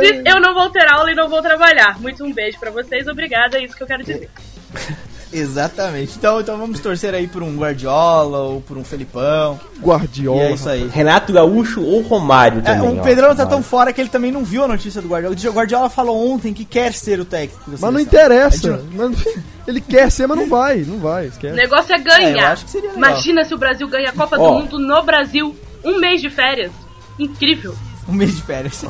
[0.00, 2.00] vezes eu não vou ter aula e não vou trabalhar.
[2.00, 4.28] Muito um beijo pra vocês, obrigada, é isso que eu quero dizer.
[5.34, 6.16] Exatamente.
[6.16, 9.58] Então, então vamos torcer aí por um Guardiola ou por um Felipão.
[9.82, 10.38] Guardiola.
[10.38, 10.88] E é isso aí.
[10.88, 12.88] Renato Gaúcho ou Romário É, também.
[12.90, 13.02] o ó.
[13.02, 15.34] Pedrão tá tão fora que ele também não viu a notícia do Guardiola.
[15.36, 18.80] O Guardiola falou ontem que quer ser o técnico Mas não interessa.
[18.92, 19.24] Mas
[19.66, 20.78] ele quer ser, mas não vai.
[20.86, 21.56] Não vai, O esquece.
[21.56, 22.52] negócio é É, eu ganhar.
[22.52, 23.10] acho que seria legal.
[23.10, 24.46] Imagina se o Brasil ganha a Copa Ó.
[24.50, 25.54] do Mundo no Brasil.
[25.84, 26.70] Um mês de férias.
[27.18, 27.74] Incrível.
[28.06, 28.84] Um mês de férias.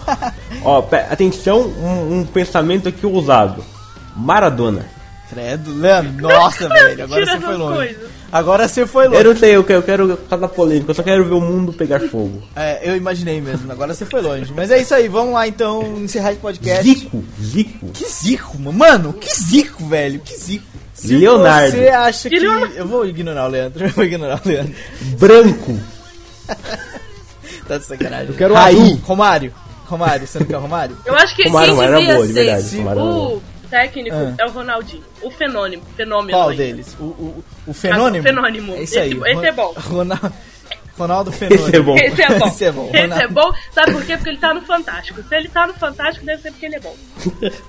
[0.65, 3.65] Ó, atenção, um, um pensamento aqui ousado.
[4.16, 4.87] Maradona.
[5.35, 6.23] Credo, Leandro.
[6.28, 7.05] Nossa, velho.
[7.05, 7.77] Agora você foi longe.
[7.77, 8.11] coisas.
[8.32, 9.24] Agora você foi Eu longe.
[9.24, 12.01] não sei, eu quero, eu quero cada polêmica, eu só quero ver o mundo pegar
[12.01, 12.43] fogo.
[12.56, 13.70] É, eu imaginei mesmo.
[13.70, 14.52] Agora você foi longe.
[14.56, 15.06] Mas é isso aí.
[15.09, 16.82] Vamos lá então encerrar esse podcast.
[16.82, 17.86] Zico, Zico.
[17.93, 18.78] Que zico, mano.
[18.78, 20.19] Mano, que zico, velho.
[20.20, 20.65] Que zico.
[20.93, 21.77] Se Leonardo.
[21.77, 22.36] você acha que.
[22.36, 23.85] Eu vou ignorar o Leandro.
[23.86, 24.74] Eu vou ignorar o Leandro.
[25.19, 25.78] Branco.
[27.66, 28.28] Tá de sacanagem.
[28.28, 29.01] Eu quero azul.
[29.05, 29.52] Romário.
[29.86, 30.97] Romário, você não quer Romário?
[31.05, 33.43] Eu acho que Romário, Romário era devia boa, de verdade, Romário era o boa.
[33.75, 34.35] Técnico Ah.
[34.39, 35.03] é o Ronaldinho.
[35.23, 35.83] O fenômeno.
[35.97, 36.57] fenômeno Qual aí.
[36.57, 36.97] deles?
[37.01, 38.17] O, o, o fenônimo?
[38.17, 38.75] Ah, o fenônimo.
[38.77, 39.11] É isso aí.
[39.13, 39.75] Esse- esse é bom.
[39.77, 40.33] Ronaldo,
[40.97, 41.67] Ronaldo Fenômeno.
[41.69, 41.97] Esse é bom.
[41.97, 42.47] Esse é bom.
[42.47, 42.87] Esse é bom.
[42.93, 43.35] Esse é Ronaldo.
[43.35, 43.53] bom.
[43.75, 44.17] Sabe por quê?
[44.17, 45.23] Porque ele tá no Fantástico.
[45.29, 46.97] Se ele tá no Fantástico, deve ser porque ele é bom.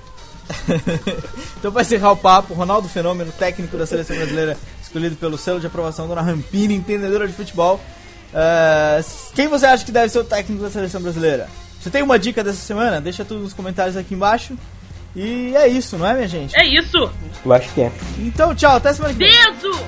[1.58, 5.66] Então, pra encerrar o papo, Ronaldo Fenômeno, técnico da seleção brasileira, escolhido pelo selo de
[5.66, 7.80] aprovação Dona Rampini, entendedora de futebol.
[8.32, 9.00] Ah,
[9.34, 11.48] quem você acha que deve ser o técnico da seleção brasileira?
[11.80, 13.00] Você tem uma dica dessa semana?
[13.00, 14.56] Deixa tudo nos comentários aqui embaixo.
[15.16, 16.54] E é isso, não é, minha gente?
[16.54, 17.10] É isso.
[17.42, 17.90] Eu acho que é.
[18.18, 19.30] Então, tchau, até semana que vem.
[19.30, 19.80] Beijo!